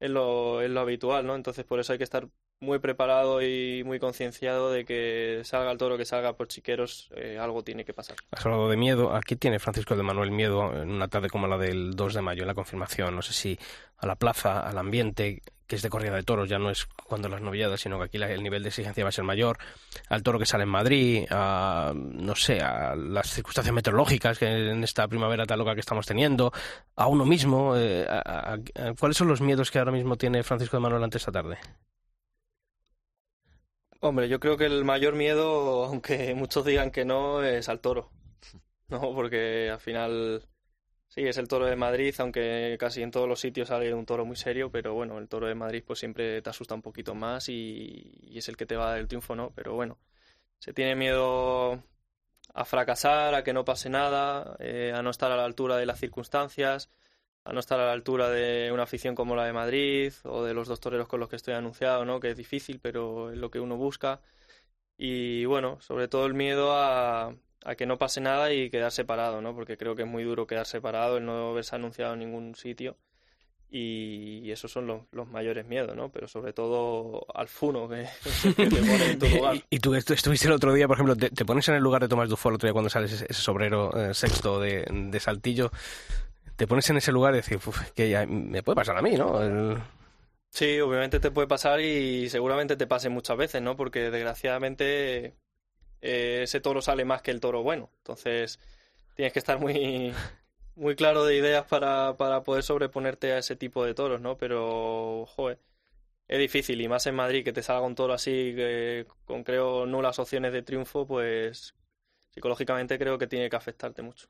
es 0.00 0.10
lo, 0.10 0.62
es 0.62 0.70
lo 0.70 0.80
habitual, 0.80 1.26
¿no? 1.26 1.34
Entonces 1.36 1.64
por 1.64 1.80
eso 1.80 1.92
hay 1.92 1.98
que 1.98 2.04
estar 2.04 2.28
muy 2.62 2.78
preparado 2.78 3.42
y 3.42 3.82
muy 3.84 3.98
concienciado 3.98 4.70
de 4.70 4.84
que 4.84 5.42
salga 5.44 5.72
el 5.72 5.78
toro 5.78 5.98
que 5.98 6.04
salga 6.04 6.34
por 6.34 6.46
chiqueros, 6.48 7.10
eh, 7.16 7.36
algo 7.38 7.62
tiene 7.64 7.84
que 7.84 7.92
pasar. 7.92 8.16
Has 8.30 8.46
hablado 8.46 8.68
de 8.70 8.76
miedo. 8.76 9.14
Aquí 9.14 9.34
tiene 9.36 9.58
Francisco 9.58 9.96
de 9.96 10.02
Manuel 10.04 10.30
miedo 10.30 10.72
en 10.80 10.90
una 10.90 11.08
tarde 11.08 11.28
como 11.28 11.48
la 11.48 11.58
del 11.58 11.94
2 11.96 12.14
de 12.14 12.22
mayo, 12.22 12.42
en 12.42 12.46
la 12.48 12.54
confirmación. 12.54 13.14
No 13.16 13.20
sé 13.22 13.32
si 13.32 13.58
a 13.98 14.06
la 14.06 14.14
plaza, 14.14 14.60
al 14.60 14.78
ambiente, 14.78 15.42
que 15.66 15.76
es 15.76 15.82
de 15.82 15.88
corrida 15.88 16.14
de 16.14 16.22
toros, 16.22 16.48
ya 16.48 16.58
no 16.58 16.70
es 16.70 16.86
cuando 17.04 17.28
las 17.28 17.40
novilladas, 17.40 17.80
sino 17.80 17.98
que 17.98 18.04
aquí 18.04 18.16
el 18.18 18.42
nivel 18.44 18.62
de 18.62 18.68
exigencia 18.68 19.02
va 19.04 19.08
a 19.08 19.12
ser 19.12 19.24
mayor. 19.24 19.58
Al 20.08 20.22
toro 20.22 20.38
que 20.38 20.46
sale 20.46 20.62
en 20.62 20.68
Madrid, 20.70 21.26
a, 21.30 21.92
no 21.94 22.36
sé, 22.36 22.60
a 22.60 22.94
las 22.94 23.28
circunstancias 23.30 23.74
meteorológicas 23.74 24.38
que 24.38 24.46
en 24.70 24.84
esta 24.84 25.08
primavera 25.08 25.46
tan 25.46 25.58
loca 25.58 25.74
que 25.74 25.80
estamos 25.80 26.06
teniendo, 26.06 26.52
a 26.94 27.08
uno 27.08 27.24
mismo. 27.24 27.74
eh, 27.76 28.06
a- 28.08 28.18
a- 28.20 28.54
a- 28.54 28.94
¿Cuáles 28.98 29.16
son 29.16 29.26
los 29.28 29.40
miedos 29.40 29.70
que 29.72 29.78
ahora 29.80 29.90
mismo 29.92 30.16
tiene 30.16 30.42
Francisco 30.44 30.76
de 30.76 30.80
Manuel 30.82 31.02
ante 31.02 31.18
esta 31.18 31.32
tarde? 31.32 31.58
Hombre, 34.04 34.28
yo 34.28 34.40
creo 34.40 34.56
que 34.56 34.66
el 34.66 34.84
mayor 34.84 35.14
miedo, 35.14 35.84
aunque 35.86 36.34
muchos 36.34 36.64
digan 36.64 36.90
que 36.90 37.04
no, 37.04 37.42
es 37.44 37.68
al 37.68 37.80
toro. 37.80 38.10
No, 38.88 39.14
porque 39.14 39.70
al 39.70 39.80
final 39.80 40.48
sí 41.08 41.22
es 41.26 41.38
el 41.38 41.48
toro 41.48 41.66
de 41.66 41.76
Madrid, 41.76 42.14
aunque 42.18 42.76
casi 42.80 43.02
en 43.02 43.12
todos 43.12 43.28
los 43.28 43.40
sitios 43.40 43.68
sale 43.68 43.94
un 43.94 44.04
toro 44.04 44.24
muy 44.24 44.36
serio, 44.36 44.72
pero 44.72 44.92
bueno, 44.94 45.18
el 45.18 45.28
toro 45.28 45.46
de 45.46 45.54
Madrid 45.54 45.84
pues 45.86 46.00
siempre 46.00 46.42
te 46.42 46.50
asusta 46.50 46.74
un 46.74 46.82
poquito 46.82 47.14
más 47.14 47.48
y, 47.48 48.32
es 48.36 48.48
el 48.48 48.56
que 48.56 48.66
te 48.66 48.76
va 48.76 48.88
a 48.88 48.90
dar 48.90 48.98
el 48.98 49.08
triunfo, 49.08 49.36
¿no? 49.36 49.52
Pero 49.54 49.74
bueno, 49.74 49.98
se 50.58 50.72
tiene 50.72 50.96
miedo 50.96 51.82
a 52.54 52.64
fracasar, 52.64 53.34
a 53.34 53.44
que 53.44 53.52
no 53.52 53.64
pase 53.64 53.88
nada, 53.88 54.56
eh, 54.60 54.92
a 54.94 55.02
no 55.02 55.10
estar 55.10 55.30
a 55.32 55.36
la 55.36 55.44
altura 55.44 55.76
de 55.76 55.86
las 55.86 56.00
circunstancias. 56.00 56.90
A 57.44 57.52
no 57.52 57.60
estar 57.60 57.80
a 57.80 57.86
la 57.86 57.92
altura 57.92 58.30
de 58.30 58.70
una 58.72 58.84
afición 58.84 59.14
como 59.14 59.34
la 59.36 59.44
de 59.44 59.52
Madrid 59.52 60.12
o 60.24 60.44
de 60.44 60.54
los 60.54 60.68
dos 60.68 60.80
toreros 60.80 61.08
con 61.08 61.20
los 61.20 61.28
que 61.28 61.36
estoy 61.36 61.54
anunciado, 61.54 62.04
¿no? 62.04 62.20
Que 62.20 62.30
es 62.30 62.36
difícil, 62.36 62.78
pero 62.80 63.30
es 63.32 63.38
lo 63.38 63.50
que 63.50 63.60
uno 63.60 63.76
busca. 63.76 64.20
Y 64.98 65.44
bueno, 65.46 65.80
sobre 65.80 66.08
todo 66.08 66.26
el 66.26 66.34
miedo 66.34 66.72
a, 66.76 67.34
a 67.64 67.74
que 67.76 67.86
no 67.86 67.98
pase 67.98 68.20
nada 68.20 68.52
y 68.52 68.70
quedar 68.70 68.92
separado, 68.92 69.40
¿no? 69.40 69.54
Porque 69.54 69.76
creo 69.76 69.96
que 69.96 70.02
es 70.02 70.08
muy 70.08 70.22
duro 70.24 70.46
quedar 70.46 70.66
separado, 70.66 71.16
el 71.18 71.24
no 71.26 71.50
haberse 71.50 71.74
anunciado 71.74 72.12
en 72.14 72.20
ningún 72.20 72.54
sitio. 72.54 72.96
Y 73.74 74.50
esos 74.50 74.70
son 74.70 74.86
los, 74.86 75.00
los 75.12 75.26
mayores 75.28 75.66
miedos, 75.66 75.96
¿no? 75.96 76.10
Pero 76.12 76.28
sobre 76.28 76.52
todo 76.52 77.24
al 77.34 77.48
funo 77.48 77.88
que, 77.88 78.06
que 78.56 78.66
te 78.66 78.76
pone 78.76 79.12
en 79.12 79.18
tu 79.18 79.26
lugar. 79.30 79.56
Y, 79.56 79.64
y 79.70 79.78
tú 79.78 79.94
estu- 79.94 80.12
estuviste 80.12 80.46
el 80.46 80.52
otro 80.52 80.74
día, 80.74 80.86
por 80.86 80.96
ejemplo, 80.98 81.16
te, 81.16 81.30
te 81.30 81.44
pones 81.46 81.66
en 81.70 81.76
el 81.76 81.82
lugar 81.82 82.02
de 82.02 82.08
Tomás 82.08 82.28
Dufo 82.28 82.50
el 82.50 82.56
otro 82.56 82.66
día 82.66 82.74
cuando 82.74 82.90
sales 82.90 83.12
ese, 83.12 83.26
ese 83.30 83.40
sobrero 83.40 83.90
eh, 83.96 84.12
sexto 84.12 84.60
de, 84.60 84.84
de 84.90 85.20
Saltillo, 85.20 85.70
te 86.62 86.68
pones 86.68 86.88
en 86.90 86.96
ese 86.96 87.10
lugar 87.10 87.34
y 87.34 87.38
dices, 87.38 87.66
"Uf, 87.66 87.90
que 87.90 88.08
ya 88.08 88.24
me 88.24 88.62
puede 88.62 88.76
pasar 88.76 88.96
a 88.96 89.02
mí, 89.02 89.16
¿no? 89.16 89.42
El- 89.42 89.78
Sí, 90.50 90.78
obviamente 90.80 91.18
te 91.18 91.32
puede 91.32 91.48
pasar 91.48 91.80
y 91.80 92.28
seguramente 92.30 92.76
te 92.76 92.86
pase 92.86 93.08
muchas 93.08 93.36
veces, 93.36 93.60
¿no? 93.62 93.74
Porque 93.76 94.10
desgraciadamente 94.12 95.34
eh, 96.02 96.40
ese 96.44 96.60
toro 96.60 96.80
sale 96.80 97.04
más 97.04 97.20
que 97.22 97.32
el 97.32 97.40
toro 97.40 97.64
bueno. 97.64 97.90
Entonces 97.98 98.60
tienes 99.16 99.32
que 99.32 99.40
estar 99.40 99.58
muy, 99.58 100.12
muy 100.76 100.94
claro 100.94 101.24
de 101.24 101.34
ideas 101.36 101.64
para, 101.66 102.16
para 102.16 102.44
poder 102.44 102.62
sobreponerte 102.62 103.32
a 103.32 103.38
ese 103.38 103.56
tipo 103.56 103.84
de 103.84 103.94
toros, 103.94 104.20
¿no? 104.20 104.36
Pero, 104.36 105.24
joder, 105.34 105.58
es 106.28 106.38
difícil 106.38 106.80
y 106.80 106.86
más 106.86 107.06
en 107.08 107.16
Madrid 107.16 107.42
que 107.44 107.52
te 107.52 107.62
salga 107.64 107.82
un 107.86 107.96
toro 107.96 108.12
así 108.12 108.52
que 108.54 109.06
con 109.24 109.42
creo 109.42 109.84
nulas 109.86 110.20
opciones 110.20 110.52
de 110.52 110.62
triunfo, 110.62 111.06
pues 111.08 111.74
psicológicamente 112.30 112.98
creo 113.00 113.18
que 113.18 113.26
tiene 113.26 113.50
que 113.50 113.56
afectarte 113.56 114.02
mucho. 114.02 114.28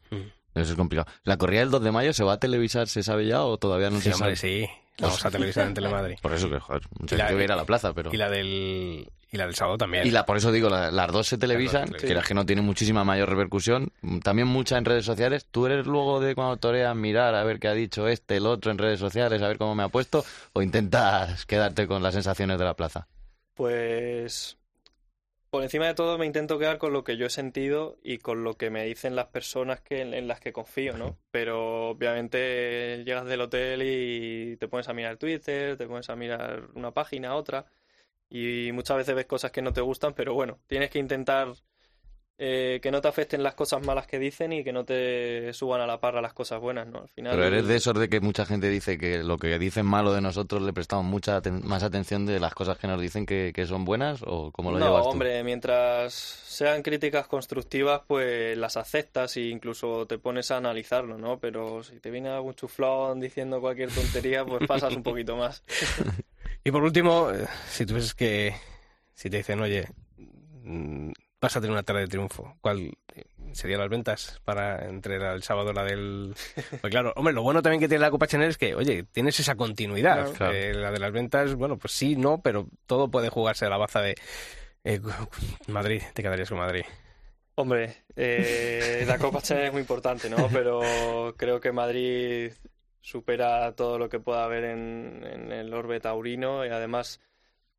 Eso 0.55 0.72
es 0.72 0.76
complicado. 0.76 1.11
¿La 1.24 1.36
corrida 1.38 1.61
del 1.61 1.70
2 1.70 1.82
de 1.82 1.92
mayo 1.92 2.12
se 2.12 2.24
va 2.24 2.34
a 2.34 2.38
televisar, 2.38 2.88
se 2.88 3.03
sabe 3.03 3.26
ya 3.26 3.42
o 3.42 3.57
todavía 3.59 3.90
no 3.90 3.96
Sí, 3.96 4.05
se 4.11 4.14
hombre, 4.14 4.36
sabe? 4.36 4.36
sí. 4.36 4.68
La 4.98 5.07
vamos 5.09 5.24
a 5.24 5.30
televisar 5.30 5.66
en 5.66 5.74
Telemadrid. 5.74 6.16
Por 6.20 6.34
eso 6.34 6.50
que, 6.50 6.59
joder, 6.61 6.82
la- 7.00 7.09
gente 7.09 7.34
va 7.34 7.40
a 7.40 7.44
ir 7.44 7.53
a 7.53 7.57
la 7.57 7.64
plaza, 7.64 7.94
pero... 7.94 8.11
Y 8.12 8.18
la 8.18 8.28
del, 8.28 9.09
y 9.30 9.36
la 9.38 9.46
del 9.46 9.55
sábado 9.55 9.78
también. 9.78 10.07
Y 10.07 10.11
la, 10.11 10.26
por 10.26 10.36
eso 10.36 10.53
digo, 10.53 10.68
la- 10.68 10.90
las 10.90 11.11
dos 11.11 11.26
se 11.26 11.38
televisan, 11.38 11.88
que 11.88 12.12
es 12.12 12.24
que 12.26 12.34
no 12.34 12.44
tiene 12.44 12.61
muchísima 12.61 13.03
mayor 13.03 13.30
repercusión, 13.30 13.90
también 14.22 14.48
mucha 14.48 14.76
en 14.76 14.84
redes 14.84 15.07
sociales. 15.07 15.46
¿Tú 15.50 15.64
eres 15.64 15.86
luego 15.86 16.20
de 16.20 16.34
cuando 16.34 16.59
toreas 16.59 16.94
mirar 16.94 17.34
a 17.34 17.42
ver 17.44 17.59
qué 17.59 17.68
ha 17.68 17.72
dicho 17.74 18.07
este, 18.07 18.36
el 18.36 18.44
otro 18.46 18.70
en 18.70 18.76
redes 18.76 19.00
sociales, 19.00 19.40
a 19.40 19.48
ver 19.48 19.57
cómo 19.57 19.74
me 19.74 19.82
ha 19.84 19.88
puesto, 19.88 20.22
o 20.53 20.61
intentas 20.61 21.46
quedarte 21.46 21.86
con 21.86 22.03
las 22.03 22.12
sensaciones 22.12 22.59
de 22.59 22.64
la 22.66 22.74
plaza? 22.74 23.09
Pues 23.55 24.59
por 25.53 25.62
encima 25.62 25.86
de 25.86 25.92
todo 25.92 26.16
me 26.16 26.24
intento 26.24 26.59
quedar 26.59 26.78
con 26.78 26.94
lo 26.94 27.05
que 27.05 27.18
yo 27.18 27.26
he 27.26 27.30
sentido 27.30 27.98
y 28.03 28.16
con 28.16 28.42
lo 28.42 28.57
que 28.57 28.70
me 28.70 28.86
dicen 28.86 29.14
las 29.14 29.26
personas 29.26 29.82
que, 29.82 30.00
en 30.00 30.26
las 30.26 30.40
que 30.40 30.50
confío, 30.50 30.96
¿no? 30.96 31.18
Pero 31.30 31.90
obviamente 31.90 33.05
llegas 33.05 33.26
del 33.26 33.42
hotel 33.42 33.82
y 33.84 34.57
te 34.57 34.66
pones 34.66 34.88
a 34.88 34.94
mirar 34.94 35.18
Twitter, 35.18 35.76
te 35.76 35.86
pones 35.86 36.09
a 36.09 36.16
mirar 36.16 36.70
una 36.74 36.92
página, 36.92 37.34
otra, 37.34 37.66
y 38.30 38.70
muchas 38.72 38.96
veces 38.96 39.14
ves 39.14 39.26
cosas 39.26 39.50
que 39.50 39.61
no 39.61 39.74
te 39.74 39.82
gustan, 39.82 40.14
pero 40.14 40.32
bueno, 40.32 40.59
tienes 40.68 40.88
que 40.88 40.98
intentar 40.98 41.53
eh, 42.38 42.80
que 42.82 42.90
no 42.90 43.00
te 43.00 43.08
afecten 43.08 43.42
las 43.42 43.54
cosas 43.54 43.84
malas 43.86 44.06
que 44.06 44.18
dicen 44.18 44.52
y 44.52 44.64
que 44.64 44.72
no 44.72 44.84
te 44.84 45.52
suban 45.52 45.80
a 45.80 45.86
la 45.86 46.00
parra 46.00 46.20
las 46.20 46.32
cosas 46.32 46.60
buenas, 46.60 46.88
¿no? 46.88 47.00
Al 47.02 47.08
final... 47.08 47.32
Pero 47.32 47.46
eres 47.46 47.66
de 47.68 47.76
esos 47.76 47.94
de 47.98 48.08
que 48.08 48.20
mucha 48.20 48.44
gente 48.46 48.68
dice 48.68 48.98
que 48.98 49.22
lo 49.22 49.38
que 49.38 49.58
dicen 49.58 49.86
malo 49.86 50.12
de 50.12 50.20
nosotros 50.20 50.62
le 50.62 50.72
prestamos 50.72 51.04
mucha 51.04 51.40
aten- 51.40 51.62
más 51.62 51.82
atención 51.82 52.26
de 52.26 52.40
las 52.40 52.54
cosas 52.54 52.78
que 52.78 52.86
nos 52.88 53.00
dicen 53.00 53.26
que, 53.26 53.52
que 53.54 53.66
son 53.66 53.84
buenas, 53.84 54.22
o 54.26 54.50
cómo 54.50 54.72
lo 54.72 54.78
no, 54.78 54.86
llevas 54.86 55.04
tú? 55.04 55.10
hombre, 55.10 55.44
mientras 55.44 56.12
sean 56.14 56.82
críticas 56.82 57.26
constructivas, 57.28 58.02
pues 58.06 58.56
las 58.58 58.76
aceptas 58.76 59.36
e 59.36 59.42
incluso 59.42 60.06
te 60.06 60.18
pones 60.18 60.50
a 60.50 60.56
analizarlo, 60.56 61.18
¿no? 61.18 61.38
Pero 61.38 61.82
si 61.84 62.00
te 62.00 62.10
viene 62.10 62.28
algún 62.30 62.54
chuflón 62.54 63.20
diciendo 63.20 63.60
cualquier 63.60 63.90
tontería, 63.90 64.44
pues 64.44 64.66
pasas 64.66 64.94
un 64.96 65.02
poquito 65.02 65.36
más. 65.36 65.62
Y 66.64 66.70
por 66.70 66.84
último, 66.84 67.30
eh, 67.32 67.46
si 67.68 67.84
tuvieses 67.84 68.14
que. 68.14 68.54
Si 69.14 69.28
te 69.28 69.38
dicen, 69.38 69.60
oye, 69.60 69.88
mm, 70.62 71.10
vas 71.43 71.57
a 71.57 71.61
tener 71.61 71.72
una 71.72 71.82
tarde 71.82 72.03
de 72.03 72.07
triunfo, 72.09 72.57
¿cuál 72.62 72.97
serían 73.53 73.80
las 73.80 73.90
ventas 73.90 74.40
para 74.45 74.88
entre 74.88 75.18
la- 75.18 75.34
el 75.34 75.43
sábado 75.43 75.72
y 75.72 75.74
la 75.74 75.84
del. 75.84 76.34
Pues 76.80 76.90
claro, 76.90 77.12
hombre, 77.16 77.34
lo 77.34 77.43
bueno 77.43 77.61
también 77.61 77.80
que 77.80 77.88
tiene 77.88 78.01
la 78.01 78.11
Copa 78.11 78.26
Chanel 78.26 78.49
es 78.49 78.57
que, 78.57 78.74
oye, 78.74 79.03
tienes 79.12 79.38
esa 79.40 79.55
continuidad. 79.57 80.32
Claro. 80.32 80.55
Eh, 80.55 80.72
la 80.72 80.90
de 80.90 80.99
las 80.99 81.12
ventas, 81.12 81.55
bueno, 81.55 81.76
pues 81.76 81.93
sí, 81.93 82.16
no, 82.16 82.40
pero 82.40 82.66
todo 82.86 83.11
puede 83.11 83.28
jugarse 83.28 83.66
a 83.66 83.68
la 83.68 83.76
baza 83.76 84.01
de. 84.01 84.14
eh, 84.84 85.01
Madrid, 85.68 86.01
te 86.14 86.22
quedarías 86.22 86.49
con 86.49 86.59
Madrid. 86.59 86.84
Hombre, 87.57 88.05
eh, 88.16 89.05
la 89.07 89.18
Copa 89.18 89.43
Chanel 89.43 89.66
es 89.66 89.72
muy 89.72 89.82
importante, 89.82 90.30
¿no? 90.30 90.49
Pero 90.51 91.34
creo 91.36 91.61
que 91.61 91.70
Madrid 91.72 92.53
supera 93.03 93.72
todo 93.72 93.99
lo 93.99 94.09
que 94.09 94.20
pueda 94.20 94.45
haber 94.45 94.64
en, 94.64 95.22
en 95.26 95.53
el 95.53 95.74
orbe 95.74 96.01
taurino 96.01 96.64
y 96.64 96.68
además 96.70 97.20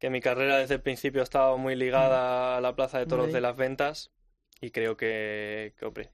que 0.03 0.09
mi 0.09 0.19
carrera 0.19 0.57
desde 0.57 0.73
el 0.73 0.81
principio 0.81 1.21
ha 1.21 1.23
estado 1.23 1.57
muy 1.57 1.77
ligada 1.77 2.57
a 2.57 2.59
la 2.59 2.75
Plaza 2.75 2.99
de 2.99 3.05
Toros 3.05 3.31
de 3.31 3.39
las 3.39 3.55
Ventas 3.55 4.11
y 4.59 4.71
creo 4.71 4.97
que, 4.97 5.75
que, 5.79 6.09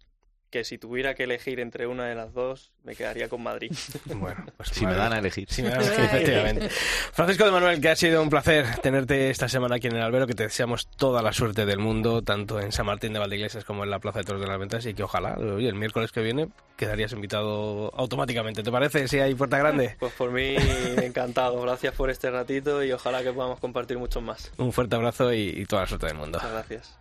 que 0.50 0.64
si 0.64 0.78
tuviera 0.78 1.14
que 1.14 1.24
elegir 1.24 1.60
entre 1.60 1.88
una 1.88 2.06
de 2.08 2.16
las 2.16 2.34
dos, 2.34 2.72
me 2.84 2.96
quedaría 2.96 3.30
con 3.30 3.44
Madrid. 3.44 3.72
Bueno, 4.06 4.46
pues 4.58 4.70
Si 4.70 4.86
me 4.86 4.94
dan 4.94 5.14
a 5.14 5.20
elegir. 5.20 5.48
Sí, 5.50 5.62
me 5.62 5.70
dan 5.70 5.80
a 5.82 5.84
elegir, 5.86 6.06
efectivamente. 6.06 6.70
Francisco 6.70 7.46
de 7.46 7.52
Manuel, 7.52 7.80
que 7.80 7.90
ha 7.90 7.96
sido 7.96 8.22
un 8.22 8.30
placer 8.30 8.66
tenerte 8.82 9.30
esta 9.30 9.48
semana 9.48 9.76
aquí 9.76 9.88
en 9.88 9.96
el 9.96 10.02
Albero, 10.02 10.28
que 10.28 10.34
te 10.34 10.44
deseamos 10.44 10.88
toda 10.98 11.22
la 11.22 11.32
suerte 11.32 11.66
del 11.66 11.80
mundo, 11.80 12.22
tanto 12.22 12.60
en 12.60 12.72
San 12.72 12.86
Martín 12.86 13.14
de 13.14 13.20
Valdeiglesias 13.20 13.64
como 13.66 13.84
en 13.84 13.90
la 13.92 14.00
Plaza 14.00 14.20
de 14.20 14.26
Toros 14.26 14.42
de 14.42 14.48
las 14.48 14.60
Ventas, 14.60 14.86
y 14.86 14.94
que 14.94 15.04
ojalá, 15.04 15.36
oye, 15.38 15.68
el 15.70 15.76
miércoles 15.76 16.12
que 16.12 16.22
viene 16.22 16.50
quedarías 16.76 17.12
invitado 17.12 17.94
automáticamente. 17.96 18.64
¿Te 18.64 18.72
parece? 18.72 19.08
Si 19.08 19.20
hay 19.20 19.36
puerta 19.36 19.58
grande. 19.58 19.96
Pues 20.00 20.14
por 20.14 20.32
mí, 20.32 20.56
encantado. 21.04 21.62
Gracias 21.62 21.94
por 21.94 22.10
este 22.10 22.32
ratito 22.32 22.84
y 22.84 22.92
ojalá 22.92 23.22
que 23.22 23.32
podamos 23.34 23.60
compartir 23.60 23.98
muchos 23.98 24.24
más. 24.24 24.52
Un 24.58 24.72
fuerte 24.72 24.96
abrazo 24.96 25.34
y, 25.34 25.50
y 25.50 25.66
toda 25.66 25.84
la 25.84 25.88
suerte 25.88 26.08
del 26.08 26.16
mundo. 26.16 26.40
Muchas 26.40 26.52
gracias. 26.52 27.00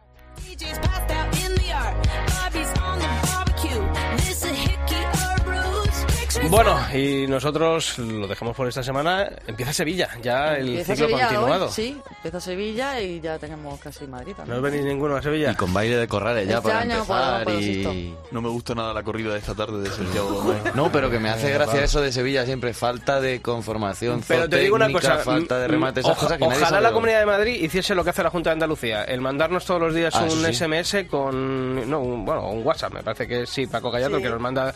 Bueno, 6.50 6.78
y 6.94 7.26
nosotros 7.26 7.98
lo 7.98 8.26
dejamos 8.26 8.56
por 8.56 8.68
esta 8.68 8.82
semana. 8.82 9.28
Empieza 9.46 9.72
Sevilla, 9.72 10.08
ya 10.22 10.54
el 10.56 10.68
Empieza 10.68 10.94
ciclo 10.94 11.08
Sevilla 11.08 11.28
continuado. 11.28 11.66
hoy, 11.66 11.72
sí, 11.72 12.00
empieza 12.16 12.40
Sevilla 12.40 13.00
y 13.00 13.20
ya 13.20 13.38
tenemos 13.38 13.78
casi 13.80 14.06
Madrid 14.06 14.30
No 14.30 14.36
también. 14.36 14.56
os 14.56 14.62
venís 14.62 14.84
ninguno 14.86 15.16
a 15.16 15.22
Sevilla. 15.22 15.52
Y 15.52 15.54
con 15.56 15.74
baile 15.74 15.96
de 15.96 16.08
corrales 16.08 16.48
ya 16.48 16.56
Este 16.58 16.68
para 16.68 16.82
empezar 16.82 17.44
podemos, 17.44 17.64
y... 17.64 18.14
No 18.30 18.40
me 18.40 18.48
gusta 18.48 18.74
nada 18.74 18.94
la 18.94 19.02
corrida 19.02 19.32
de 19.34 19.40
esta 19.40 19.54
tarde 19.54 19.80
de 19.82 19.90
Santiago. 19.90 20.54
No, 20.74 20.90
pero 20.90 21.10
que 21.10 21.18
me 21.18 21.28
hace 21.28 21.48
Eh, 21.50 21.54
gracia 21.54 21.84
eso 21.84 22.00
de 22.00 22.12
Sevilla 22.12 22.44
siempre, 22.46 22.72
falta 22.72 23.20
de 23.20 23.42
conformación, 23.42 24.22
Pero 24.26 24.48
te 24.48 24.58
digo 24.60 24.76
una 24.76 24.90
cosa, 24.90 25.18
falta 25.18 25.58
de 25.58 25.68
mm, 25.68 25.70
remate, 25.70 26.00
esas 26.00 26.12
oja- 26.12 26.20
cosas 26.22 26.38
que 26.38 26.44
nadie 26.44 26.56
ojalá 26.56 26.68
sabe 26.70 26.82
la 26.82 26.92
Comunidad 26.92 27.20
de 27.20 27.26
Madrid 27.26 27.62
hiciese 27.62 27.94
lo 27.94 28.04
que 28.04 28.10
hace 28.10 28.22
la 28.22 28.30
Junta 28.30 28.50
de 28.50 28.54
Andalucía, 28.54 29.04
el 29.04 29.20
mandarnos 29.20 29.66
todos 29.66 29.80
los 29.80 29.94
días 29.94 30.14
Ah, 30.14 30.24
un 30.24 30.30
sí. 30.30 30.54
SMS 30.54 31.04
con, 31.08 31.88
no, 31.90 32.00
un, 32.00 32.24
bueno, 32.24 32.48
un 32.50 32.64
WhatsApp, 32.66 32.94
me 32.94 33.02
parece 33.02 33.26
que 33.26 33.44
sí, 33.46 33.66
Paco 33.66 33.90
Gallardo, 33.90 34.16
Sí. 34.16 34.22
que 34.22 34.30
nos 34.30 34.40
manda 34.40 34.70
eh, 34.70 34.72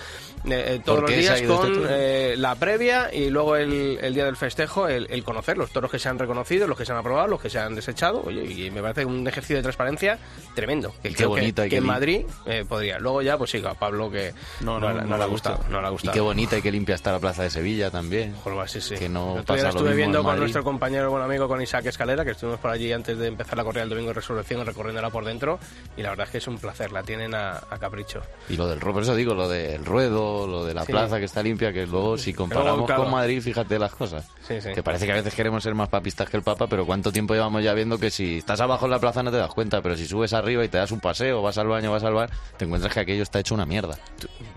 eh, 0.75 0.81
todos 0.85 1.01
¿Por 1.01 1.11
los 1.11 1.19
días 1.19 1.41
con 1.61 1.73
este 1.73 2.33
eh, 2.33 2.37
la 2.37 2.55
previa 2.55 3.13
y 3.13 3.31
luego 3.31 3.57
el, 3.57 3.99
el 4.01 4.15
día 4.15 4.25
del 4.25 4.37
festejo, 4.37 4.89
el, 4.89 5.07
el 5.11 5.23
conocer 5.25 5.57
los 5.59 5.71
toros 5.71 5.91
que 5.91 5.99
se 5.99 6.09
han 6.09 6.19
reconocido, 6.19 6.67
los 6.67 6.77
que 6.79 6.85
se 6.87 6.93
han 6.93 6.99
aprobado, 6.99 7.27
los 7.29 7.41
que 7.41 7.51
se 7.51 7.59
han 7.59 7.75
desechado, 7.75 8.23
oye, 8.25 8.45
y 8.45 8.71
me 8.71 8.81
parece 8.83 9.05
un 9.05 9.27
ejercicio 9.27 9.57
de 9.57 9.63
transparencia 9.63 10.19
tremendo, 10.55 10.95
que 11.03 11.09
Y 11.09 11.11
qué 11.13 11.17
creo 11.19 11.35
que- 11.35 11.41
bonita 11.41 11.67
y 11.67 11.69
que, 11.69 11.71
qué 11.71 11.79
en 11.79 11.85
Madrid 11.87 12.21
eh, 12.47 12.65
podría. 12.69 12.99
Luego 12.99 13.23
ya, 13.23 13.37
pues 13.39 13.51
siga, 13.51 13.71
a 13.71 13.75
Pablo 13.75 14.11
que 14.11 14.33
No, 14.61 14.79
no, 14.79 14.89
no, 14.89 14.95
le- 14.95 14.95
no 14.95 15.01
no 15.03 15.11
le 15.13 15.19
me 15.19 15.25
ha 15.25 15.27
gustado, 15.27 15.57
gusta. 15.57 15.71
no 15.71 15.81
le 15.81 15.87
ha 15.87 15.91
Y 15.91 15.93
gustado. 15.93 16.13
qué 16.15 16.21
bonita 16.21 16.59
y 16.59 16.63
qué 16.63 16.71
limpia 16.73 16.95
está 16.95 17.13
la 17.13 17.19
plaza 17.21 17.43
de 17.43 17.51
Sevilla 17.51 17.91
también. 17.91 18.35
Sí, 18.67 18.81
sí. 18.81 18.95
Que 18.95 19.09
no 19.09 19.35
día 19.35 19.43
pasa 19.45 19.63
lo 19.63 19.69
estuve 19.71 19.83
mismo 19.91 19.97
viendo 19.97 20.19
en 20.19 20.23
con 20.25 20.27
Madrid. 20.31 20.41
nuestro 20.41 20.65
compañero, 20.65 21.11
buen 21.11 21.23
amigo, 21.23 21.49
con 21.49 21.61
Isaac 21.61 21.87
Escalera, 21.87 22.25
que 22.25 22.31
estuvimos 22.33 22.61
por 22.61 22.71
allí 22.71 22.93
antes 22.93 23.19
de 23.19 23.27
empezar 23.29 23.57
la 23.57 23.65
corrida 23.65 23.81
del 23.83 23.91
domingo 23.91 24.09
de 24.11 24.15
Resurrección, 24.15 24.65
recorriéndola 24.65 25.11
por 25.11 25.25
dentro, 25.25 25.59
y 25.97 26.03
la 26.03 26.11
verdad 26.11 26.27
es 26.27 26.33
que 26.33 26.39
es 26.39 26.47
un 26.47 26.59
placer, 26.59 26.93
la 26.93 27.03
tienen 27.03 27.35
a, 27.35 27.57
a 27.69 27.79
capricho. 27.79 28.21
Y 28.49 28.57
lo 28.57 28.69
del 28.69 28.81
ruedo, 28.81 28.95
por 28.95 29.03
eso 29.03 29.15
digo, 29.17 29.35
lo 29.35 29.49
del 29.49 29.85
ruedo, 29.85 30.47
lo 30.47 30.65
de 30.65 30.75
la 30.75 30.85
Sí. 30.85 30.93
plaza 30.93 31.19
que 31.19 31.25
está 31.25 31.42
limpia, 31.43 31.73
que 31.73 31.87
luego 31.87 32.17
si 32.19 32.33
comparamos 32.33 32.87
claro. 32.87 33.03
con 33.05 33.13
Madrid, 33.13 33.41
fíjate 33.43 33.79
las 33.79 33.95
cosas. 33.95 34.27
Sí, 34.47 34.61
sí. 34.61 34.71
Que 34.75 34.83
parece 34.83 35.07
que 35.07 35.13
a 35.13 35.17
veces 35.17 35.35
queremos 35.35 35.63
ser 35.63 35.75
más 35.75 35.89
papistas 35.89 36.29
que 36.31 36.37
el 36.37 36.43
Papa, 36.43 36.67
pero 36.67 36.87
cuánto 36.87 37.13
tiempo 37.13 37.35
llevamos 37.35 37.63
ya 37.63 37.75
viendo 37.75 37.99
que 37.99 38.11
si 38.11 38.39
estás 38.39 38.61
abajo 38.61 38.85
en 38.87 38.91
la 38.93 38.99
plaza 38.99 39.23
no 39.23 39.31
te 39.31 39.37
das 39.37 39.53
cuenta, 39.53 39.83
pero 39.83 39.97
si 39.97 40.07
subes 40.07 40.33
arriba 40.33 40.65
y 40.65 40.69
te 40.69 40.79
das 40.79 40.91
un 40.93 41.01
paseo, 41.01 41.43
vas 41.43 41.59
al 41.59 41.67
baño, 41.69 41.91
vas 41.93 42.05
al 42.05 42.15
bar, 42.15 42.31
te 42.57 42.65
encuentras 42.65 42.93
que 42.93 43.01
aquello 43.01 43.23
está 43.23 43.41
hecho 43.41 43.55
una 43.55 43.67
mierda. 43.67 43.99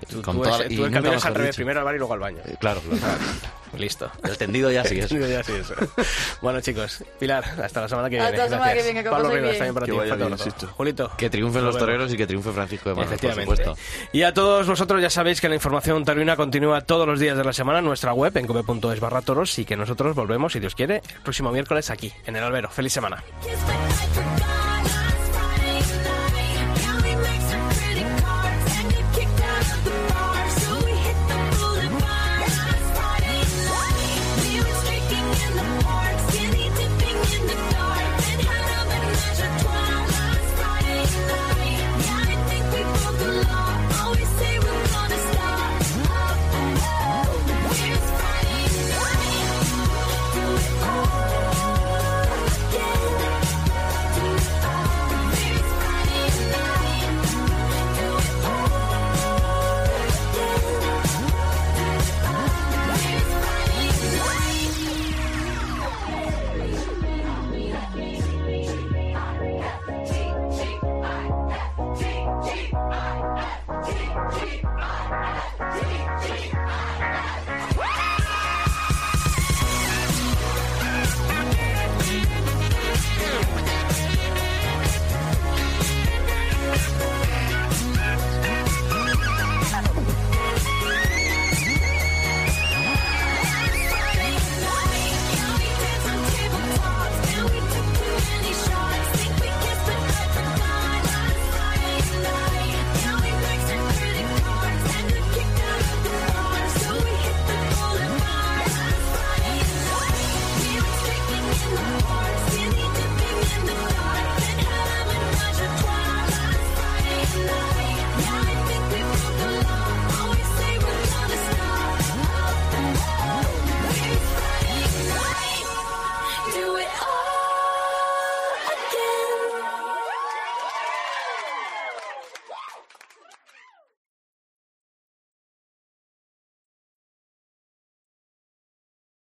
Tú, 0.10 0.22
Con 0.22 0.38
tú 0.38 0.44
toda- 0.44 0.64
es, 0.66 0.72
y 0.72 0.76
tú 0.78 0.86
el 0.86 0.96
al 0.96 1.36
revés, 1.36 1.56
primero 1.56 1.80
al 1.80 1.86
bar 1.86 1.96
y 1.96 1.98
luego 1.98 2.14
al 2.14 2.20
baño. 2.20 2.38
Eh, 2.46 2.56
Claro, 2.60 2.82
claro. 2.82 3.02
Listo. 3.80 4.12
El 4.24 4.38
tendido 4.38 4.72
ya 4.72 4.84
sí 4.84 5.00
es. 5.00 5.10
Ya 5.10 5.44
sí 5.44 5.54
es. 5.54 5.74
bueno, 6.42 6.62
chicos, 6.62 7.04
Pilar, 7.20 7.44
hasta 7.62 7.82
la 7.82 7.88
semana 7.90 8.10
que 8.10 8.20
Hasta 8.20 8.32
viene. 8.32 8.44
la 8.44 8.50
semana 8.50 8.74
que 8.74 8.84
viene, 8.84 9.04
que 9.04 9.10
Pablo 9.10 9.30
Rivas 9.30 9.42
bien. 9.44 9.54
también 9.58 9.74
para 9.74 9.86
Que 9.86 9.92
ti. 9.92 9.98
vaya 9.98 10.08
fuerte 10.10 10.24
bien, 10.24 10.34
abrazo. 10.34 10.50
insisto. 10.50 10.68
Julito. 10.76 11.12
Que 11.18 11.30
triunfen 11.30 11.66
los 11.66 11.78
toreros 11.78 12.14
y 12.14 12.18
que 12.18 12.28
triunfe 12.28 12.52
Francisco 12.52 12.90
de 12.90 12.96
Manuel, 12.96 13.20
por 13.20 13.34
supuesto. 13.36 13.78
Y 14.14 14.24
a 14.24 14.34
todos 14.34 14.68
vosotros 14.68 15.02
ya 15.02 15.10
sabéis 15.10 15.42
que 15.42 15.50
la 15.50 15.56
información 15.56 16.04
taurina 16.06 16.36
continúa 16.36 16.82
todos 16.82 17.08
los 17.08 17.20
días 17.20 17.38
de 17.38 17.44
la 17.44 17.54
semana 17.54 17.80
en 17.80 17.86
nuestra 17.86 18.14
web 18.14 18.36
en 18.38 18.48
cope.es 18.48 19.00
barra 19.00 19.22
toros 19.22 19.58
y 19.60 19.66
que 19.66 19.76
nosotros 19.76 20.16
volvemos, 20.16 20.54
si 20.54 20.60
Dios 20.60 20.76
quiere, 20.76 21.02
el 21.16 21.22
próximo 21.22 21.52
miércoles 21.52 21.90
aquí, 21.90 22.12
en 22.26 22.36
el 22.36 22.44
Albero. 22.44 22.70
¡Feliz 22.70 22.94
semana! 22.94 23.24